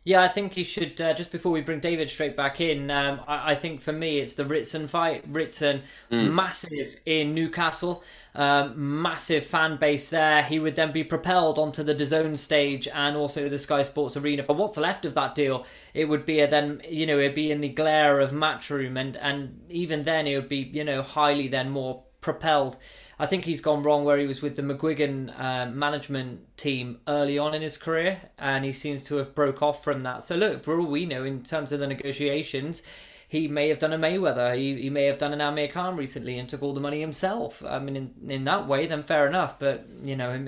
Yeah, 0.07 0.21
I 0.21 0.29
think 0.29 0.53
he 0.53 0.63
should. 0.63 1.01
Uh, 1.01 1.13
just 1.13 1.33
before 1.33 1.51
we 1.51 1.59
bring 1.59 1.81
David 1.81 2.09
straight 2.09 2.37
back 2.37 2.61
in, 2.61 2.89
um, 2.89 3.19
I, 3.27 3.51
I, 3.51 3.55
think 3.55 3.81
for 3.81 3.91
me 3.91 4.19
it's 4.19 4.35
the 4.35 4.45
Ritson 4.45 4.87
fight. 4.87 5.25
Ritson, 5.27 5.81
mm. 6.09 6.31
massive 6.31 6.95
in 7.05 7.35
Newcastle, 7.35 8.05
um, 8.33 9.01
massive 9.01 9.45
fan 9.45 9.75
base 9.75 10.09
there. 10.09 10.43
He 10.43 10.59
would 10.59 10.77
then 10.77 10.93
be 10.93 11.03
propelled 11.03 11.59
onto 11.59 11.83
the 11.83 11.93
DAZN 11.93 12.37
stage 12.37 12.87
and 12.87 13.17
also 13.17 13.49
the 13.49 13.59
Sky 13.59 13.83
Sports 13.83 14.15
Arena. 14.15 14.43
For 14.43 14.55
what's 14.55 14.77
left 14.77 15.03
of 15.03 15.13
that 15.15 15.35
deal, 15.35 15.65
it 15.93 16.05
would 16.05 16.25
be 16.25 16.39
a, 16.39 16.47
then 16.47 16.81
you 16.87 17.05
know 17.05 17.19
it'd 17.19 17.35
be 17.35 17.51
in 17.51 17.59
the 17.59 17.67
glare 17.67 18.21
of 18.21 18.31
Matchroom, 18.31 18.97
and 18.97 19.17
and 19.17 19.59
even 19.67 20.03
then 20.03 20.25
it 20.25 20.37
would 20.37 20.47
be 20.47 20.69
you 20.71 20.85
know 20.85 21.01
highly 21.01 21.49
then 21.49 21.69
more 21.69 22.05
propelled 22.21 22.77
I 23.19 23.25
think 23.25 23.45
he's 23.45 23.61
gone 23.61 23.81
wrong 23.83 24.03
where 24.03 24.17
he 24.17 24.27
was 24.27 24.41
with 24.41 24.55
the 24.55 24.61
McGuigan 24.61 25.33
uh, 25.39 25.65
management 25.71 26.55
team 26.55 26.99
early 27.07 27.37
on 27.39 27.55
in 27.55 27.63
his 27.63 27.77
career, 27.77 28.21
and 28.37 28.63
he 28.63 28.71
seems 28.71 29.03
to 29.05 29.15
have 29.17 29.33
broke 29.33 29.61
off 29.61 29.83
from 29.83 30.03
that. 30.03 30.23
So 30.23 30.35
look, 30.35 30.61
for 30.61 30.79
all 30.79 30.85
we 30.85 31.05
know, 31.05 31.23
in 31.23 31.43
terms 31.43 31.71
of 31.71 31.79
the 31.79 31.87
negotiations, 31.87 32.83
he 33.29 33.47
may 33.47 33.67
have 33.69 33.79
done 33.79 33.91
a 33.91 33.97
Mayweather. 33.97 34.55
He, 34.55 34.83
he 34.83 34.89
may 34.89 35.05
have 35.05 35.17
done 35.17 35.33
an 35.33 35.41
Amir 35.41 35.67
Khan 35.67 35.97
recently 35.97 36.39
and 36.39 36.47
took 36.47 36.63
all 36.63 36.73
the 36.73 36.79
money 36.79 37.01
himself. 37.01 37.63
I 37.65 37.79
mean, 37.79 37.95
in, 37.95 38.13
in 38.29 38.45
that 38.45 38.67
way, 38.67 38.85
then 38.85 39.03
fair 39.03 39.27
enough. 39.27 39.59
But 39.59 39.85
you 40.03 40.15
know, 40.15 40.45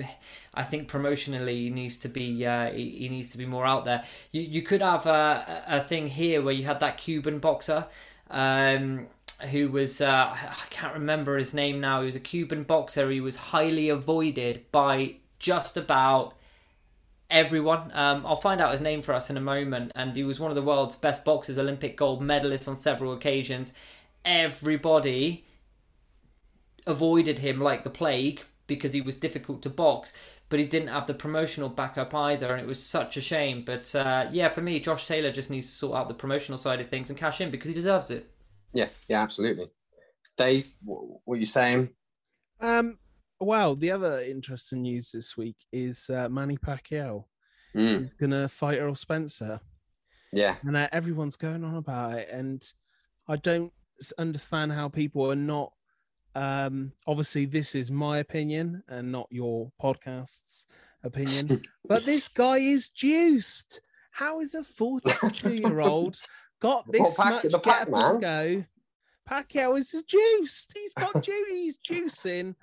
I 0.54 0.62
think 0.62 0.88
promotionally 0.88 1.56
he 1.56 1.70
needs 1.70 1.98
to 1.98 2.08
be 2.08 2.46
uh, 2.46 2.70
he, 2.70 2.90
he, 2.90 3.08
needs 3.08 3.32
to 3.32 3.38
be 3.38 3.46
more 3.46 3.66
out 3.66 3.84
there. 3.84 4.04
You 4.32 4.42
you 4.42 4.62
could 4.62 4.80
have 4.80 5.06
a, 5.06 5.64
a 5.66 5.84
thing 5.84 6.08
here 6.08 6.40
where 6.40 6.54
you 6.54 6.64
had 6.64 6.80
that 6.80 6.98
Cuban 6.98 7.38
boxer. 7.38 7.86
Um, 8.30 9.08
who 9.42 9.68
was 9.68 10.00
uh, 10.00 10.36
I 10.36 10.66
can't 10.70 10.94
remember 10.94 11.36
his 11.36 11.54
name 11.54 11.80
now. 11.80 12.00
He 12.00 12.06
was 12.06 12.16
a 12.16 12.20
Cuban 12.20 12.64
boxer. 12.64 13.10
He 13.10 13.20
was 13.20 13.36
highly 13.36 13.88
avoided 13.88 14.70
by 14.72 15.16
just 15.38 15.76
about 15.76 16.34
everyone. 17.30 17.90
Um, 17.94 18.26
I'll 18.26 18.36
find 18.36 18.60
out 18.60 18.72
his 18.72 18.80
name 18.80 19.02
for 19.02 19.14
us 19.14 19.30
in 19.30 19.36
a 19.36 19.40
moment. 19.40 19.92
And 19.94 20.14
he 20.14 20.24
was 20.24 20.40
one 20.40 20.50
of 20.50 20.54
the 20.54 20.62
world's 20.62 20.96
best 20.96 21.24
boxers, 21.24 21.58
Olympic 21.58 21.96
gold 21.96 22.22
medalist 22.22 22.68
on 22.68 22.76
several 22.76 23.12
occasions. 23.12 23.72
Everybody 24.24 25.44
avoided 26.86 27.38
him 27.38 27.60
like 27.60 27.84
the 27.84 27.90
plague 27.90 28.42
because 28.66 28.92
he 28.92 29.00
was 29.00 29.16
difficult 29.16 29.62
to 29.62 29.70
box. 29.70 30.12
But 30.48 30.58
he 30.58 30.66
didn't 30.66 30.88
have 30.88 31.06
the 31.06 31.14
promotional 31.14 31.68
backup 31.68 32.12
either, 32.12 32.52
and 32.52 32.60
it 32.60 32.66
was 32.66 32.82
such 32.82 33.16
a 33.16 33.20
shame. 33.20 33.62
But 33.64 33.94
uh, 33.94 34.26
yeah, 34.32 34.48
for 34.48 34.62
me, 34.62 34.80
Josh 34.80 35.06
Taylor 35.06 35.30
just 35.30 35.48
needs 35.48 35.68
to 35.68 35.72
sort 35.72 35.96
out 35.96 36.08
the 36.08 36.14
promotional 36.14 36.58
side 36.58 36.80
of 36.80 36.88
things 36.88 37.08
and 37.08 37.16
cash 37.16 37.40
in 37.40 37.52
because 37.52 37.68
he 37.68 37.74
deserves 37.74 38.10
it. 38.10 38.28
Yeah, 38.72 38.88
yeah, 39.08 39.22
absolutely. 39.22 39.66
Dave, 40.36 40.72
what, 40.82 41.02
what 41.24 41.34
are 41.34 41.40
you 41.40 41.46
saying? 41.46 41.90
Um, 42.60 42.98
well, 43.40 43.74
the 43.74 43.90
other 43.90 44.20
interesting 44.20 44.82
news 44.82 45.10
this 45.12 45.36
week 45.36 45.56
is 45.72 46.08
uh, 46.10 46.28
Manny 46.28 46.58
Pacquiao 46.58 47.24
mm. 47.74 48.00
is 48.00 48.14
going 48.14 48.30
to 48.30 48.48
fight 48.48 48.78
Errol 48.78 48.94
Spencer. 48.94 49.60
Yeah, 50.32 50.56
and 50.62 50.76
uh, 50.76 50.88
everyone's 50.92 51.36
going 51.36 51.64
on 51.64 51.74
about 51.74 52.18
it, 52.18 52.28
and 52.30 52.62
I 53.26 53.36
don't 53.36 53.72
understand 54.18 54.72
how 54.72 54.88
people 54.88 55.30
are 55.30 55.36
not. 55.36 55.72
Um, 56.36 56.92
obviously, 57.06 57.46
this 57.46 57.74
is 57.74 57.90
my 57.90 58.18
opinion 58.18 58.84
and 58.88 59.10
not 59.10 59.26
your 59.30 59.72
podcast's 59.82 60.66
opinion, 61.02 61.62
but 61.84 62.04
this 62.04 62.28
guy 62.28 62.58
is 62.58 62.90
juiced. 62.90 63.80
How 64.12 64.40
is 64.40 64.54
a 64.54 64.62
42 64.62 65.54
year 65.54 65.80
old 65.80 66.16
got 66.60 66.90
this 66.90 67.00
well, 67.00 67.14
Pac- 67.18 67.44
much 67.44 67.52
the 67.52 67.58
Pac 67.58 67.90
Man 67.90 68.20
go. 68.20 68.64
Pacquiao 69.28 69.78
is 69.78 69.94
juiced. 70.06 70.72
He's 70.74 70.94
got 70.94 71.22
juice. 71.22 71.44
He's 71.48 71.78
juicing. 71.78 72.54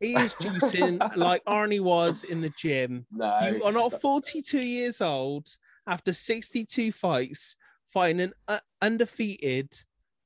He 0.00 0.14
is 0.14 0.34
juicing 0.34 1.16
like 1.16 1.44
Arnie 1.44 1.80
was 1.80 2.24
in 2.24 2.40
the 2.40 2.52
gym. 2.58 3.06
No, 3.12 3.38
you 3.54 3.62
are 3.62 3.72
not 3.72 4.00
42 4.00 4.58
years 4.58 5.00
old 5.00 5.48
after 5.86 6.12
62 6.12 6.90
fights, 6.90 7.56
fighting 7.84 8.20
an 8.20 8.32
uh, 8.48 8.58
undefeated 8.80 9.72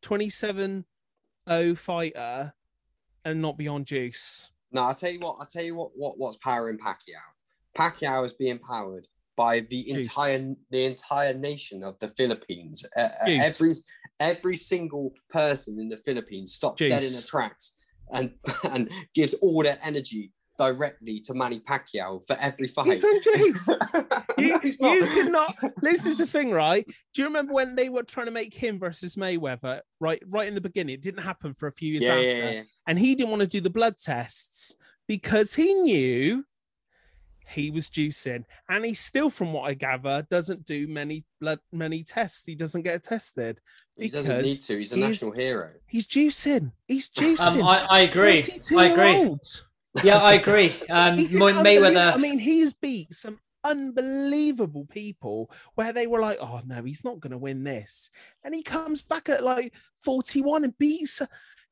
27 0.00 0.86
0 1.48 1.74
fighter 1.74 2.54
and 3.26 3.42
not 3.42 3.58
beyond 3.58 3.86
juice. 3.86 4.50
No, 4.72 4.84
I'll 4.84 4.94
tell 4.94 5.10
you 5.10 5.20
what, 5.20 5.36
I'll 5.40 5.46
tell 5.46 5.64
you 5.64 5.74
what, 5.74 5.90
what 5.94 6.18
what's 6.18 6.38
powering 6.38 6.78
Pacquiao. 6.78 7.20
Pacquiao 7.76 8.24
is 8.24 8.32
being 8.32 8.58
powered 8.58 9.06
by 9.36 9.60
the 9.60 9.84
Jeez. 9.84 9.96
entire 9.96 10.54
the 10.70 10.84
entire 10.84 11.34
nation 11.34 11.82
of 11.82 11.98
the 11.98 12.08
Philippines. 12.08 12.84
Uh, 12.96 13.08
every 13.26 13.72
every 14.20 14.56
single 14.56 15.12
person 15.30 15.78
in 15.78 15.88
the 15.88 15.96
Philippines 15.96 16.54
stops 16.54 16.80
dead 16.80 17.02
in 17.02 17.12
their 17.12 17.22
tracks 17.22 17.76
and 18.12 18.32
and 18.70 18.90
gives 19.14 19.34
all 19.34 19.62
their 19.62 19.78
energy 19.84 20.32
directly 20.58 21.20
to 21.20 21.34
Manny 21.34 21.60
Pacquiao 21.60 22.26
for 22.26 22.36
every 22.40 22.66
fight. 22.66 22.86
He's 22.86 23.04
on 23.04 23.20
Jace. 23.20 24.24
you, 24.38 24.76
no, 24.80 24.92
you 24.94 25.06
could 25.06 25.32
not. 25.32 25.54
This 25.82 26.06
is 26.06 26.18
the 26.18 26.26
thing, 26.26 26.50
right? 26.50 26.86
Do 27.14 27.20
you 27.20 27.26
remember 27.26 27.52
when 27.52 27.74
they 27.74 27.90
were 27.90 28.02
trying 28.02 28.26
to 28.26 28.32
make 28.32 28.54
him 28.54 28.78
versus 28.78 29.16
Mayweather? 29.16 29.80
Right, 30.00 30.22
right 30.26 30.48
in 30.48 30.54
the 30.54 30.60
beginning, 30.62 30.94
it 30.94 31.02
didn't 31.02 31.22
happen 31.22 31.52
for 31.52 31.66
a 31.66 31.72
few 31.72 31.92
years 31.92 32.04
yeah, 32.04 32.12
after, 32.12 32.22
yeah, 32.22 32.50
yeah. 32.50 32.62
and 32.86 32.98
he 32.98 33.14
didn't 33.14 33.30
want 33.30 33.42
to 33.42 33.48
do 33.48 33.60
the 33.60 33.70
blood 33.70 33.96
tests 33.98 34.74
because 35.06 35.54
he 35.54 35.74
knew 35.74 36.44
he 37.48 37.70
was 37.70 37.88
juicing, 37.88 38.44
and 38.68 38.84
he 38.84 38.94
still, 38.94 39.30
from 39.30 39.52
what 39.52 39.68
I 39.68 39.74
gather, 39.74 40.26
doesn't 40.30 40.66
do 40.66 40.86
many 40.88 41.24
blood 41.40 41.60
many 41.72 42.02
tests. 42.02 42.44
He 42.44 42.54
doesn't 42.54 42.82
get 42.82 43.02
tested. 43.02 43.60
He 43.96 44.08
doesn't 44.08 44.42
need 44.42 44.62
to. 44.62 44.78
He's 44.78 44.92
a 44.92 44.96
he's, 44.96 45.04
national 45.04 45.32
hero. 45.32 45.70
He's 45.86 46.06
juicing. 46.06 46.72
He's 46.86 47.08
juicing. 47.08 47.40
Um, 47.40 47.62
I, 47.62 47.84
I, 47.88 48.00
agree. 48.00 48.44
I 48.76 48.86
agree. 48.86 49.36
Yeah, 50.02 50.18
I 50.18 50.34
agree. 50.34 50.74
Um, 50.90 51.16
Mayweather. 51.16 52.12
I 52.12 52.16
mean, 52.16 52.38
he's 52.38 52.72
beat 52.72 53.12
some 53.12 53.38
unbelievable 53.64 54.86
people 54.86 55.50
where 55.74 55.92
they 55.92 56.06
were 56.06 56.20
like, 56.20 56.38
"Oh 56.40 56.60
no, 56.66 56.82
he's 56.82 57.04
not 57.04 57.20
going 57.20 57.32
to 57.32 57.38
win 57.38 57.64
this," 57.64 58.10
and 58.44 58.54
he 58.54 58.62
comes 58.62 59.02
back 59.02 59.28
at 59.28 59.44
like 59.44 59.72
forty-one 60.02 60.64
and 60.64 60.76
beats. 60.78 61.22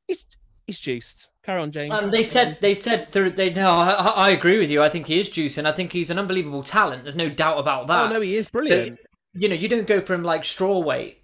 It's 0.09 0.37
he's 0.67 0.79
juiced. 0.79 1.29
Carry 1.45 1.61
on, 1.61 1.73
James. 1.73 1.93
Um, 1.93 2.11
they 2.11 2.23
said 2.23 2.57
they 2.63 2.75
said 2.75 3.13
they 3.13 3.53
no. 3.53 3.69
I, 3.69 3.93
I, 3.93 4.31
agree 4.31 4.59
with 4.59 4.71
you. 4.71 4.83
I 4.83 4.89
think 4.89 5.07
he 5.07 5.21
is 5.21 5.29
juicing. 5.29 5.67
I 5.67 5.73
think 5.73 5.93
he's 5.93 6.09
an 6.09 6.19
unbelievable 6.19 6.63
talent. 6.63 7.03
There's 7.03 7.17
no 7.17 7.29
doubt 7.29 7.59
about 7.59 7.87
that. 7.89 8.07
Oh 8.07 8.15
no, 8.15 8.21
he 8.23 8.37
is 8.37 8.47
brilliant. 8.49 8.99
But, 8.99 9.43
you 9.43 9.51
know, 9.51 9.55
you 9.55 9.69
don't 9.69 9.87
go 9.87 10.01
from 10.01 10.23
like 10.23 10.47
straw 10.47 10.79
weight 10.79 11.23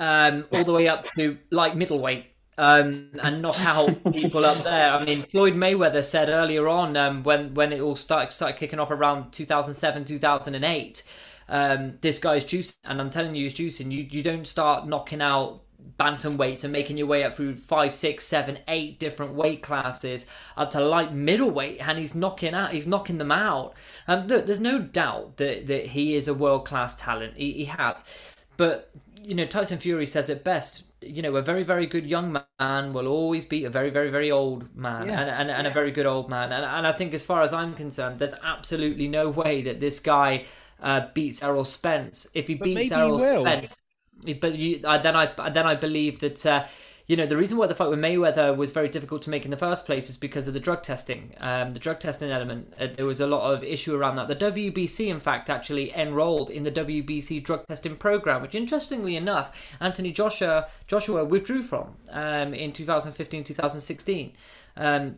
um, 0.00 0.46
all 0.52 0.64
the 0.64 0.72
way 0.72 0.88
up 0.88 1.06
to 1.14 1.38
like 1.50 1.76
middleweight. 1.76 2.26
Um, 2.58 3.12
and 3.22 3.40
knock 3.40 3.58
out 3.60 4.12
people 4.12 4.44
up 4.44 4.58
there. 4.64 4.92
I 4.92 5.02
mean, 5.02 5.24
Floyd 5.30 5.54
Mayweather 5.54 6.04
said 6.04 6.28
earlier 6.28 6.68
on 6.68 6.94
um, 6.94 7.22
when 7.22 7.54
when 7.54 7.72
it 7.72 7.80
all 7.80 7.96
started 7.96 8.32
started 8.32 8.58
kicking 8.58 8.78
off 8.78 8.90
around 8.90 9.32
2007, 9.32 10.04
2008. 10.04 11.02
Um, 11.48 11.94
this 12.02 12.18
guy's 12.18 12.44
juicing, 12.44 12.76
and 12.84 13.00
I'm 13.00 13.08
telling 13.08 13.34
you, 13.34 13.48
he's 13.48 13.54
juicing. 13.54 13.90
You 13.90 14.06
you 14.10 14.22
don't 14.22 14.46
start 14.46 14.86
knocking 14.86 15.22
out 15.22 15.62
bantamweights 15.98 16.64
and 16.64 16.72
making 16.72 16.96
your 16.96 17.06
way 17.06 17.24
up 17.24 17.34
through 17.34 17.56
five, 17.56 17.94
six, 17.94 18.26
seven, 18.26 18.58
eight 18.68 18.98
different 18.98 19.34
weight 19.34 19.62
classes 19.62 20.28
up 20.56 20.70
to 20.70 20.80
light 20.80 21.12
middleweight, 21.12 21.78
and 21.86 21.98
he's 21.98 22.14
knocking 22.14 22.54
out, 22.54 22.72
he's 22.72 22.86
knocking 22.86 23.18
them 23.18 23.32
out. 23.32 23.74
And 24.06 24.28
look, 24.28 24.46
there's 24.46 24.60
no 24.60 24.80
doubt 24.80 25.36
that 25.36 25.66
that 25.66 25.86
he 25.86 26.14
is 26.14 26.28
a 26.28 26.34
world 26.34 26.66
class 26.66 26.96
talent. 26.96 27.36
He, 27.36 27.52
he 27.52 27.64
has, 27.66 28.08
but 28.56 28.90
you 29.22 29.34
know, 29.34 29.46
Tyson 29.46 29.78
Fury 29.78 30.06
says 30.06 30.30
it 30.30 30.44
best. 30.44 30.84
You 31.02 31.22
know, 31.22 31.36
a 31.36 31.42
very, 31.42 31.62
very 31.62 31.86
good 31.86 32.06
young 32.06 32.38
man 32.58 32.92
will 32.92 33.06
always 33.06 33.46
beat 33.46 33.64
a 33.64 33.70
very, 33.70 33.90
very, 33.90 34.10
very 34.10 34.30
old 34.30 34.74
man 34.76 35.06
yeah. 35.06 35.20
and, 35.20 35.30
and, 35.30 35.50
and 35.50 35.64
yeah. 35.64 35.70
a 35.70 35.72
very 35.74 35.90
good 35.90 36.06
old 36.06 36.28
man. 36.28 36.52
And, 36.52 36.64
and 36.64 36.86
I 36.86 36.92
think, 36.92 37.14
as 37.14 37.24
far 37.24 37.42
as 37.42 37.52
I'm 37.52 37.74
concerned, 37.74 38.18
there's 38.18 38.34
absolutely 38.44 39.08
no 39.08 39.30
way 39.30 39.62
that 39.62 39.80
this 39.80 40.00
guy 40.00 40.44
uh, 40.82 41.06
beats 41.14 41.42
Errol 41.42 41.64
Spence. 41.64 42.28
If 42.34 42.48
he 42.48 42.54
but 42.54 42.64
beats 42.64 42.92
Errol 42.92 43.18
Spence, 43.24 43.78
but 44.40 44.54
you, 44.54 44.78
then 44.78 45.16
I 45.16 45.50
then 45.50 45.66
I 45.66 45.74
believe 45.74 46.20
that 46.20 46.44
uh, 46.46 46.66
you 47.10 47.16
know, 47.16 47.26
the 47.26 47.36
reason 47.36 47.58
why 47.58 47.66
the 47.66 47.74
fight 47.74 47.90
with 47.90 47.98
Mayweather 47.98 48.56
was 48.56 48.70
very 48.70 48.88
difficult 48.88 49.22
to 49.22 49.30
make 49.30 49.44
in 49.44 49.50
the 49.50 49.56
first 49.56 49.84
place 49.84 50.08
is 50.08 50.16
because 50.16 50.46
of 50.46 50.54
the 50.54 50.60
drug 50.60 50.84
testing, 50.84 51.34
um, 51.40 51.72
the 51.72 51.80
drug 51.80 51.98
testing 51.98 52.30
element. 52.30 52.72
Uh, 52.78 52.86
there 52.86 53.04
was 53.04 53.18
a 53.18 53.26
lot 53.26 53.52
of 53.52 53.64
issue 53.64 53.96
around 53.96 54.14
that. 54.14 54.28
The 54.28 54.36
WBC, 54.36 55.08
in 55.08 55.18
fact, 55.18 55.50
actually 55.50 55.92
enrolled 55.92 56.50
in 56.50 56.62
the 56.62 56.70
WBC 56.70 57.42
drug 57.42 57.66
testing 57.66 57.96
program, 57.96 58.42
which, 58.42 58.54
interestingly 58.54 59.16
enough, 59.16 59.52
Anthony 59.80 60.12
Joshua 60.12 60.68
Joshua 60.86 61.24
withdrew 61.24 61.64
from 61.64 61.96
um, 62.10 62.54
in 62.54 62.72
2015, 62.72 63.42
2016. 63.42 64.32
Um, 64.76 65.16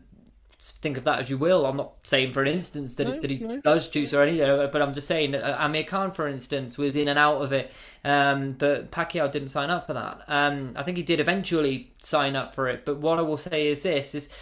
think 0.71 0.97
of 0.97 1.03
that 1.03 1.19
as 1.19 1.29
you 1.29 1.37
will. 1.37 1.65
I'm 1.65 1.77
not 1.77 1.93
saying, 2.03 2.33
for 2.33 2.41
an 2.41 2.47
instance, 2.47 2.95
that, 2.95 3.07
No, 3.07 3.19
that 3.19 3.29
he 3.29 3.39
no. 3.39 3.59
does 3.61 3.89
choose 3.89 4.13
or 4.13 4.21
anything, 4.23 4.69
but 4.71 4.81
I'm 4.81 4.93
just 4.93 5.07
saying 5.07 5.35
uh, 5.35 5.57
Amir 5.59 5.83
Khan, 5.83 6.11
for 6.11 6.27
instance, 6.27 6.77
was 6.77 6.95
in 6.95 7.07
and 7.07 7.19
out 7.19 7.41
of 7.41 7.51
it. 7.51 7.71
Um, 8.03 8.53
but 8.53 8.91
Pacquiao 8.91 9.31
didn't 9.31 9.49
sign 9.49 9.69
up 9.69 9.87
for 9.87 9.93
that. 9.93 10.21
Um, 10.27 10.73
I 10.75 10.83
think 10.83 10.97
he 10.97 11.03
did 11.03 11.19
eventually 11.19 11.91
sign 11.99 12.35
up 12.35 12.53
for 12.55 12.69
it. 12.69 12.85
But 12.85 12.97
what 12.97 13.19
I 13.19 13.21
will 13.21 13.37
say 13.37 13.67
is 13.67 13.83
this: 13.83 14.15
is 14.15 14.33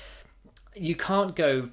you 0.75 0.95
can't 0.95 1.35
go 1.35 1.69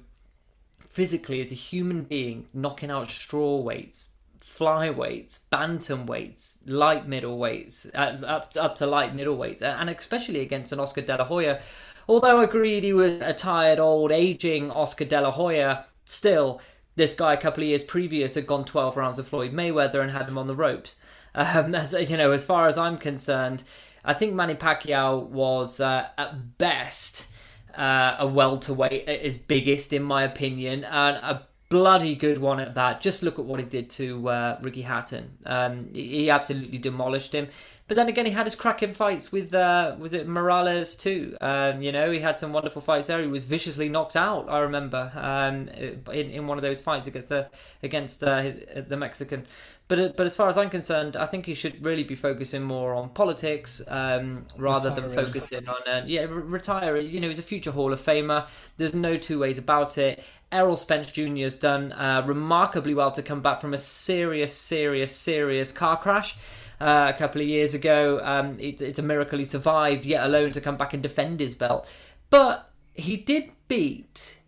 physically 0.89 1.41
as 1.41 1.51
a 1.51 1.55
human 1.55 2.03
being 2.03 2.47
knocking 2.53 2.89
out 2.91 3.09
straw 3.09 3.57
weights, 3.61 4.09
flyweights, 4.43 5.41
bantam 5.49 6.05
weights, 6.05 6.59
light 6.65 7.07
middleweights, 7.07 7.91
uh, 7.95 8.25
up 8.25 8.51
up 8.59 8.75
to 8.77 8.85
light 8.85 9.15
middleweights, 9.15 9.61
and 9.61 9.89
especially 9.89 10.41
against 10.41 10.71
an 10.71 10.79
Oscar 10.79 11.01
De 11.01 11.15
La 11.15 11.23
Hoya. 11.25 11.61
Although 12.09 12.41
agreed 12.41 12.83
he 12.83 12.91
was 12.91 13.21
a 13.21 13.35
tired, 13.35 13.77
old, 13.77 14.11
aging 14.11 14.71
Oscar 14.71 15.05
De 15.05 15.21
La 15.21 15.29
Hoya, 15.29 15.85
still 16.05 16.59
this 16.95 17.13
guy 17.13 17.35
a 17.35 17.37
couple 17.37 17.61
of 17.61 17.69
years 17.69 17.83
previous 17.83 18.33
had 18.33 18.47
gone 18.47 18.65
12 18.65 18.97
rounds 18.97 19.19
of 19.19 19.27
Floyd 19.27 19.53
Mayweather 19.53 20.01
and 20.01 20.09
had 20.09 20.27
him 20.27 20.37
on 20.37 20.47
the 20.47 20.55
ropes. 20.55 20.99
Um, 21.35 21.75
as 21.75 21.93
you 21.93 22.17
know, 22.17 22.31
as 22.31 22.43
far 22.43 22.67
as 22.67 22.75
I'm 22.75 22.97
concerned, 22.97 23.61
I 24.03 24.15
think 24.15 24.33
Manny 24.33 24.55
Pacquiao 24.55 25.27
was 25.27 25.79
uh, 25.79 26.07
at 26.17 26.57
best 26.57 27.31
uh, 27.77 28.15
a 28.17 28.25
welterweight 28.25 29.07
at 29.07 29.21
his 29.21 29.37
biggest, 29.37 29.93
in 29.93 30.01
my 30.01 30.23
opinion, 30.23 30.83
and 30.83 31.17
a 31.17 31.47
bloody 31.69 32.15
good 32.15 32.39
one 32.39 32.59
at 32.59 32.73
that. 32.75 32.99
Just 32.99 33.23
look 33.23 33.39
at 33.39 33.45
what 33.45 33.59
he 33.59 33.65
did 33.65 33.89
to 33.91 34.27
uh, 34.27 34.59
Ricky 34.61 34.81
Hatton. 34.81 35.37
Um, 35.45 35.89
he, 35.93 36.29
absolutely 36.29 36.79
demolished 36.79 37.33
him. 37.33 37.47
But 37.87 37.95
then 37.95 38.07
again, 38.07 38.25
he 38.25 38.31
had 38.31 38.45
his 38.45 38.55
cracking 38.55 38.93
fights 38.93 39.31
with 39.31 39.53
uh, 39.53 39.95
was 39.97 40.13
it 40.13 40.27
Morales 40.27 40.95
too? 40.95 41.35
Um, 41.41 41.81
you 41.81 41.91
know, 41.91 42.11
he 42.11 42.19
had 42.19 42.37
some 42.37 42.53
wonderful 42.53 42.81
fights 42.81 43.07
there. 43.07 43.21
He 43.21 43.27
was 43.27 43.45
viciously 43.45 43.89
knocked 43.89 44.15
out. 44.15 44.47
I 44.47 44.59
remember 44.59 45.11
um, 45.15 45.69
in 46.13 46.29
in 46.29 46.47
one 46.47 46.59
of 46.59 46.61
those 46.61 46.81
fights 46.81 47.07
against 47.07 47.29
the 47.29 47.49
against 47.81 48.23
uh, 48.23 48.41
his, 48.41 48.55
uh, 48.75 48.81
the 48.87 48.97
Mexican. 48.97 49.47
But 49.89 49.99
uh, 49.99 50.09
but 50.15 50.27
as 50.27 50.35
far 50.35 50.47
as 50.47 50.57
I'm 50.57 50.69
concerned, 50.69 51.17
I 51.17 51.25
think 51.25 51.47
he 51.47 51.55
should 51.55 51.83
really 51.83 52.03
be 52.03 52.15
focusing 52.15 52.61
more 52.61 52.93
on 52.93 53.09
politics 53.09 53.81
um, 53.87 54.45
rather 54.55 54.91
than 54.91 55.09
focusing 55.09 55.67
on 55.67 55.81
uh, 55.87 56.03
yeah 56.05 56.21
re- 56.21 56.27
retire. 56.27 56.95
You 56.97 57.19
know, 57.19 57.27
he's 57.27 57.39
a 57.39 57.43
future 57.43 57.71
Hall 57.71 57.91
of 57.91 57.99
Famer. 57.99 58.47
There's 58.77 58.93
no 58.93 59.17
two 59.17 59.39
ways 59.39 59.57
about 59.57 59.97
it. 59.97 60.23
Errol 60.51 60.77
Spence 60.77 61.11
Jr. 61.11 61.37
has 61.37 61.55
done 61.55 61.91
uh, 61.91 62.23
remarkably 62.25 62.93
well 62.93 63.11
to 63.11 63.23
come 63.23 63.41
back 63.41 63.59
from 63.59 63.73
a 63.73 63.79
serious, 63.79 64.55
serious, 64.55 65.15
serious 65.15 65.71
car 65.71 65.97
crash. 65.97 66.37
Uh, 66.79 67.11
a 67.13 67.17
couple 67.17 67.41
of 67.41 67.47
years 67.47 67.73
ago, 67.73 68.21
um, 68.23 68.57
it, 68.59 68.81
it's 68.81 68.99
a 68.99 69.03
miracle 69.03 69.39
he 69.39 69.43
survived, 69.43 70.05
yet 70.05 70.23
alone 70.23 70.51
to 70.51 70.61
come 70.61 70.77
back 70.77 70.93
and 70.93 71.03
defend 71.03 71.39
his 71.39 71.53
belt. 71.55 71.91
But 72.29 72.71
he 72.93 73.17
did 73.17 73.51
beat 73.67 74.39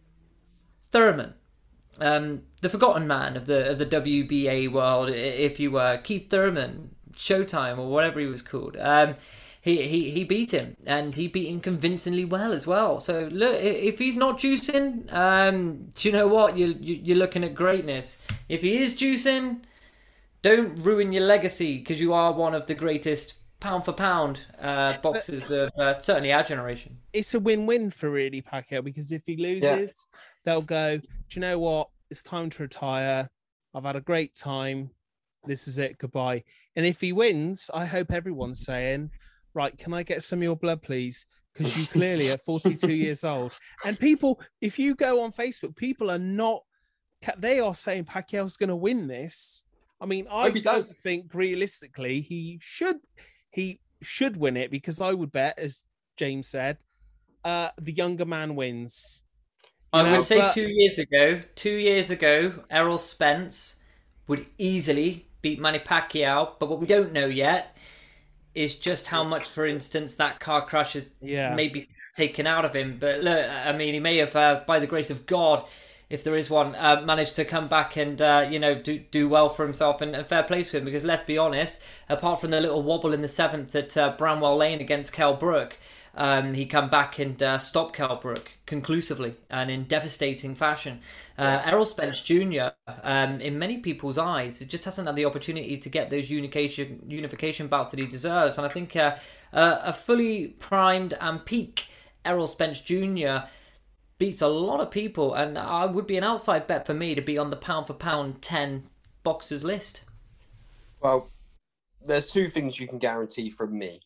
Thurman, 0.91 1.33
um, 2.01 2.41
the 2.61 2.69
forgotten 2.69 3.07
man 3.07 3.37
of 3.37 3.45
the 3.45 3.71
of 3.71 3.77
the 3.77 3.85
WBA 3.85 4.71
world, 4.71 5.09
if 5.09 5.59
you 5.59 5.71
were 5.71 5.97
Keith 5.97 6.29
Thurman, 6.29 6.95
Showtime 7.15 7.77
or 7.77 7.89
whatever 7.89 8.19
he 8.19 8.25
was 8.25 8.41
called. 8.41 8.75
Um, 8.79 9.15
he, 9.61 9.87
he 9.87 10.09
he 10.09 10.23
beat 10.23 10.51
him, 10.51 10.75
and 10.87 11.13
he 11.13 11.27
beat 11.27 11.47
him 11.47 11.59
convincingly 11.59 12.25
well 12.25 12.51
as 12.51 12.65
well. 12.65 12.99
So 12.99 13.29
look, 13.31 13.61
if 13.61 13.99
he's 13.99 14.17
not 14.17 14.39
juicing, 14.39 15.11
um, 15.13 15.89
do 15.95 16.09
you 16.09 16.13
know 16.13 16.27
what? 16.27 16.57
You, 16.57 16.75
you 16.79 16.95
you're 16.95 17.17
looking 17.17 17.43
at 17.43 17.53
greatness. 17.53 18.25
If 18.49 18.63
he 18.63 18.81
is 18.81 18.97
juicing, 18.97 19.61
don't 20.41 20.73
ruin 20.79 21.11
your 21.11 21.25
legacy 21.25 21.77
because 21.77 22.01
you 22.01 22.11
are 22.13 22.33
one 22.33 22.55
of 22.55 22.65
the 22.65 22.73
greatest 22.73 23.35
pound 23.59 23.85
for 23.85 23.93
pound 23.93 24.39
uh, 24.59 24.97
boxers 24.97 25.51
of 25.51 25.69
uh, 25.77 25.99
certainly 25.99 26.33
our 26.33 26.41
generation. 26.41 26.97
it's 27.13 27.35
a 27.35 27.39
win-win 27.39 27.91
for 27.91 28.09
really 28.09 28.41
Pacquiao 28.41 28.83
because 28.83 29.11
if 29.11 29.21
he 29.27 29.37
loses, 29.37 30.07
they'll 30.45 30.61
go, 30.61 30.97
Do 30.97 31.07
you 31.31 31.41
know 31.41 31.59
what? 31.59 31.89
It's 32.09 32.23
time 32.23 32.49
to 32.51 32.63
retire. 32.63 33.29
I've 33.73 33.83
had 33.85 33.95
a 33.95 34.01
great 34.01 34.35
time. 34.35 34.91
This 35.45 35.67
is 35.67 35.77
it. 35.77 35.97
Goodbye. 35.97 36.43
And 36.75 36.85
if 36.85 37.01
he 37.01 37.13
wins, 37.13 37.69
I 37.73 37.85
hope 37.85 38.11
everyone's 38.11 38.63
saying, 38.65 39.11
Right, 39.53 39.77
can 39.77 39.93
I 39.93 40.03
get 40.03 40.23
some 40.23 40.39
of 40.39 40.43
your 40.43 40.55
blood, 40.55 40.81
please? 40.81 41.25
Because 41.53 41.75
you 41.77 41.85
clearly 41.85 42.31
are 42.31 42.37
42 42.37 42.91
years 42.93 43.23
old. 43.23 43.53
And 43.85 43.99
people, 43.99 44.39
if 44.61 44.79
you 44.79 44.95
go 44.95 45.21
on 45.21 45.31
Facebook, 45.33 45.75
people 45.75 46.09
are 46.09 46.19
not 46.19 46.63
they 47.37 47.59
are 47.59 47.75
saying 47.75 48.05
Pacquiao's 48.05 48.57
gonna 48.57 48.75
win 48.75 49.07
this. 49.07 49.63
I 49.99 50.05
mean, 50.05 50.27
I 50.31 50.43
Hope 50.43 50.55
he 50.55 50.61
don't 50.61 50.75
does. 50.75 50.93
think 50.93 51.33
realistically 51.33 52.21
he 52.21 52.57
should 52.61 52.97
he 53.51 53.79
should 54.01 54.37
win 54.37 54.57
it 54.57 54.71
because 54.71 54.99
I 54.99 55.13
would 55.13 55.31
bet, 55.31 55.59
as 55.59 55.83
James 56.17 56.47
said, 56.47 56.77
uh, 57.43 57.69
the 57.79 57.91
younger 57.91 58.25
man 58.25 58.55
wins. 58.55 59.23
I 59.93 60.15
would 60.15 60.25
say 60.25 60.39
but- 60.39 60.53
two 60.53 60.67
years 60.69 60.97
ago, 60.99 61.41
two 61.55 61.75
years 61.77 62.09
ago, 62.09 62.53
Errol 62.69 62.97
Spence 62.97 63.83
would 64.27 64.45
easily 64.57 65.27
beat 65.41 65.59
Manny 65.59 65.79
Pacquiao. 65.79 66.53
But 66.59 66.69
what 66.69 66.79
we 66.79 66.87
don't 66.87 67.11
know 67.11 67.27
yet 67.27 67.75
is 68.55 68.77
just 68.79 69.07
how 69.07 69.23
much, 69.23 69.45
for 69.49 69.65
instance, 69.65 70.15
that 70.15 70.39
car 70.39 70.65
crash 70.65 70.93
has 70.93 71.09
Yeah. 71.21 71.53
maybe 71.55 71.89
taken 72.15 72.45
out 72.47 72.65
of 72.65 72.75
him. 72.75 72.97
But 72.99 73.21
look, 73.21 73.39
I 73.49 73.71
mean, 73.73 73.93
he 73.93 73.99
may 73.99 74.17
have, 74.17 74.35
uh, 74.35 74.61
by 74.67 74.79
the 74.79 74.87
grace 74.87 75.09
of 75.09 75.25
God, 75.25 75.65
if 76.09 76.25
there 76.25 76.35
is 76.35 76.49
one, 76.49 76.75
uh, 76.75 77.01
managed 77.05 77.37
to 77.37 77.45
come 77.45 77.69
back 77.69 77.95
and 77.95 78.21
uh, 78.21 78.45
you 78.49 78.59
know 78.59 78.75
do 78.75 78.99
do 78.99 79.29
well 79.29 79.47
for 79.47 79.63
himself 79.63 80.01
and, 80.01 80.13
and 80.13 80.27
fair 80.27 80.43
play 80.43 80.61
to 80.63 80.77
him. 80.77 80.83
Because 80.85 81.05
let's 81.05 81.23
be 81.23 81.37
honest, 81.37 81.81
apart 82.09 82.41
from 82.41 82.51
the 82.51 82.59
little 82.59 82.83
wobble 82.83 83.13
in 83.13 83.21
the 83.21 83.29
seventh 83.29 83.73
at 83.75 83.95
uh, 83.95 84.15
Bramall 84.17 84.57
Lane 84.57 84.81
against 84.81 85.13
Kel 85.13 85.35
Brook. 85.35 85.77
Um, 86.13 86.53
he 86.53 86.65
come 86.65 86.89
back 86.89 87.19
and 87.19 87.41
uh, 87.41 87.57
stop 87.57 87.93
Kel 87.93 88.17
Brook 88.17 88.51
conclusively 88.65 89.35
and 89.49 89.71
in 89.71 89.85
devastating 89.85 90.55
fashion. 90.55 90.99
Uh, 91.37 91.61
Errol 91.65 91.85
Spence 91.85 92.21
Jr. 92.21 92.69
Um, 93.03 93.39
in 93.39 93.57
many 93.57 93.77
people's 93.77 94.17
eyes, 94.17 94.59
just 94.59 94.85
hasn't 94.85 95.07
had 95.07 95.15
the 95.15 95.25
opportunity 95.25 95.77
to 95.77 95.89
get 95.89 96.09
those 96.09 96.29
unification 96.29 97.05
unification 97.07 97.67
bouts 97.67 97.91
that 97.91 97.99
he 97.99 98.05
deserves. 98.07 98.57
And 98.57 98.67
I 98.67 98.69
think 98.69 98.95
uh, 98.95 99.15
uh, 99.53 99.79
a 99.83 99.93
fully 99.93 100.49
primed 100.59 101.13
and 101.21 101.45
peak 101.45 101.87
Errol 102.25 102.47
Spence 102.47 102.81
Jr. 102.81 103.47
beats 104.17 104.41
a 104.41 104.47
lot 104.47 104.81
of 104.81 104.91
people, 104.91 105.33
and 105.33 105.57
I 105.57 105.85
would 105.85 106.07
be 106.07 106.17
an 106.17 106.23
outside 106.23 106.67
bet 106.67 106.85
for 106.85 106.93
me 106.93 107.15
to 107.15 107.21
be 107.21 107.37
on 107.37 107.49
the 107.49 107.55
pound 107.55 107.87
for 107.87 107.93
pound 107.93 108.41
ten 108.41 108.83
boxers 109.23 109.63
list. 109.63 110.03
Well, 111.01 111.31
there's 112.03 112.31
two 112.31 112.49
things 112.49 112.79
you 112.79 112.87
can 112.87 112.99
guarantee 112.99 113.49
from 113.49 113.77
me, 113.77 114.01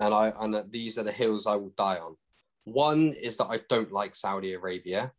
and 0.00 0.14
I 0.14 0.32
and 0.40 0.54
uh, 0.54 0.64
these 0.70 0.98
are 0.98 1.02
the 1.02 1.12
hills 1.12 1.46
I 1.46 1.56
will 1.56 1.72
die 1.76 1.98
on. 1.98 2.16
One 2.64 3.12
is 3.12 3.36
that 3.36 3.46
I 3.46 3.60
don't 3.68 3.92
like 3.92 4.14
Saudi 4.14 4.54
Arabia, 4.54 5.12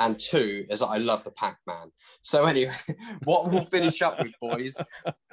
and 0.00 0.18
two 0.18 0.64
is 0.70 0.80
that 0.80 0.86
I 0.86 0.98
love 0.98 1.24
the 1.24 1.32
Pac-Man. 1.32 1.90
So 2.22 2.44
anyway, 2.44 2.74
what 3.24 3.50
we'll 3.50 3.64
finish 3.64 4.00
up 4.02 4.18
with, 4.20 4.32
boys, 4.40 4.78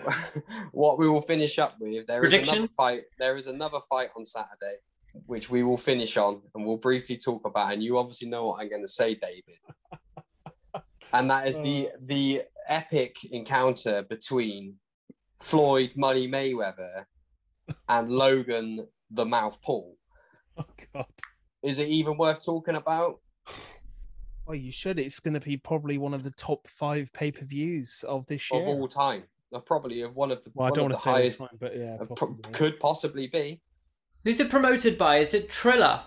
what 0.71 0.97
we 0.97 1.07
will 1.07 1.21
finish 1.21 1.59
up 1.59 1.75
with, 1.79 2.07
there 2.07 2.25
is 2.25 2.33
another 2.33 2.67
fight. 2.67 3.03
There 3.19 3.37
is 3.37 3.47
another 3.47 3.79
fight 3.89 4.09
on 4.15 4.25
Saturday, 4.25 4.77
which 5.25 5.49
we 5.49 5.63
will 5.63 5.77
finish 5.77 6.17
on, 6.17 6.41
and 6.55 6.65
we'll 6.65 6.77
briefly 6.77 7.17
talk 7.17 7.45
about. 7.45 7.73
And 7.73 7.83
you 7.83 7.97
obviously 7.97 8.27
know 8.27 8.47
what 8.47 8.61
I'm 8.61 8.69
going 8.69 8.81
to 8.83 8.87
say, 8.87 9.15
David. 9.15 9.59
And 11.11 11.27
that 11.31 11.47
is 11.47 11.59
the 11.59 11.89
the 12.05 12.43
epic 12.67 13.15
encounter 13.31 14.03
between 14.03 14.75
Floyd 15.39 15.91
Money 15.95 16.29
Mayweather 16.29 17.05
and 17.89 18.11
Logan 18.11 18.87
the 19.11 19.25
Mouth 19.25 19.61
Paul. 19.61 19.97
Oh 20.57 20.65
God. 20.93 21.05
Is 21.63 21.79
it 21.79 21.87
even 21.87 22.17
worth 22.17 22.43
talking 22.43 22.75
about? 22.75 23.19
Well, 24.45 24.55
you 24.55 24.71
should. 24.71 24.97
It's 24.97 25.19
going 25.19 25.35
to 25.35 25.39
be 25.39 25.57
probably 25.57 25.97
one 25.97 26.13
of 26.13 26.23
the 26.23 26.31
top 26.31 26.67
five 26.67 27.11
pay-per-views 27.13 28.03
of 28.07 28.25
this 28.27 28.51
year. 28.51 28.61
of 28.61 28.67
all 28.67 28.87
time? 28.87 29.23
Probably 29.65 30.01
of 30.01 30.15
one 30.15 30.31
of 30.31 30.43
the, 30.43 30.51
well, 30.53 30.67
I 30.67 30.71
don't 30.71 30.85
want 30.85 30.93
to 30.93 30.99
say 30.99 31.09
highest. 31.09 31.39
time, 31.39 31.49
but 31.59 31.75
yeah, 31.75 31.97
uh, 31.99 32.05
pro- 32.05 32.15
possibly. 32.15 32.51
could 32.51 32.79
possibly 32.79 33.27
be. 33.27 33.61
Who's 34.23 34.39
it 34.39 34.49
promoted 34.49 34.97
by? 34.97 35.17
Is 35.17 35.33
it 35.33 35.49
Triller? 35.49 36.01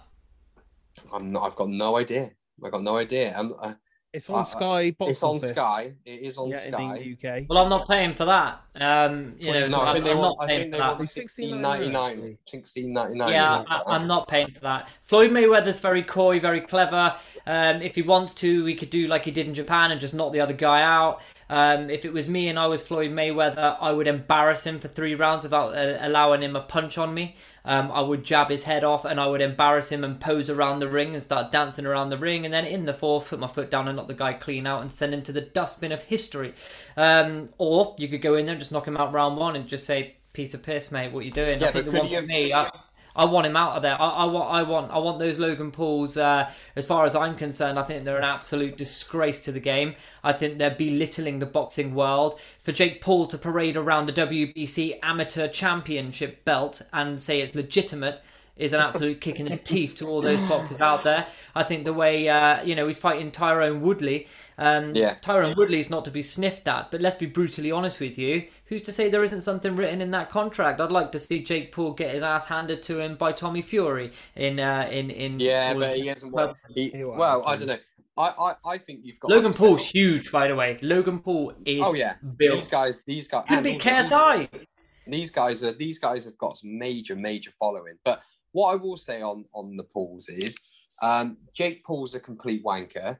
I'm 1.13 1.29
not. 1.29 1.45
I've 1.45 1.57
got 1.57 1.69
no 1.69 1.97
idea. 1.97 2.31
I 2.65 2.71
got 2.71 2.83
no 2.83 2.97
idea. 2.97 3.35
I'm, 3.37 3.53
uh, 3.59 3.75
it's 4.13 4.29
on 4.31 4.41
uh, 4.41 4.45
Sky. 4.45 4.91
Box 4.93 5.11
it's 5.11 5.23
on 5.23 5.37
Office. 5.37 5.51
Sky. 5.51 5.93
It 6.05 6.21
is 6.21 6.39
on 6.39 6.51
yeah, 6.51 6.57
Sky. 6.57 6.83
in 6.83 6.89
the 7.21 7.29
UK. 7.41 7.45
Well, 7.49 7.59
I'm 7.63 7.69
not 7.71 7.89
paying 7.89 8.15
for 8.15 8.25
that. 8.27 8.61
Um, 8.75 9.35
you 9.39 9.53
know, 9.53 9.69
no, 9.69 9.79
so 9.79 9.83
I 9.85 9.87
I'm, 9.89 9.93
think 9.93 10.05
they 10.07 10.13
I'm 10.13 10.19
want. 10.19 10.39
not 10.39 10.45
I 10.45 10.47
paying 10.47 10.61
think 10.61 10.73
for 10.73 10.77
they 10.77 10.79
that. 10.79 10.89
want 10.89 11.01
It's 11.01 11.13
sixteen 11.13 11.61
$16.99 11.61 11.61
ninety 11.61 11.89
nine. 11.89 12.11
actually. 12.13 12.39
Sixteen 12.47 12.93
ninety 12.93 13.15
nine. 13.19 13.33
Yeah, 13.33 13.63
I, 13.69 13.83
I'm 13.87 14.07
not 14.07 14.29
paying 14.29 14.51
for 14.53 14.61
that. 14.61 14.89
Floyd 15.03 15.31
Mayweather's 15.31 15.81
very 15.81 16.03
coy, 16.03 16.41
very 16.41 16.61
clever. 16.61 17.15
Um, 17.47 17.83
if 17.83 17.95
he 17.95 18.03
wants 18.03 18.35
to, 18.37 18.65
he 18.67 18.75
could 18.75 18.91
do 18.91 19.07
like 19.09 19.25
he 19.25 19.31
did 19.31 19.47
in 19.47 19.55
Japan 19.55 19.91
and 19.91 20.01
just 20.01 20.15
knock 20.15 20.33
the 20.33 20.41
other 20.41 20.53
guy 20.55 20.83
out. 20.83 21.21
Um, 21.51 21.91
if 21.91 22.05
it 22.05 22.13
was 22.13 22.29
me 22.29 22.49
and 22.49 22.59
I 22.59 22.67
was 22.67 22.87
Floyd 22.87 23.11
Mayweather, 23.11 23.77
I 23.81 23.93
would 23.93 24.07
embarrass 24.07 24.67
him 24.67 24.79
for 24.81 24.89
three 24.89 25.15
rounds 25.15 25.43
without 25.45 25.75
uh, 25.75 25.99
allowing 26.01 26.43
him 26.43 26.57
a 26.57 26.63
punch 26.63 26.97
on 26.99 27.13
me. 27.15 27.37
Um, 27.65 27.93
I 27.93 28.01
would 28.01 28.25
jab 28.25 28.51
his 28.51 28.65
head 28.65 28.85
off 28.85 29.05
and 29.05 29.21
I 29.21 29.27
would 29.27 29.41
embarrass 29.41 29.91
him 29.91 30.05
and 30.05 30.21
pose 30.21 30.51
around 30.51 30.81
the 30.81 30.89
ring 30.89 31.15
and 31.15 31.23
start 31.23 31.53
dancing 31.53 31.87
around 31.87 32.11
the 32.11 32.19
ring. 32.19 32.45
And 32.45 32.53
then 32.53 32.67
in 32.67 32.87
the 32.87 32.95
fourth, 32.95 33.29
put 33.29 33.39
my 33.39 33.47
foot 33.47 33.71
down 33.71 33.89
and 33.89 33.97
knock 33.97 34.09
the 34.09 34.15
guy 34.15 34.33
clean 34.33 34.67
out 34.67 34.83
and 34.83 34.91
send 34.91 35.15
him 35.15 35.23
to 35.23 35.33
the 35.33 35.41
dustbin 35.41 35.93
of 35.93 36.03
history. 36.03 36.55
Um, 36.97 37.51
or 37.59 37.95
you 37.99 38.09
could 38.09 38.23
go 38.23 38.35
in 38.35 38.47
there 38.47 38.55
and 38.55 38.61
just 38.61 38.73
knock 38.73 38.89
him 38.89 38.97
out 38.97 39.13
round 39.13 39.37
one 39.37 39.55
and 39.57 39.69
just 39.69 39.87
say, 39.87 40.17
piece 40.33 40.55
of 40.55 40.63
piss, 40.63 40.91
mate, 40.91 41.13
what 41.13 41.25
you 41.25 41.31
doing? 41.31 41.61
Yeah, 41.61 41.69
I 41.69 41.73
think 41.73 41.87
but 41.87 41.93
the 41.93 42.01
one 42.01 42.11
you 42.11 42.21
for 42.21 42.27
me, 42.27 42.53
I, 42.53 42.71
I 43.15 43.25
want 43.27 43.47
him 43.47 43.57
out 43.57 43.77
of 43.77 43.83
there. 43.83 44.01
I, 44.01 44.09
I 44.09 44.25
want, 44.25 44.51
I 44.51 44.63
want, 44.63 44.91
I 44.91 44.99
want 44.99 45.19
those 45.19 45.39
Logan 45.39 45.71
Pauls. 45.71 46.17
Uh, 46.17 46.51
as 46.77 46.87
far 46.87 47.05
as 47.05 47.15
I'm 47.15 47.37
concerned, 47.37 47.79
I 47.79 47.83
think 47.83 48.05
they're 48.05 48.17
an 48.17 48.25
absolute 48.25 48.77
disgrace 48.77 49.45
to 49.45 49.53
the 49.53 49.61
game. 49.61 49.95
I 50.25 50.33
think 50.33 50.59
they're 50.59 50.75
belittling 50.75 51.39
the 51.39 51.47
boxing 51.47 51.95
world. 51.95 52.41
For 52.63 52.73
Jake 52.73 53.01
Paul 53.01 53.27
to 53.27 53.39
parade 53.39 53.77
around 53.77 54.07
the 54.07 54.13
WBC 54.13 54.99
Amateur 55.03 55.49
Championship 55.49 56.45
belt 56.45 56.83
and 56.93 57.21
say 57.21 57.41
it's 57.41 57.55
legitimate 57.55 58.23
is 58.57 58.73
an 58.73 58.81
absolute 58.81 59.21
kick 59.21 59.41
in 59.41 59.49
the 59.49 59.57
teeth 59.65 59.97
to 59.97 60.09
all 60.09 60.21
those 60.21 60.41
boxers 60.49 60.81
out 60.81 61.05
there. 61.05 61.27
I 61.55 61.63
think 61.63 61.85
the 61.85 61.95
way 61.95 62.29
uh, 62.29 62.63
you 62.63 62.75
know 62.75 62.87
he's 62.87 62.99
fighting 62.99 63.31
Tyron 63.31 63.81
Woodley. 63.81 64.29
Um, 64.59 64.95
Yeah. 64.95 65.15
Tyron 65.15 65.57
Woodley 65.57 65.81
is 65.81 65.91
not 65.91 66.05
to 66.05 66.11
be 66.11 66.23
sniffed 66.23 66.69
at, 66.69 66.91
but 66.91 67.01
let's 67.01 67.17
be 67.17 67.27
brutally 67.27 67.73
honest 67.73 68.01
with 68.01 68.19
you. 68.19 68.45
Who's 68.73 68.83
to 68.85 68.93
say 68.93 69.11
there 69.11 69.23
isn't 69.23 69.43
something 69.43 69.77
written 69.77 70.01
in 70.01 70.11
that 70.12 70.31
contract? 70.31 70.81
I'd 70.81 70.91
like 70.91 71.12
to 71.12 71.18
see 71.18 71.43
Jake 71.43 71.73
Paul 71.73 71.93
get 71.93 72.14
his 72.14 72.23
ass 72.23 72.49
handed 72.49 72.83
to 72.85 73.01
him 73.01 73.16
by 73.16 73.31
Tommy 73.31 73.61
Fury 73.61 74.12
in 74.35 74.59
uh, 74.59 74.89
in 74.91 75.11
in. 75.11 75.39
Yeah, 75.39 75.75
but 75.75 75.95
he 75.95 76.07
hasn't 76.07 76.33
won. 76.33 76.55
He, 76.75 76.89
He 76.89 77.05
well, 77.05 77.43
I 77.47 77.57
don't 77.57 77.66
know. 77.66 77.77
I, 78.16 78.33
I, 78.39 78.55
I 78.73 78.79
think 78.79 79.01
you've 79.03 79.20
got 79.20 79.31
Logan 79.31 79.53
to 79.53 79.59
Paul's 79.59 79.87
huge, 79.87 80.33
by 80.33 80.49
the 80.49 80.55
way. 80.55 80.79
Logan 80.81 81.18
Paul 81.18 81.53
is. 81.66 81.83
Oh 81.85 81.93
yeah, 81.93 82.14
built. 82.39 82.55
these 82.55 82.68
guys, 82.68 83.03
these 83.05 83.29
guys, 83.29 83.45
Could 83.47 83.57
and 83.59 83.64
be 83.64 83.75
also 83.75 83.91
these- 83.91 84.47
KSI. 84.49 84.66
these 85.07 85.31
guys 85.31 85.62
are 85.62 85.73
these 85.73 85.99
guys 85.99 86.25
have 86.25 86.39
got 86.39 86.57
some 86.57 86.79
major 86.79 87.14
major 87.14 87.51
following 87.59 87.99
but 88.05 88.23
what 88.53 88.68
i 88.73 88.77
will 88.77 88.97
say 88.97 89.20
on 89.20 89.45
on 89.53 89.75
the 89.77 89.83
pauls 89.83 90.29
is 90.29 90.57
um 91.03 91.37
jake 91.53 91.85
paul's 91.85 92.14
a 92.14 92.20
complete 92.20 92.64
wanker 92.64 93.18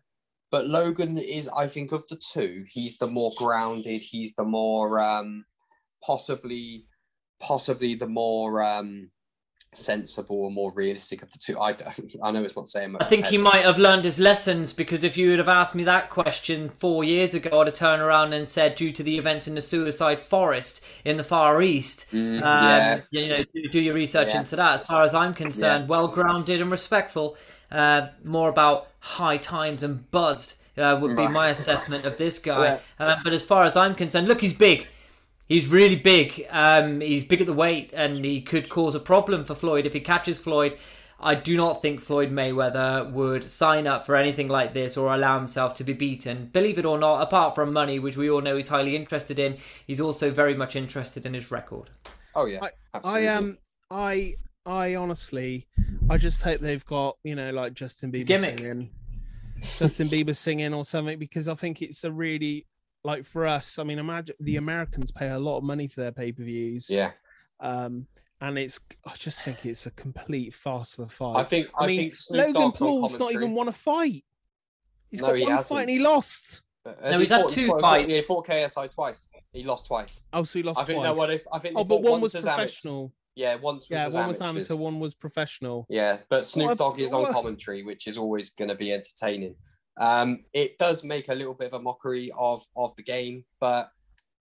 but 0.53 0.69
logan 0.69 1.19
is 1.19 1.49
i 1.49 1.67
think 1.67 1.91
of 1.91 2.07
the 2.09 2.21
two. 2.33 2.65
He's 2.71 2.99
the 2.99 3.09
more 3.09 3.33
grounded 3.37 4.01
he's 4.01 4.35
the 4.35 4.45
more 4.45 5.01
um 5.01 5.45
possibly 6.07 6.87
possibly 7.41 7.97
the 7.97 8.07
more 8.07 8.63
um 8.63 9.11
sensible 9.75 10.47
and 10.47 10.55
more 10.55 10.71
realistic 10.73 11.23
of 11.23 11.31
the 11.33 11.39
two 11.39 11.59
i 11.59 11.73
don't 11.73 12.15
i 12.23 12.31
know 12.31 12.45
it's 12.45 12.57
not 12.57 12.69
saying 12.69 12.95
I 13.01 13.09
think 13.09 13.27
he 13.27 13.39
might 13.39 13.65
have 13.65 13.79
learned 13.79 14.05
his 14.05 14.19
lessons 14.19 14.73
because 14.73 15.03
if 15.03 15.17
you 15.17 15.31
would 15.31 15.39
have 15.39 15.49
asked 15.49 15.75
me 15.75 15.85
that 15.85 16.11
question 16.11 16.69
four 16.69 17.05
years 17.05 17.35
ago, 17.35 17.61
I'd 17.61 17.69
have 17.69 17.77
turned 17.77 18.03
around 18.03 18.33
and 18.35 18.49
said, 18.49 18.77
due 18.77 18.93
to 18.93 19.03
the 19.03 19.17
events 19.19 19.49
in 19.49 19.55
the 19.55 19.63
suicide 19.63 20.21
forest 20.21 20.85
in 21.05 21.17
the 21.17 21.25
Far 21.25 21.63
East, 21.63 22.11
Mm, 22.13 22.37
um, 22.37 22.43
yeah 22.43 23.01
you 23.11 23.29
know, 23.29 23.45
do, 23.55 23.69
do 23.69 23.81
your 23.81 23.95
research 23.95 24.29
Yeah. 24.29 24.41
into 24.41 24.57
that. 24.57 24.75
As 24.75 24.85
far 24.85 25.03
as 25.05 25.15
I'm 25.15 25.33
concerned, 25.35 25.89
well 25.89 26.09
grounded 26.09 26.61
and 26.61 26.71
respectful. 26.71 27.37
Uh, 27.71 28.09
more 28.25 28.49
about 28.51 28.89
high 29.01 29.39
times 29.39 29.83
and 29.83 30.11
buzzed 30.11 30.57
uh, 30.77 30.99
would 31.01 31.17
be 31.17 31.27
my 31.29 31.49
assessment 31.49 32.05
of 32.05 32.19
this 32.19 32.39
guy. 32.39 32.79
Yeah. 33.01 33.07
Uh, 33.07 33.17
but 33.25 33.33
as 33.33 33.45
far 33.45 33.65
as 33.65 33.77
I'm 33.77 33.95
concerned, 33.95 34.29
look, 34.29 34.41
he's 34.43 34.55
big. 34.55 34.87
He's 35.49 35.67
really 35.67 35.97
big. 35.97 36.47
Um, 36.51 37.01
he's 37.01 37.25
big 37.25 37.41
at 37.41 37.47
the 37.47 37.53
weight, 37.53 37.91
and 37.93 38.25
he 38.25 38.41
could 38.41 38.69
cause 38.69 38.95
a 38.95 39.01
problem 39.01 39.45
for 39.45 39.55
Floyd 39.55 39.87
if 39.87 39.93
he 39.93 40.01
catches 40.01 40.41
Floyd. 40.41 40.79
I 41.25 41.37
do 41.37 41.57
not 41.57 41.81
think 41.81 42.01
Floyd 42.01 42.33
Mayweather 42.33 43.11
would 43.13 43.49
sign 43.49 43.87
up 43.87 44.05
for 44.05 44.17
anything 44.17 44.49
like 44.49 44.75
this 44.75 44.97
or 44.97 45.15
allow 45.15 45.39
himself 45.39 45.75
to 45.75 45.85
be 45.85 45.93
beaten. 45.93 46.47
Believe 46.53 46.79
it 46.79 46.85
or 46.85 46.99
not, 46.99 47.23
apart 47.23 47.55
from 47.55 47.73
money, 47.73 48.01
which 48.01 48.17
we 48.17 48.29
all 48.29 48.41
know 48.41 48.57
he's 48.57 48.69
highly 48.69 48.97
interested 48.97 49.39
in, 49.39 49.59
he's 49.87 50.01
also 50.01 50.31
very 50.31 50.55
much 50.55 50.75
interested 50.75 51.25
in 51.25 51.35
his 51.35 51.51
record. 51.51 51.91
oh 52.35 52.47
yeah 52.47 52.59
I 52.63 52.71
absolutely. 52.95 53.29
um 53.29 53.59
I 53.91 54.35
I 54.67 54.95
honestly 54.97 55.69
I 56.11 56.17
just 56.17 56.43
hope 56.43 56.61
they've 56.61 56.85
got 56.87 57.17
you 57.23 57.35
know 57.35 57.51
like 57.51 57.75
Justin 57.75 58.11
Bieber 58.11 58.27
Gimmick. 58.27 58.59
singing, 58.59 58.91
Justin 59.79 60.09
Bieber 60.09 60.35
singing 60.35 60.75
or 60.75 60.85
something 60.85 61.19
because 61.19 61.47
I 61.47 61.55
think 61.55 61.83
it's 61.83 62.05
a 62.05 62.11
really 62.11 62.67
like 63.05 63.25
for 63.25 63.47
us. 63.47 63.79
I 63.79 63.85
mean, 63.85 63.99
imagine 63.99 64.35
the 64.41 64.57
Americans 64.57 65.11
pay 65.11 65.29
a 65.31 65.39
lot 65.39 65.59
of 65.59 65.65
money 65.65 65.89
for 65.89 66.01
their 66.01 66.13
pay 66.13 66.33
per 66.33 66.43
views. 66.45 66.89
yeah 66.91 67.13
Um, 67.61 68.07
and 68.41 68.59
it's 68.59 68.81
I 69.07 69.15
just 69.17 69.43
think 69.45 69.65
it's 69.67 69.87
a 69.87 69.91
complete 69.93 70.55
farce 70.55 70.99
of 70.99 71.07
a 71.07 71.09
fight. 71.09 71.37
i 71.37 71.45
think 71.45 71.69
i, 71.79 71.85
I 71.85 71.87
mean, 71.87 72.01
think 72.01 72.17
Snoop 72.17 72.55
Logan 72.55 72.73
Paul's 72.73 73.19
not 73.19 73.33
even 73.33 73.53
won 73.55 73.69
a 73.69 73.73
fight. 73.73 74.25
He's 75.11 75.21
No, 75.21 75.29
got 75.29 75.37
he 75.37 75.43
one 75.45 75.53
hasn't. 75.53 75.77
fight 75.77 75.83
and 75.83 75.91
he 75.91 75.99
lost. 75.99 76.63
Uh, 76.85 76.93
No, 77.05 77.13
he 77.13 77.19
he's 77.23 77.31
had 77.31 77.41
fought- 77.43 77.51
two 77.51 77.81
fights. 77.81 78.09
Yeah, 78.09 78.17
he 78.17 78.23
fought 78.23 78.47
KSI 78.47 78.91
twice. 78.91 79.29
He 79.53 79.63
lost 79.63 79.87
twice. 79.87 80.25
Oh, 80.33 80.43
so 80.45 80.59
he 80.59 80.63
lost 80.65 80.81
I 80.81 80.85
think 80.85 80.97
twice. 80.99 81.09
that 81.09 81.17
one. 81.17 81.31
If, 81.31 81.45
I 81.53 81.59
think. 81.59 81.75
oh, 81.77 81.85
but 81.85 82.03
one 82.03 82.21
was 82.21 82.35
as 82.35 82.47
amateur- 82.47 82.57
professional. 82.65 83.13
Yeah, 83.35 83.55
once 83.55 83.89
was 83.89 83.97
Yeah, 83.99 84.07
as 84.07 84.15
one 84.15 84.29
was 84.29 84.41
amateurs. 84.41 84.71
amateur, 84.71 84.83
one 84.83 84.99
was 85.01 85.15
professional. 85.15 85.87
Yeah, 85.89 86.19
but 86.29 86.45
Snoop 86.45 86.77
Dogg 86.79 86.99
is 87.01 87.13
on 87.13 87.33
commentary, 87.33 87.83
which 87.83 88.07
is 88.07 88.19
always 88.19 88.51
going 88.51 88.69
to 88.69 88.75
be 88.75 88.93
entertaining. 88.93 89.55
Um, 89.99 90.45
it 90.53 90.79
does 90.79 91.05
make 91.05 91.29
a 91.29 91.35
little 91.35 91.55
bit 91.55 91.73
of 91.73 91.81
a 91.81 91.83
mockery 91.83 92.33
of 92.37 92.65
of 92.77 92.95
the 92.97 93.03
game, 93.03 93.45
but 93.61 93.91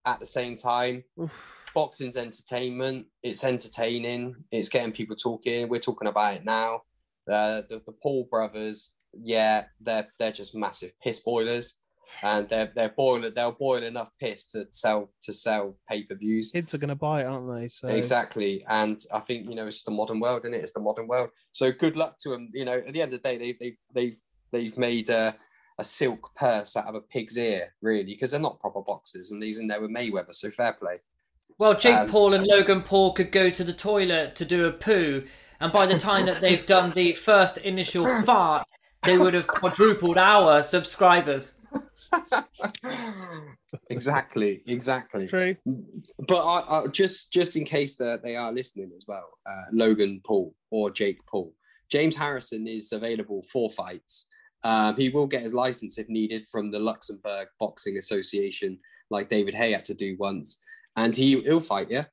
at 0.06 0.20
the 0.20 0.26
same 0.26 0.56
time, 0.58 1.04
Oof. 1.20 1.32
boxing's 1.76 2.18
entertainment. 2.18 3.06
It's 3.24 3.44
entertaining. 3.44 4.36
It's 4.52 4.70
getting 4.70 4.92
people 4.92 5.16
talking. 5.16 5.68
We're 5.68 5.80
talking 5.80 6.08
about 6.08 6.36
it 6.36 6.46
now. 6.46 6.82
Uh, 7.30 7.62
the 7.70 7.82
the 7.86 7.94
Paul 8.02 8.28
brothers, 8.30 8.96
yeah, 9.14 9.66
they're 9.80 10.08
they're 10.18 10.32
just 10.32 10.56
massive 10.56 10.92
piss 11.04 11.20
boilers, 11.20 11.76
and 12.24 12.48
they're 12.50 12.72
they're 12.76 12.94
boiling 12.98 13.34
they'll 13.36 13.52
boil 13.52 13.84
enough 13.84 14.10
piss 14.20 14.48
to 14.48 14.66
sell 14.72 15.12
to 15.24 15.34
sell 15.34 15.78
pay 15.88 16.04
per 16.04 16.16
views. 16.16 16.52
Kids 16.52 16.74
are 16.74 16.78
going 16.78 16.90
to 16.90 16.96
buy 16.96 17.22
it, 17.22 17.26
aren't 17.26 17.54
they? 17.54 17.68
So 17.68 17.88
Exactly, 17.88 18.66
and 18.70 19.02
I 19.14 19.20
think 19.20 19.50
you 19.50 19.56
know 19.56 19.68
it's 19.68 19.84
the 19.84 19.92
modern 19.92 20.20
world, 20.20 20.46
isn't 20.46 20.54
it? 20.54 20.62
It's 20.62 20.74
the 20.74 20.82
modern 20.82 21.08
world. 21.08 21.30
So 21.52 21.72
good 21.72 21.96
luck 21.96 22.18
to 22.22 22.30
them. 22.30 22.50
You 22.54 22.66
know, 22.66 22.78
at 22.78 22.94
the 22.94 23.02
end 23.02 23.14
of 23.14 23.22
the 23.22 23.30
day, 23.30 23.38
they 23.38 23.58
they 23.60 23.78
they've 23.94 24.18
they've 24.52 24.78
made 24.78 25.10
a, 25.10 25.36
a 25.78 25.84
silk 25.84 26.34
purse 26.36 26.76
out 26.78 26.88
of 26.88 26.96
a 26.96 27.02
pig's 27.02 27.38
ear, 27.38 27.74
really, 27.82 28.14
because 28.14 28.32
they're 28.32 28.40
not 28.40 28.60
proper 28.60 28.82
boxers, 28.82 29.32
and 29.32 29.42
these 29.42 29.60
in 29.60 29.68
there 29.68 29.82
with 29.82 29.92
Mayweather. 29.92 30.34
So 30.34 30.50
fair 30.50 30.74
play. 30.74 31.00
Well, 31.58 31.76
Jake 31.76 31.96
Um, 31.96 32.10
Paul 32.10 32.34
and 32.34 32.46
Logan 32.46 32.82
Paul 32.82 33.14
could 33.14 33.32
go 33.32 33.50
to 33.50 33.64
the 33.64 33.74
toilet 33.74 34.36
to 34.36 34.46
do 34.46 34.66
a 34.66 34.72
poo, 34.72 35.24
and 35.60 35.72
by 35.72 35.86
the 35.86 36.00
time 36.00 36.26
that 36.26 36.42
they've 36.42 36.66
done 36.66 36.92
the 36.96 37.14
first 37.14 37.58
initial 37.58 38.06
fart, 38.26 38.66
they 39.04 39.18
would 39.18 39.34
have 39.34 39.48
quadrupled 39.48 40.18
our 40.18 40.64
subscribers. 40.64 41.60
exactly, 43.90 44.64
exactly. 44.68 45.28
true. 45.28 45.56
But 46.28 46.44
I, 46.44 46.80
I, 46.80 46.88
just 46.88 47.32
just 47.32 47.56
in 47.56 47.66
case 47.66 47.96
that 47.98 48.24
they 48.24 48.36
are 48.36 48.52
listening 48.52 48.92
as 48.98 49.06
well, 49.08 49.30
uh, 49.46 49.64
Logan 49.72 50.22
Paul 50.26 50.54
or 50.72 50.92
Jake 50.92 51.26
Paul, 51.26 51.54
James 51.90 52.16
Harrison 52.16 52.68
is 52.68 52.92
available 52.92 53.44
for 53.52 53.70
fights. 53.70 54.28
Um, 54.64 54.96
he 54.96 55.10
will 55.10 55.28
get 55.28 55.42
his 55.42 55.54
license 55.54 55.98
if 55.98 56.08
needed 56.10 56.48
from 56.52 56.72
the 56.72 56.80
Luxembourg 56.80 57.48
Boxing 57.60 57.98
Association, 57.98 58.80
like 59.10 59.30
David 59.30 59.56
Haye 59.56 59.72
had 59.72 59.86
to 59.86 59.94
do 59.94 60.16
once, 60.20 60.58
and 60.96 61.16
he 61.16 61.42
he'll 61.42 61.60
fight. 61.60 61.88
Yeah, 61.90 62.06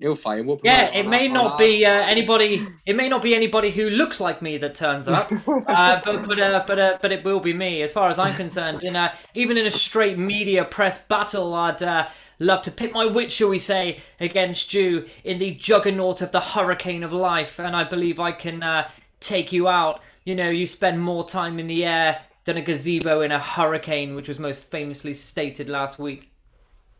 he'll 0.00 0.14
fight. 0.14 0.38
And 0.38 0.46
we'll 0.48 0.60
Yeah, 0.62 0.86
promote 0.86 1.04
it 1.06 1.08
may 1.08 1.26
our- 1.28 1.34
not 1.34 1.58
be 1.58 1.84
uh, 1.84 1.90
anybody. 2.06 2.64
It 2.86 2.94
may 2.96 3.08
not 3.08 3.22
be 3.22 3.34
anybody 3.34 3.70
who 3.70 3.90
looks 3.90 4.20
like 4.20 4.40
me 4.40 4.56
that 4.58 4.74
turns 4.76 5.08
up, 5.08 5.30
uh, 5.48 6.00
but 6.04 6.26
but 6.28 6.38
uh, 6.38 6.64
but 6.66 6.78
uh, 6.78 6.98
but 7.02 7.10
it 7.12 7.24
will 7.24 7.40
be 7.40 7.52
me. 7.52 7.82
As 7.82 7.92
far 7.92 8.08
as 8.08 8.18
I'm 8.18 8.34
concerned, 8.34 8.82
in 8.84 8.94
a, 8.96 9.12
even 9.34 9.56
in 9.58 9.66
a 9.66 9.70
straight 9.70 10.16
media 10.18 10.64
press 10.64 11.04
battle, 11.06 11.52
I'd 11.54 11.82
uh, 11.82 12.06
love 12.38 12.62
to 12.62 12.70
pit 12.70 12.92
my 12.92 13.04
wit, 13.06 13.32
shall 13.32 13.48
we 13.48 13.58
say, 13.58 13.98
against 14.20 14.72
you 14.74 15.06
in 15.24 15.38
the 15.38 15.54
juggernaut 15.54 16.20
of 16.22 16.30
the 16.32 16.40
hurricane 16.40 17.02
of 17.02 17.12
life, 17.12 17.58
and 17.58 17.74
I 17.74 17.82
believe 17.84 18.20
I 18.20 18.30
can 18.32 18.62
uh, 18.62 18.88
take 19.20 19.52
you 19.52 19.68
out. 19.68 20.00
You 20.24 20.34
know, 20.34 20.50
you 20.50 20.66
spend 20.66 21.00
more 21.00 21.26
time 21.26 21.58
in 21.58 21.66
the 21.66 21.84
air 21.84 22.20
than 22.44 22.56
a 22.56 22.62
gazebo 22.62 23.22
in 23.22 23.32
a 23.32 23.38
hurricane, 23.38 24.14
which 24.14 24.28
was 24.28 24.38
most 24.38 24.70
famously 24.70 25.14
stated 25.14 25.68
last 25.68 25.98
week. 25.98 26.32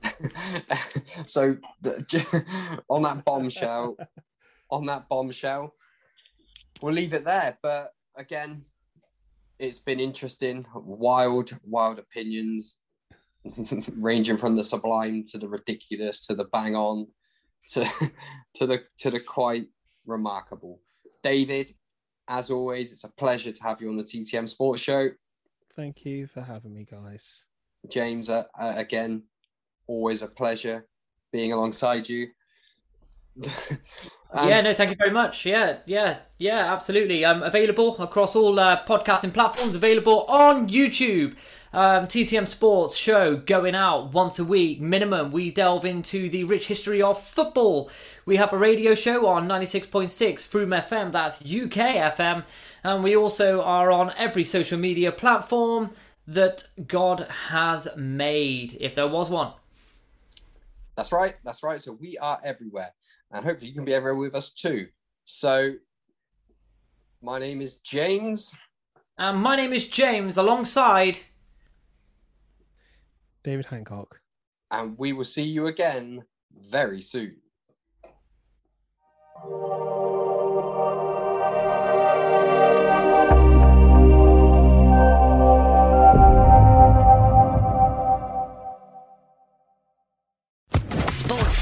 so 1.26 1.56
on 2.88 3.02
that 3.02 3.22
bombshell, 3.24 3.96
on 4.70 4.86
that 4.86 5.08
bombshell, 5.08 5.74
we'll 6.82 6.94
leave 6.94 7.14
it 7.14 7.24
there. 7.24 7.56
But 7.62 7.92
again, 8.16 8.64
it's 9.58 9.78
been 9.78 10.00
interesting, 10.00 10.66
wild, 10.74 11.56
wild 11.64 11.98
opinions, 11.98 12.78
ranging 13.96 14.36
from 14.36 14.56
the 14.56 14.64
sublime 14.64 15.24
to 15.28 15.38
the 15.38 15.48
ridiculous 15.48 16.26
to 16.26 16.34
the 16.34 16.44
bang 16.52 16.74
on, 16.74 17.06
to 17.68 17.84
to 18.54 18.66
the 18.66 18.82
to 18.98 19.10
the 19.10 19.20
quite 19.20 19.66
remarkable. 20.06 20.80
David, 21.22 21.70
as 22.28 22.50
always, 22.50 22.92
it's 22.92 23.04
a 23.04 23.12
pleasure 23.12 23.52
to 23.52 23.62
have 23.62 23.80
you 23.80 23.88
on 23.88 23.96
the 23.96 24.02
TTM 24.02 24.48
Sports 24.48 24.82
Show. 24.82 25.10
Thank 25.74 26.04
you 26.04 26.26
for 26.26 26.40
having 26.40 26.72
me, 26.72 26.86
guys. 26.90 27.46
James, 27.88 28.30
uh, 28.30 28.44
uh, 28.58 28.74
again, 28.76 29.22
always 29.86 30.22
a 30.22 30.28
pleasure 30.28 30.86
being 31.32 31.52
alongside 31.52 32.08
you. 32.08 32.28
Yeah, 34.34 34.60
no, 34.60 34.72
thank 34.74 34.90
you 34.90 34.96
very 34.96 35.10
much. 35.10 35.44
Yeah, 35.44 35.78
yeah, 35.86 36.18
yeah, 36.38 36.72
absolutely. 36.72 37.24
I'm 37.24 37.42
available 37.42 37.96
across 37.98 38.34
all 38.34 38.58
uh, 38.58 38.84
podcasting 38.84 39.32
platforms, 39.32 39.74
available 39.74 40.24
on 40.24 40.68
YouTube. 40.68 41.36
Um, 41.72 42.06
TTM 42.06 42.46
Sports 42.46 42.96
show 42.96 43.36
going 43.36 43.74
out 43.74 44.12
once 44.12 44.38
a 44.38 44.44
week 44.44 44.80
minimum. 44.80 45.30
We 45.30 45.50
delve 45.50 45.84
into 45.84 46.30
the 46.30 46.44
rich 46.44 46.68
history 46.68 47.02
of 47.02 47.20
football. 47.20 47.90
We 48.24 48.36
have 48.36 48.52
a 48.52 48.58
radio 48.58 48.94
show 48.94 49.26
on 49.26 49.46
96.6 49.46 50.08
Froome 50.08 50.82
FM, 50.82 51.12
that's 51.12 51.42
UK 51.42 52.14
FM. 52.16 52.44
And 52.82 53.04
we 53.04 53.14
also 53.14 53.60
are 53.60 53.90
on 53.90 54.14
every 54.16 54.44
social 54.44 54.78
media 54.78 55.12
platform 55.12 55.90
that 56.26 56.66
God 56.86 57.26
has 57.50 57.94
made, 57.96 58.78
if 58.80 58.94
there 58.94 59.08
was 59.08 59.28
one. 59.28 59.52
That's 60.96 61.12
right. 61.12 61.36
That's 61.44 61.62
right. 61.62 61.80
So 61.80 61.92
we 61.92 62.16
are 62.18 62.40
everywhere 62.42 62.92
and 63.32 63.44
hopefully 63.44 63.68
you 63.68 63.74
can 63.74 63.84
be 63.84 63.94
everywhere 63.94 64.16
with 64.16 64.34
us 64.34 64.52
too. 64.52 64.86
So, 65.24 65.74
my 67.22 67.38
name 67.38 67.60
is 67.60 67.78
James. 67.78 68.54
And 69.18 69.40
my 69.40 69.56
name 69.56 69.72
is 69.72 69.88
James, 69.88 70.36
alongside 70.36 71.18
David 73.42 73.66
Hancock. 73.66 74.20
And 74.70 74.96
we 74.98 75.12
will 75.12 75.24
see 75.24 75.44
you 75.44 75.66
again 75.66 76.24
very 76.52 77.00
soon. 77.00 77.36